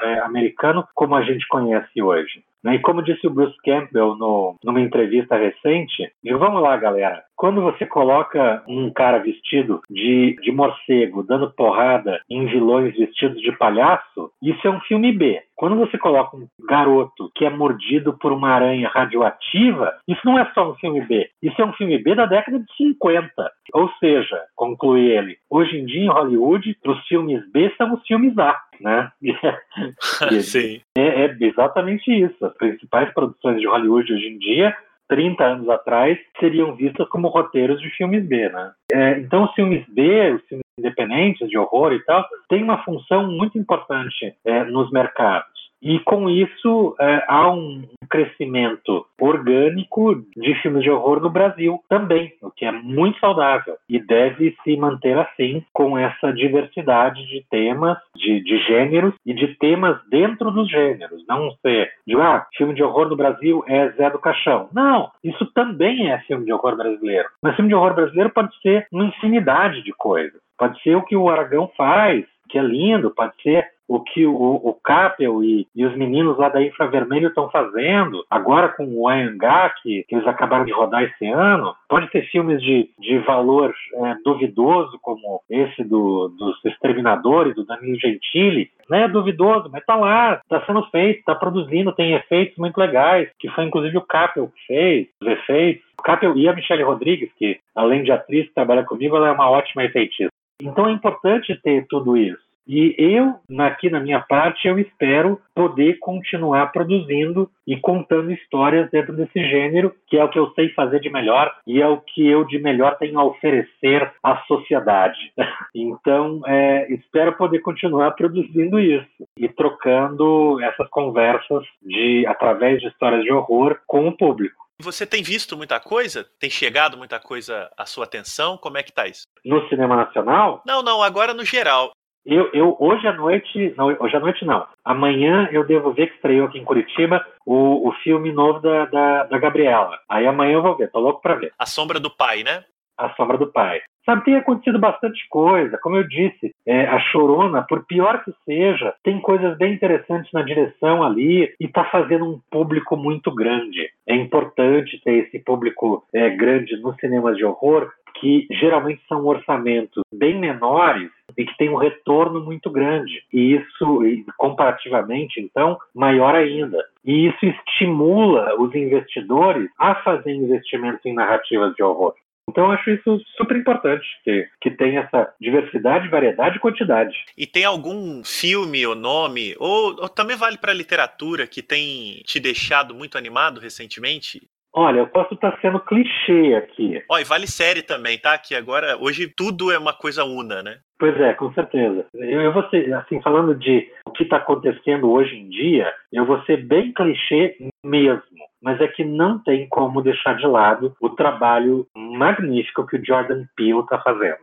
é, 0.02 0.18
americano 0.20 0.86
como 0.94 1.14
a 1.14 1.22
gente 1.22 1.46
conhece 1.48 2.02
hoje. 2.02 2.44
Né? 2.62 2.76
E 2.76 2.78
como 2.80 3.02
disse 3.02 3.26
o 3.26 3.30
Bruce 3.30 3.56
Campbell 3.64 4.16
no, 4.16 4.56
numa 4.64 4.80
entrevista 4.80 5.36
recente, 5.36 6.10
e 6.22 6.32
vamos 6.34 6.62
lá, 6.62 6.76
galera, 6.76 7.22
quando 7.36 7.62
você 7.62 7.86
coloca 7.86 8.64
um 8.66 8.92
cara 8.92 9.18
vestido 9.18 9.80
de, 9.88 10.36
de 10.42 10.50
morcego 10.50 11.22
dando 11.22 11.52
porrada 11.52 12.20
em 12.28 12.46
vilões 12.46 12.96
vestidos 12.96 13.40
de 13.40 13.52
palhaço, 13.52 14.32
isso 14.42 14.66
é 14.66 14.70
um 14.70 14.80
filme 14.80 15.12
B. 15.12 15.40
Quando 15.54 15.76
você 15.76 15.98
coloca 15.98 16.36
um 16.36 16.46
garoto 16.68 17.30
que 17.34 17.44
é 17.44 17.50
mordido 17.50 18.16
por 18.16 18.32
uma 18.32 18.50
aranha 18.50 18.88
radioativa, 18.88 19.92
isso 20.06 20.20
não 20.24 20.38
é 20.38 20.50
só 20.52 20.70
um 20.70 20.74
filme 20.76 21.00
B. 21.00 21.28
Isso 21.42 21.60
é 21.60 21.64
um 21.64 21.72
filme 21.72 21.98
B 21.98 22.14
da 22.14 22.26
década 22.26 22.58
de 22.58 22.76
50. 22.76 23.50
Ou 23.74 23.88
seja, 24.00 24.40
conclui 24.54 25.10
ele, 25.10 25.36
hoje 25.50 25.78
em 25.78 25.84
dia 25.84 26.02
em 26.02 26.08
Hollywood, 26.08 26.76
os 26.86 27.06
filmes 27.06 27.42
B 27.52 27.72
são 27.76 27.94
os 27.94 28.06
filmes 28.06 28.36
A. 28.38 28.56
Né? 28.80 29.10
Sim. 30.42 30.80
É, 30.96 31.24
é 31.24 31.36
exatamente 31.40 32.10
isso. 32.10 32.47
As 32.48 32.56
principais 32.56 33.12
produções 33.12 33.60
de 33.60 33.66
Hollywood 33.66 34.12
hoje 34.12 34.26
em 34.26 34.38
dia 34.38 34.74
30 35.08 35.42
anos 35.42 35.68
atrás, 35.70 36.18
seriam 36.38 36.76
vistas 36.76 37.08
como 37.08 37.28
roteiros 37.28 37.80
de 37.80 37.88
filmes 37.90 38.24
B, 38.26 38.48
né? 38.50 38.72
É, 38.92 39.18
então, 39.18 39.44
os 39.44 39.52
filmes 39.54 39.84
B, 39.88 40.32
os 40.32 40.42
filmes 40.46 40.64
independentes 40.78 41.48
de 41.48 41.58
horror 41.58 41.92
e 41.92 42.04
tal, 42.04 42.24
têm 42.48 42.62
uma 42.62 42.84
função 42.84 43.26
muito 43.26 43.58
importante 43.58 44.34
é, 44.44 44.64
nos 44.64 44.90
mercados. 44.92 45.57
E 45.82 45.98
com 46.00 46.28
isso 46.28 46.96
é, 47.00 47.24
há 47.28 47.50
um 47.50 47.82
crescimento 48.10 49.06
orgânico 49.20 50.16
de 50.36 50.54
filmes 50.62 50.82
de 50.82 50.90
horror 50.90 51.20
no 51.20 51.30
Brasil 51.30 51.78
também, 51.88 52.32
o 52.42 52.50
que 52.50 52.64
é 52.64 52.72
muito 52.72 53.18
saudável 53.20 53.76
e 53.88 53.98
deve 53.98 54.56
se 54.64 54.76
manter 54.76 55.16
assim 55.18 55.64
com 55.72 55.98
essa 55.98 56.32
diversidade 56.32 57.26
de 57.26 57.44
temas, 57.50 57.98
de, 58.16 58.42
de 58.42 58.58
gêneros 58.64 59.14
e 59.26 59.34
de 59.34 59.54
temas 59.56 59.98
dentro 60.08 60.50
dos 60.50 60.70
gêneros. 60.70 61.24
Não 61.28 61.50
ser 61.62 61.90
de 62.06 62.16
ah, 62.16 62.46
filme 62.56 62.74
de 62.74 62.82
horror 62.82 63.08
no 63.08 63.16
Brasil 63.16 63.62
é 63.66 63.90
Zé 63.90 64.10
do 64.10 64.18
Caixão. 64.18 64.68
Não, 64.72 65.10
isso 65.22 65.44
também 65.52 66.10
é 66.10 66.18
filme 66.20 66.44
de 66.44 66.52
horror 66.52 66.76
brasileiro. 66.76 67.28
Mas 67.42 67.54
filme 67.56 67.68
de 67.68 67.74
horror 67.74 67.94
brasileiro 67.94 68.30
pode 68.30 68.58
ser 68.60 68.86
uma 68.92 69.04
infinidade 69.04 69.82
de 69.82 69.92
coisas. 69.92 70.40
Pode 70.58 70.80
ser 70.82 70.96
o 70.96 71.02
que 71.02 71.16
o 71.16 71.28
Aragão 71.28 71.70
faz, 71.76 72.24
que 72.48 72.58
é 72.58 72.62
lindo, 72.62 73.14
pode 73.14 73.32
ser 73.42 73.64
o 73.88 74.00
que 74.00 74.26
o, 74.26 74.34
o 74.34 74.74
Capel 74.84 75.42
e, 75.42 75.66
e, 75.74 75.86
os 75.86 75.96
meninos 75.96 76.36
lá 76.36 76.50
da 76.50 76.62
Infravermelho 76.62 77.28
estão 77.28 77.48
fazendo, 77.48 78.22
agora 78.28 78.68
com 78.68 78.84
o 78.84 79.08
Anhangá, 79.08 79.70
que, 79.82 80.04
que, 80.06 80.14
eles 80.14 80.26
acabaram 80.26 80.66
de 80.66 80.72
rodar 80.72 81.02
esse 81.02 81.26
ano. 81.26 81.74
Pode 81.88 82.10
ter 82.10 82.28
filmes 82.30 82.60
de, 82.60 82.90
de 82.98 83.18
valor 83.20 83.74
é, 83.94 84.14
duvidoso, 84.22 84.98
como 85.00 85.40
esse 85.48 85.82
do, 85.82 86.28
dos 86.28 86.62
Exterminadores, 86.66 87.54
do 87.54 87.64
Danilo 87.64 87.98
Gentili. 87.98 88.70
Não 88.90 88.98
é 88.98 89.08
duvidoso, 89.08 89.70
mas 89.72 89.84
tá 89.84 89.96
lá, 89.96 90.40
tá 90.48 90.62
sendo 90.66 90.82
feito, 90.90 91.24
tá 91.24 91.34
produzindo, 91.34 91.94
tem 91.94 92.12
efeitos 92.12 92.58
muito 92.58 92.78
legais, 92.78 93.30
que 93.38 93.48
foi 93.50 93.64
inclusive 93.64 93.96
o 93.96 94.02
Capel 94.06 94.48
que 94.48 94.66
fez, 94.66 95.08
os 95.22 95.28
efeitos. 95.28 95.88
O 95.98 96.02
Capel 96.02 96.36
e 96.36 96.48
a 96.48 96.54
Michelle 96.54 96.84
Rodrigues, 96.84 97.30
que 97.38 97.58
além 97.74 98.02
de 98.02 98.12
atriz 98.12 98.46
que 98.46 98.54
trabalha 98.54 98.84
comigo, 98.84 99.16
ela 99.16 99.28
é 99.28 99.32
uma 99.32 99.50
ótima 99.50 99.84
efeitista. 99.84 100.28
Então 100.60 100.88
é 100.88 100.92
importante 100.92 101.54
ter 101.62 101.86
tudo 101.88 102.16
isso. 102.16 102.47
E 102.68 102.94
eu, 102.98 103.34
aqui 103.60 103.88
na 103.88 103.98
minha 103.98 104.20
parte, 104.20 104.68
eu 104.68 104.78
espero 104.78 105.40
poder 105.54 105.98
continuar 106.00 106.70
produzindo 106.70 107.50
e 107.66 107.78
contando 107.78 108.30
histórias 108.30 108.90
dentro 108.90 109.16
desse 109.16 109.42
gênero, 109.48 109.94
que 110.06 110.18
é 110.18 110.22
o 110.22 110.28
que 110.28 110.38
eu 110.38 110.50
sei 110.50 110.68
fazer 110.74 111.00
de 111.00 111.08
melhor 111.08 111.50
e 111.66 111.80
é 111.80 111.88
o 111.88 111.96
que 111.96 112.26
eu 112.26 112.44
de 112.44 112.58
melhor 112.58 112.98
tenho 112.98 113.18
a 113.18 113.24
oferecer 113.24 114.12
à 114.22 114.36
sociedade. 114.42 115.18
Então, 115.74 116.40
é, 116.46 116.92
espero 116.92 117.36
poder 117.36 117.60
continuar 117.60 118.10
produzindo 118.12 118.80
isso 118.80 119.06
e 119.36 119.48
trocando 119.48 120.60
essas 120.60 120.88
conversas 120.88 121.64
de 121.82 122.26
através 122.26 122.80
de 122.80 122.88
histórias 122.88 123.22
de 123.22 123.32
horror 123.32 123.78
com 123.86 124.08
o 124.08 124.16
público. 124.16 124.56
Você 124.80 125.04
tem 125.04 125.22
visto 125.24 125.56
muita 125.56 125.80
coisa? 125.80 126.24
Tem 126.38 126.48
chegado 126.48 126.96
muita 126.96 127.18
coisa 127.18 127.68
à 127.76 127.84
sua 127.84 128.04
atenção? 128.04 128.56
Como 128.56 128.78
é 128.78 128.82
que 128.82 128.92
tá 128.92 129.08
isso? 129.08 129.26
No 129.44 129.68
cinema 129.68 129.96
nacional? 129.96 130.62
Não, 130.64 130.82
não, 130.82 131.02
agora 131.02 131.34
no 131.34 131.44
geral. 131.44 131.90
Eu, 132.30 132.50
eu 132.52 132.76
hoje 132.78 133.06
à 133.06 133.12
noite, 133.14 133.72
não, 133.74 133.86
hoje 133.98 134.14
à 134.14 134.20
noite 134.20 134.44
não. 134.44 134.66
Amanhã 134.84 135.48
eu 135.50 135.64
devo 135.64 135.94
ver 135.94 136.08
que 136.08 136.16
estreou 136.16 136.46
aqui 136.46 136.58
em 136.58 136.64
Curitiba 136.64 137.24
o, 137.46 137.88
o 137.88 137.92
filme 138.02 138.30
novo 138.30 138.60
da, 138.60 138.84
da, 138.84 139.24
da 139.24 139.38
Gabriela. 139.38 139.98
Aí 140.06 140.26
amanhã 140.26 140.52
eu 140.52 140.62
vou 140.62 140.76
ver, 140.76 140.90
tô 140.90 141.00
louco 141.00 141.22
pra 141.22 141.36
ver. 141.36 141.54
A 141.58 141.64
Sombra 141.64 141.98
do 141.98 142.10
Pai, 142.10 142.42
né? 142.42 142.64
A 142.98 143.08
Sombra 143.14 143.38
do 143.38 143.50
Pai. 143.50 143.80
Sabe, 144.08 144.24
tem 144.24 144.36
acontecido 144.36 144.78
bastante 144.78 145.26
coisa. 145.28 145.78
Como 145.82 145.96
eu 145.96 146.08
disse, 146.08 146.54
é, 146.66 146.86
a 146.86 146.98
Chorona, 146.98 147.62
por 147.62 147.84
pior 147.84 148.24
que 148.24 148.32
seja, 148.46 148.94
tem 149.04 149.20
coisas 149.20 149.56
bem 149.58 149.74
interessantes 149.74 150.32
na 150.32 150.40
direção 150.40 151.02
ali 151.02 151.54
e 151.60 151.66
está 151.66 151.84
fazendo 151.84 152.24
um 152.24 152.40
público 152.50 152.96
muito 152.96 153.30
grande. 153.34 153.90
É 154.06 154.14
importante 154.14 154.98
ter 155.04 155.26
esse 155.26 155.38
público 155.40 156.06
é, 156.14 156.30
grande 156.30 156.74
nos 156.78 156.96
cinemas 156.96 157.36
de 157.36 157.44
horror, 157.44 157.90
que 158.20 158.46
geralmente 158.50 159.00
são 159.08 159.24
orçamentos 159.24 160.02
bem 160.12 160.38
menores 160.38 161.10
e 161.36 161.44
que 161.44 161.56
tem 161.56 161.68
um 161.68 161.76
retorno 161.76 162.40
muito 162.40 162.70
grande. 162.70 163.22
E 163.32 163.54
isso, 163.54 164.00
comparativamente, 164.36 165.40
então, 165.40 165.78
maior 165.94 166.34
ainda. 166.34 166.84
E 167.04 167.28
isso 167.28 167.46
estimula 167.46 168.54
os 168.60 168.74
investidores 168.74 169.68
a 169.78 169.94
fazer 169.96 170.32
investimentos 170.32 171.04
em 171.04 171.14
narrativas 171.14 171.74
de 171.74 171.82
horror. 171.82 172.14
Então 172.48 172.70
acho 172.70 172.90
isso 172.90 173.20
super 173.36 173.56
importante, 173.56 174.06
que, 174.24 174.48
que 174.60 174.70
tem 174.70 174.96
essa 174.96 175.32
diversidade, 175.38 176.08
variedade 176.08 176.56
e 176.56 176.60
quantidade. 176.60 177.14
E 177.36 177.46
tem 177.46 177.64
algum 177.64 178.24
filme 178.24 178.86
ou 178.86 178.94
nome, 178.94 179.54
ou, 179.58 180.00
ou 180.00 180.08
também 180.08 180.34
vale 180.34 180.56
para 180.56 180.72
literatura, 180.72 181.46
que 181.46 181.62
tem 181.62 182.22
te 182.24 182.40
deixado 182.40 182.94
muito 182.94 183.18
animado 183.18 183.60
recentemente? 183.60 184.40
Olha, 184.74 184.98
eu 184.98 185.06
posso 185.08 185.34
estar 185.34 185.58
sendo 185.60 185.80
clichê 185.80 186.54
aqui. 186.54 187.02
Ó, 187.10 187.18
e 187.18 187.24
vale 187.24 187.46
série 187.46 187.82
também, 187.82 188.18
tá? 188.18 188.36
Que 188.38 188.54
agora, 188.54 188.96
hoje, 189.00 189.26
tudo 189.26 189.72
é 189.72 189.78
uma 189.78 189.92
coisa 189.92 190.24
una, 190.24 190.62
né? 190.62 190.78
Pois 190.98 191.18
é, 191.20 191.32
com 191.34 191.52
certeza. 191.52 192.06
Eu, 192.14 192.40
eu 192.42 192.52
vou 192.52 192.68
ser, 192.68 192.92
assim, 192.94 193.20
falando 193.22 193.54
de 193.54 193.88
o 194.06 194.10
que 194.10 194.24
está 194.24 194.36
acontecendo 194.36 195.10
hoje 195.10 195.36
em 195.36 195.48
dia, 195.48 195.92
eu 196.12 196.26
vou 196.26 196.42
ser 196.42 196.58
bem 196.58 196.92
clichê 196.92 197.56
mesmo. 197.84 198.22
Mas 198.60 198.80
é 198.80 198.88
que 198.88 199.04
não 199.04 199.38
tem 199.38 199.68
como 199.68 200.02
deixar 200.02 200.36
de 200.36 200.46
lado 200.46 200.94
o 201.00 201.10
trabalho 201.10 201.86
magnífico 201.96 202.86
que 202.86 202.96
o 202.96 203.04
Jordan 203.04 203.44
Peele 203.56 203.80
está 203.80 204.00
fazendo. 204.00 204.38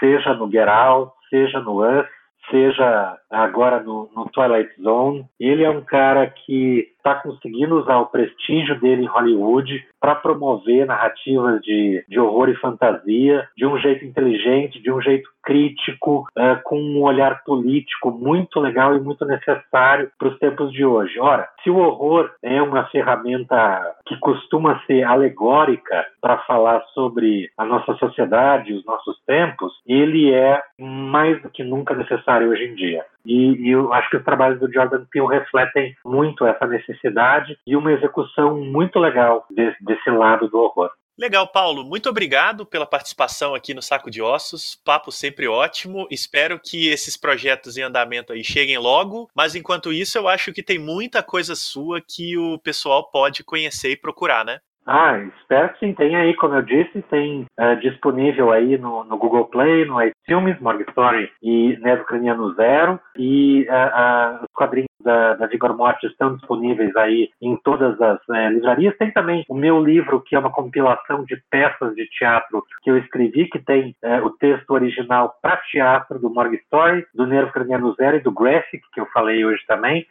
Seja 0.00 0.34
no 0.34 0.50
Get 0.50 0.68
Out, 0.68 1.12
seja 1.30 1.60
no 1.60 1.80
Us, 1.80 2.06
seja 2.50 3.18
agora 3.30 3.80
no, 3.80 4.10
no 4.14 4.28
Twilight 4.30 4.70
Zone. 4.82 5.24
Ele 5.38 5.62
é 5.62 5.70
um 5.70 5.82
cara 5.82 6.26
que 6.26 6.88
está 7.04 7.16
conseguindo 7.16 7.78
usar 7.78 7.98
o 7.98 8.06
prestígio 8.06 8.80
dele 8.80 9.02
em 9.02 9.08
Hollywood 9.08 9.86
para 10.00 10.14
promover 10.14 10.86
narrativas 10.86 11.60
de, 11.60 12.02
de 12.08 12.18
horror 12.18 12.48
e 12.48 12.56
fantasia 12.56 13.46
de 13.54 13.66
um 13.66 13.78
jeito 13.78 14.06
inteligente, 14.06 14.80
de 14.80 14.90
um 14.90 15.00
jeito 15.02 15.28
crítico, 15.42 16.26
uh, 16.38 16.62
com 16.64 16.80
um 16.80 17.02
olhar 17.02 17.44
político 17.44 18.10
muito 18.10 18.58
legal 18.58 18.96
e 18.96 19.00
muito 19.00 19.26
necessário 19.26 20.10
para 20.18 20.28
os 20.28 20.38
tempos 20.38 20.72
de 20.72 20.84
hoje. 20.84 21.20
Ora, 21.20 21.46
se 21.62 21.68
o 21.68 21.76
horror 21.76 22.30
é 22.42 22.62
uma 22.62 22.86
ferramenta 22.86 23.94
que 24.06 24.16
costuma 24.18 24.80
ser 24.86 25.04
alegórica 25.04 26.06
para 26.22 26.38
falar 26.38 26.82
sobre 26.94 27.50
a 27.58 27.64
nossa 27.66 27.92
sociedade, 27.96 28.72
os 28.72 28.84
nossos 28.86 29.18
tempos, 29.26 29.72
ele 29.86 30.32
é 30.32 30.62
mais 30.78 31.42
do 31.42 31.50
que 31.50 31.62
nunca 31.62 31.94
necessário 31.94 32.48
hoje 32.48 32.64
em 32.64 32.74
dia. 32.74 33.04
E, 33.24 33.68
e, 33.68 33.70
eu 33.70 33.92
acho 33.92 34.10
que 34.10 34.16
os 34.16 34.24
trabalhos 34.24 34.60
do 34.60 34.72
Jordan 34.72 35.04
Peele 35.10 35.28
refletem 35.28 35.94
muito 36.04 36.44
essa 36.44 36.66
necessidade 36.66 37.56
e 37.66 37.76
uma 37.76 37.92
execução 37.92 38.60
muito 38.60 38.98
legal 38.98 39.46
desse, 39.50 39.82
desse 39.82 40.10
lado 40.10 40.48
do 40.48 40.58
horror. 40.58 40.90
Legal, 41.16 41.46
Paulo. 41.46 41.84
Muito 41.84 42.08
obrigado 42.08 42.66
pela 42.66 42.84
participação 42.84 43.54
aqui 43.54 43.72
no 43.72 43.80
Saco 43.80 44.10
de 44.10 44.20
Ossos. 44.20 44.76
Papo 44.84 45.12
sempre 45.12 45.46
ótimo. 45.46 46.08
Espero 46.10 46.58
que 46.58 46.88
esses 46.88 47.16
projetos 47.16 47.76
em 47.76 47.82
andamento 47.82 48.32
aí 48.32 48.42
cheguem 48.42 48.78
logo. 48.78 49.28
Mas 49.34 49.54
enquanto 49.54 49.92
isso, 49.92 50.18
eu 50.18 50.26
acho 50.26 50.52
que 50.52 50.62
tem 50.62 50.76
muita 50.76 51.22
coisa 51.22 51.54
sua 51.54 52.00
que 52.00 52.36
o 52.36 52.58
pessoal 52.58 53.08
pode 53.12 53.44
conhecer 53.44 53.92
e 53.92 53.96
procurar, 53.96 54.44
né? 54.44 54.58
Ah, 54.86 55.18
espero 55.40 55.72
que 55.72 55.78
sim. 55.78 55.94
Tem 55.94 56.14
aí, 56.14 56.34
como 56.34 56.54
eu 56.54 56.62
disse, 56.62 57.00
tem 57.02 57.46
uh, 57.58 57.76
disponível 57.80 58.52
aí 58.52 58.76
no, 58.76 59.04
no, 59.04 59.16
Google 59.16 59.46
Play, 59.46 59.84
no 59.86 60.00
iTunes, 60.02 60.60
Morgue 60.60 60.84
Story 60.88 61.30
e 61.42 61.76
Nesucraniano 61.80 62.54
Zero. 62.54 63.00
E 63.16 63.66
uh, 63.68 63.72
uh, 63.72 64.44
os 64.44 64.52
quadrinhos 64.52 64.88
da, 65.02 65.34
da 65.34 65.46
Vigor 65.46 65.76
Mortis 65.76 66.10
estão 66.10 66.36
disponíveis 66.36 66.94
aí 66.96 67.30
em 67.40 67.56
todas 67.56 68.00
as 68.00 68.18
é, 68.30 68.48
livrarias. 68.50 68.96
Tem 68.98 69.10
também 69.10 69.44
o 69.48 69.54
meu 69.54 69.82
livro, 69.82 70.20
que 70.20 70.34
é 70.34 70.38
uma 70.38 70.50
compilação 70.50 71.24
de 71.24 71.40
peças 71.50 71.94
de 71.94 72.06
teatro 72.08 72.64
que 72.82 72.90
eu 72.90 72.98
escrevi, 72.98 73.48
que 73.48 73.58
tem 73.58 73.94
é, 74.02 74.20
o 74.20 74.30
texto 74.30 74.70
original 74.70 75.34
para 75.42 75.58
teatro 75.70 76.18
do 76.18 76.30
Morgue 76.30 76.56
Story, 76.56 77.06
do 77.14 77.26
Nervo 77.26 77.52
Craniano 77.52 77.94
Zero 77.94 78.16
e 78.16 78.22
do 78.22 78.32
Graphic, 78.32 78.82
que 78.92 79.00
eu 79.00 79.06
falei 79.12 79.44
hoje 79.44 79.62
também. 79.66 80.06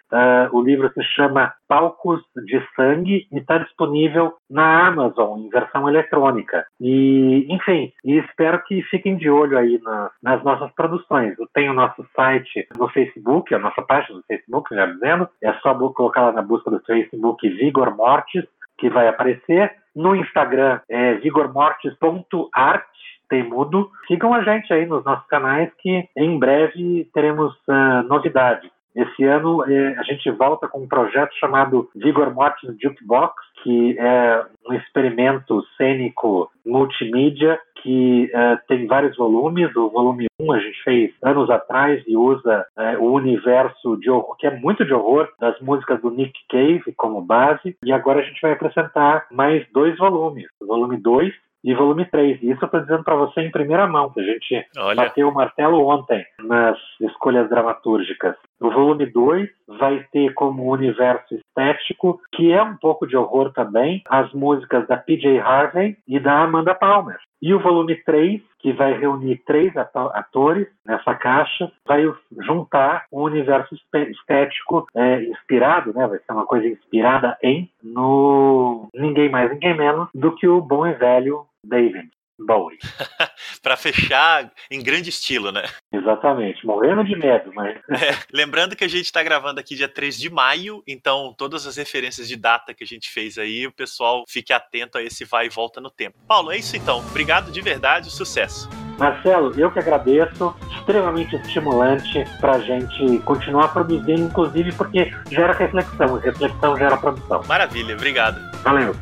O 0.52 0.62
livro 0.62 0.92
se 0.94 1.04
chama 1.16 1.54
Palcos 1.68 2.22
de 2.46 2.62
Sangue 2.76 3.28
e 3.32 3.38
está 3.38 3.58
disponível 3.58 4.34
na 4.50 4.63
Amazon, 4.64 5.40
em 5.40 5.50
versão 5.50 5.88
eletrônica. 5.88 6.66
E, 6.80 7.46
enfim, 7.50 7.92
e 8.04 8.18
espero 8.18 8.64
que 8.64 8.82
fiquem 8.84 9.16
de 9.16 9.30
olho 9.30 9.58
aí 9.58 9.80
na, 9.84 10.12
nas 10.22 10.44
nossas 10.44 10.72
produções. 10.74 11.36
Tenho 11.54 11.72
o 11.72 11.76
nosso 11.76 12.06
site 12.16 12.68
no 12.78 12.88
Facebook, 12.90 13.54
a 13.54 13.60
nossa 13.60 13.82
página 13.82 14.18
no 14.18 14.24
Facebook, 14.24 14.74
já 14.74 14.86
dizendo, 14.86 15.28
é 15.42 15.54
só 15.56 15.74
colocar 15.92 16.22
lá 16.22 16.32
na 16.32 16.42
busca 16.42 16.70
do 16.70 16.80
Facebook 16.82 17.48
Vigor 17.50 17.96
Mortis, 17.96 18.46
que 18.78 18.90
vai 18.90 19.08
aparecer. 19.08 19.72
No 19.96 20.16
Instagram 20.16 20.80
é 20.90 21.16
vigormortis.art, 21.16 22.84
tem 23.30 23.44
mudo. 23.44 23.90
Sigam 24.08 24.34
a 24.34 24.44
gente 24.44 24.74
aí 24.74 24.86
nos 24.86 25.04
nossos 25.04 25.26
canais 25.28 25.72
que 25.80 26.08
em 26.16 26.38
breve 26.38 27.10
teremos 27.14 27.54
uh, 27.68 28.04
novidades. 28.08 28.73
Esse 28.96 29.24
ano 29.24 29.64
eh, 29.66 29.96
a 29.98 30.04
gente 30.04 30.30
volta 30.32 30.68
com 30.68 30.84
um 30.84 30.88
projeto 30.88 31.34
chamado 31.40 31.90
Vigor 31.96 32.34
Mortis 32.34 32.76
Jukebox, 32.82 33.34
que 33.64 33.98
é 33.98 34.46
um 34.70 34.74
experimento 34.74 35.64
cênico 35.78 36.52
multimídia 36.66 37.60
que 37.84 38.32
uh, 38.34 38.58
tem 38.68 38.88
vários 38.88 39.16
volumes. 39.18 39.76
O 39.76 39.90
volume 39.90 40.28
1 40.40 40.52
a 40.54 40.60
gente 40.60 40.84
fez 40.84 41.14
anos 41.22 41.50
atrás 41.50 42.02
e 42.08 42.16
usa 42.16 42.66
uh, 42.78 43.04
o 43.04 43.12
universo 43.12 43.98
de 43.98 44.10
horror, 44.10 44.38
que 44.38 44.48
é 44.48 44.58
muito 44.58 44.86
de 44.86 44.94
horror, 44.94 45.28
das 45.40 45.60
músicas 45.60 46.02
do 46.02 46.10
Nick 46.10 46.34
Cave 46.50 46.94
como 46.96 47.22
base. 47.22 47.76
E 47.84 47.92
agora 47.92 48.22
a 48.22 48.24
gente 48.24 48.42
vai 48.42 48.54
apresentar 48.54 49.28
mais 49.32 49.66
dois 49.74 49.98
volumes. 49.98 50.48
O 50.62 50.66
volume 50.66 50.98
2 50.98 51.34
e 51.64 51.74
volume 51.74 52.06
3. 52.06 52.42
E 52.42 52.52
isso 52.52 52.64
eu 52.64 52.66
estou 52.66 52.82
dizendo 52.82 53.04
para 53.04 53.16
você 53.16 53.42
em 53.42 53.52
primeira 53.52 53.88
mão, 53.88 54.10
que 54.10 54.20
a 54.20 54.24
gente 54.24 54.66
Olha. 54.78 54.96
bateu 54.96 55.30
o 55.30 55.34
martelo 55.34 55.88
ontem 55.88 56.26
nas 56.44 56.78
escolhas 57.00 57.50
dramatúrgicas. 57.50 58.36
O 58.60 58.70
volume 58.70 59.06
2 59.06 59.50
vai 59.80 60.06
ter 60.12 60.34
como 60.34 60.72
universo 60.72 61.36
estético, 61.36 62.20
que 62.34 62.52
é 62.52 62.62
um 62.62 62.78
pouco 62.78 63.08
de 63.08 63.16
horror 63.16 63.52
também, 63.54 64.02
as 64.08 64.32
músicas 64.34 64.88
da 64.88 64.98
PJ 64.98 65.40
Harvey 65.40 65.98
e 66.08 66.20
da 66.20 66.44
Amanda 66.44 66.76
Palmer. 66.76 67.18
E 67.42 67.54
o 67.54 67.60
volume 67.60 67.96
3, 68.06 68.42
que 68.60 68.72
vai 68.72 68.98
reunir 68.98 69.44
três 69.46 69.76
atores 69.76 70.66
nessa 70.86 71.14
caixa, 71.14 71.70
vai 71.86 72.06
juntar 72.40 73.04
um 73.12 73.24
universo 73.24 73.76
estético 74.10 74.88
é, 74.96 75.24
inspirado, 75.24 75.94
né? 75.94 76.08
Vai 76.08 76.20
ser 76.20 76.32
uma 76.32 76.46
coisa 76.46 76.66
inspirada 76.66 77.38
em 77.44 77.70
no 77.84 78.88
ninguém 78.96 79.30
mais, 79.30 79.52
ninguém 79.52 79.76
menos 79.76 80.08
do 80.16 80.34
que 80.34 80.48
o 80.48 80.62
bom 80.62 80.88
e 80.88 80.94
velho 80.94 81.46
David. 81.64 82.10
Bowie. 82.40 82.78
para 83.62 83.78
fechar 83.78 84.52
em 84.70 84.82
grande 84.82 85.10
estilo, 85.10 85.52
né? 85.52 85.64
Exatamente, 85.92 86.66
morrendo 86.66 87.04
de 87.04 87.16
medo, 87.16 87.52
mas. 87.54 87.74
É, 88.04 88.18
lembrando 88.34 88.76
que 88.76 88.84
a 88.84 88.88
gente 88.88 89.06
está 89.06 89.24
gravando 89.24 89.60
aqui 89.60 89.76
dia 89.76 89.88
3 89.88 90.18
de 90.18 90.30
maio, 90.30 90.84
então 90.88 91.34
todas 91.38 91.66
as 91.66 91.78
referências 91.78 92.28
de 92.28 92.36
data 92.36 92.74
que 92.74 92.84
a 92.84 92.88
gente 92.88 93.10
fez 93.10 93.38
aí, 93.38 93.66
o 93.66 93.72
pessoal 93.72 94.24
fique 94.28 94.52
atento 94.52 94.98
a 94.98 95.04
esse 95.04 95.24
vai 95.24 95.46
e 95.46 95.50
volta 95.50 95.80
no 95.80 95.90
tempo. 95.90 96.18
Paulo, 96.28 96.52
é 96.52 96.58
isso 96.58 96.76
então. 96.76 97.00
Obrigado 97.00 97.52
de 97.52 97.62
verdade, 97.62 98.10
sucesso. 98.10 98.68
Marcelo, 98.98 99.58
eu 99.58 99.72
que 99.72 99.80
agradeço, 99.80 100.56
extremamente 100.72 101.36
estimulante 101.36 102.26
para 102.42 102.56
a 102.56 102.60
gente 102.60 103.20
continuar 103.20 103.70
produzindo, 103.70 104.22
inclusive 104.22 104.72
porque 104.74 105.14
gera 105.30 105.54
reflexão, 105.54 106.18
e 106.18 106.22
reflexão 106.22 106.78
gera 106.78 106.98
produção. 106.98 107.42
Maravilha, 107.48 107.96
obrigado. 107.96 108.40
Valeu. 108.64 108.94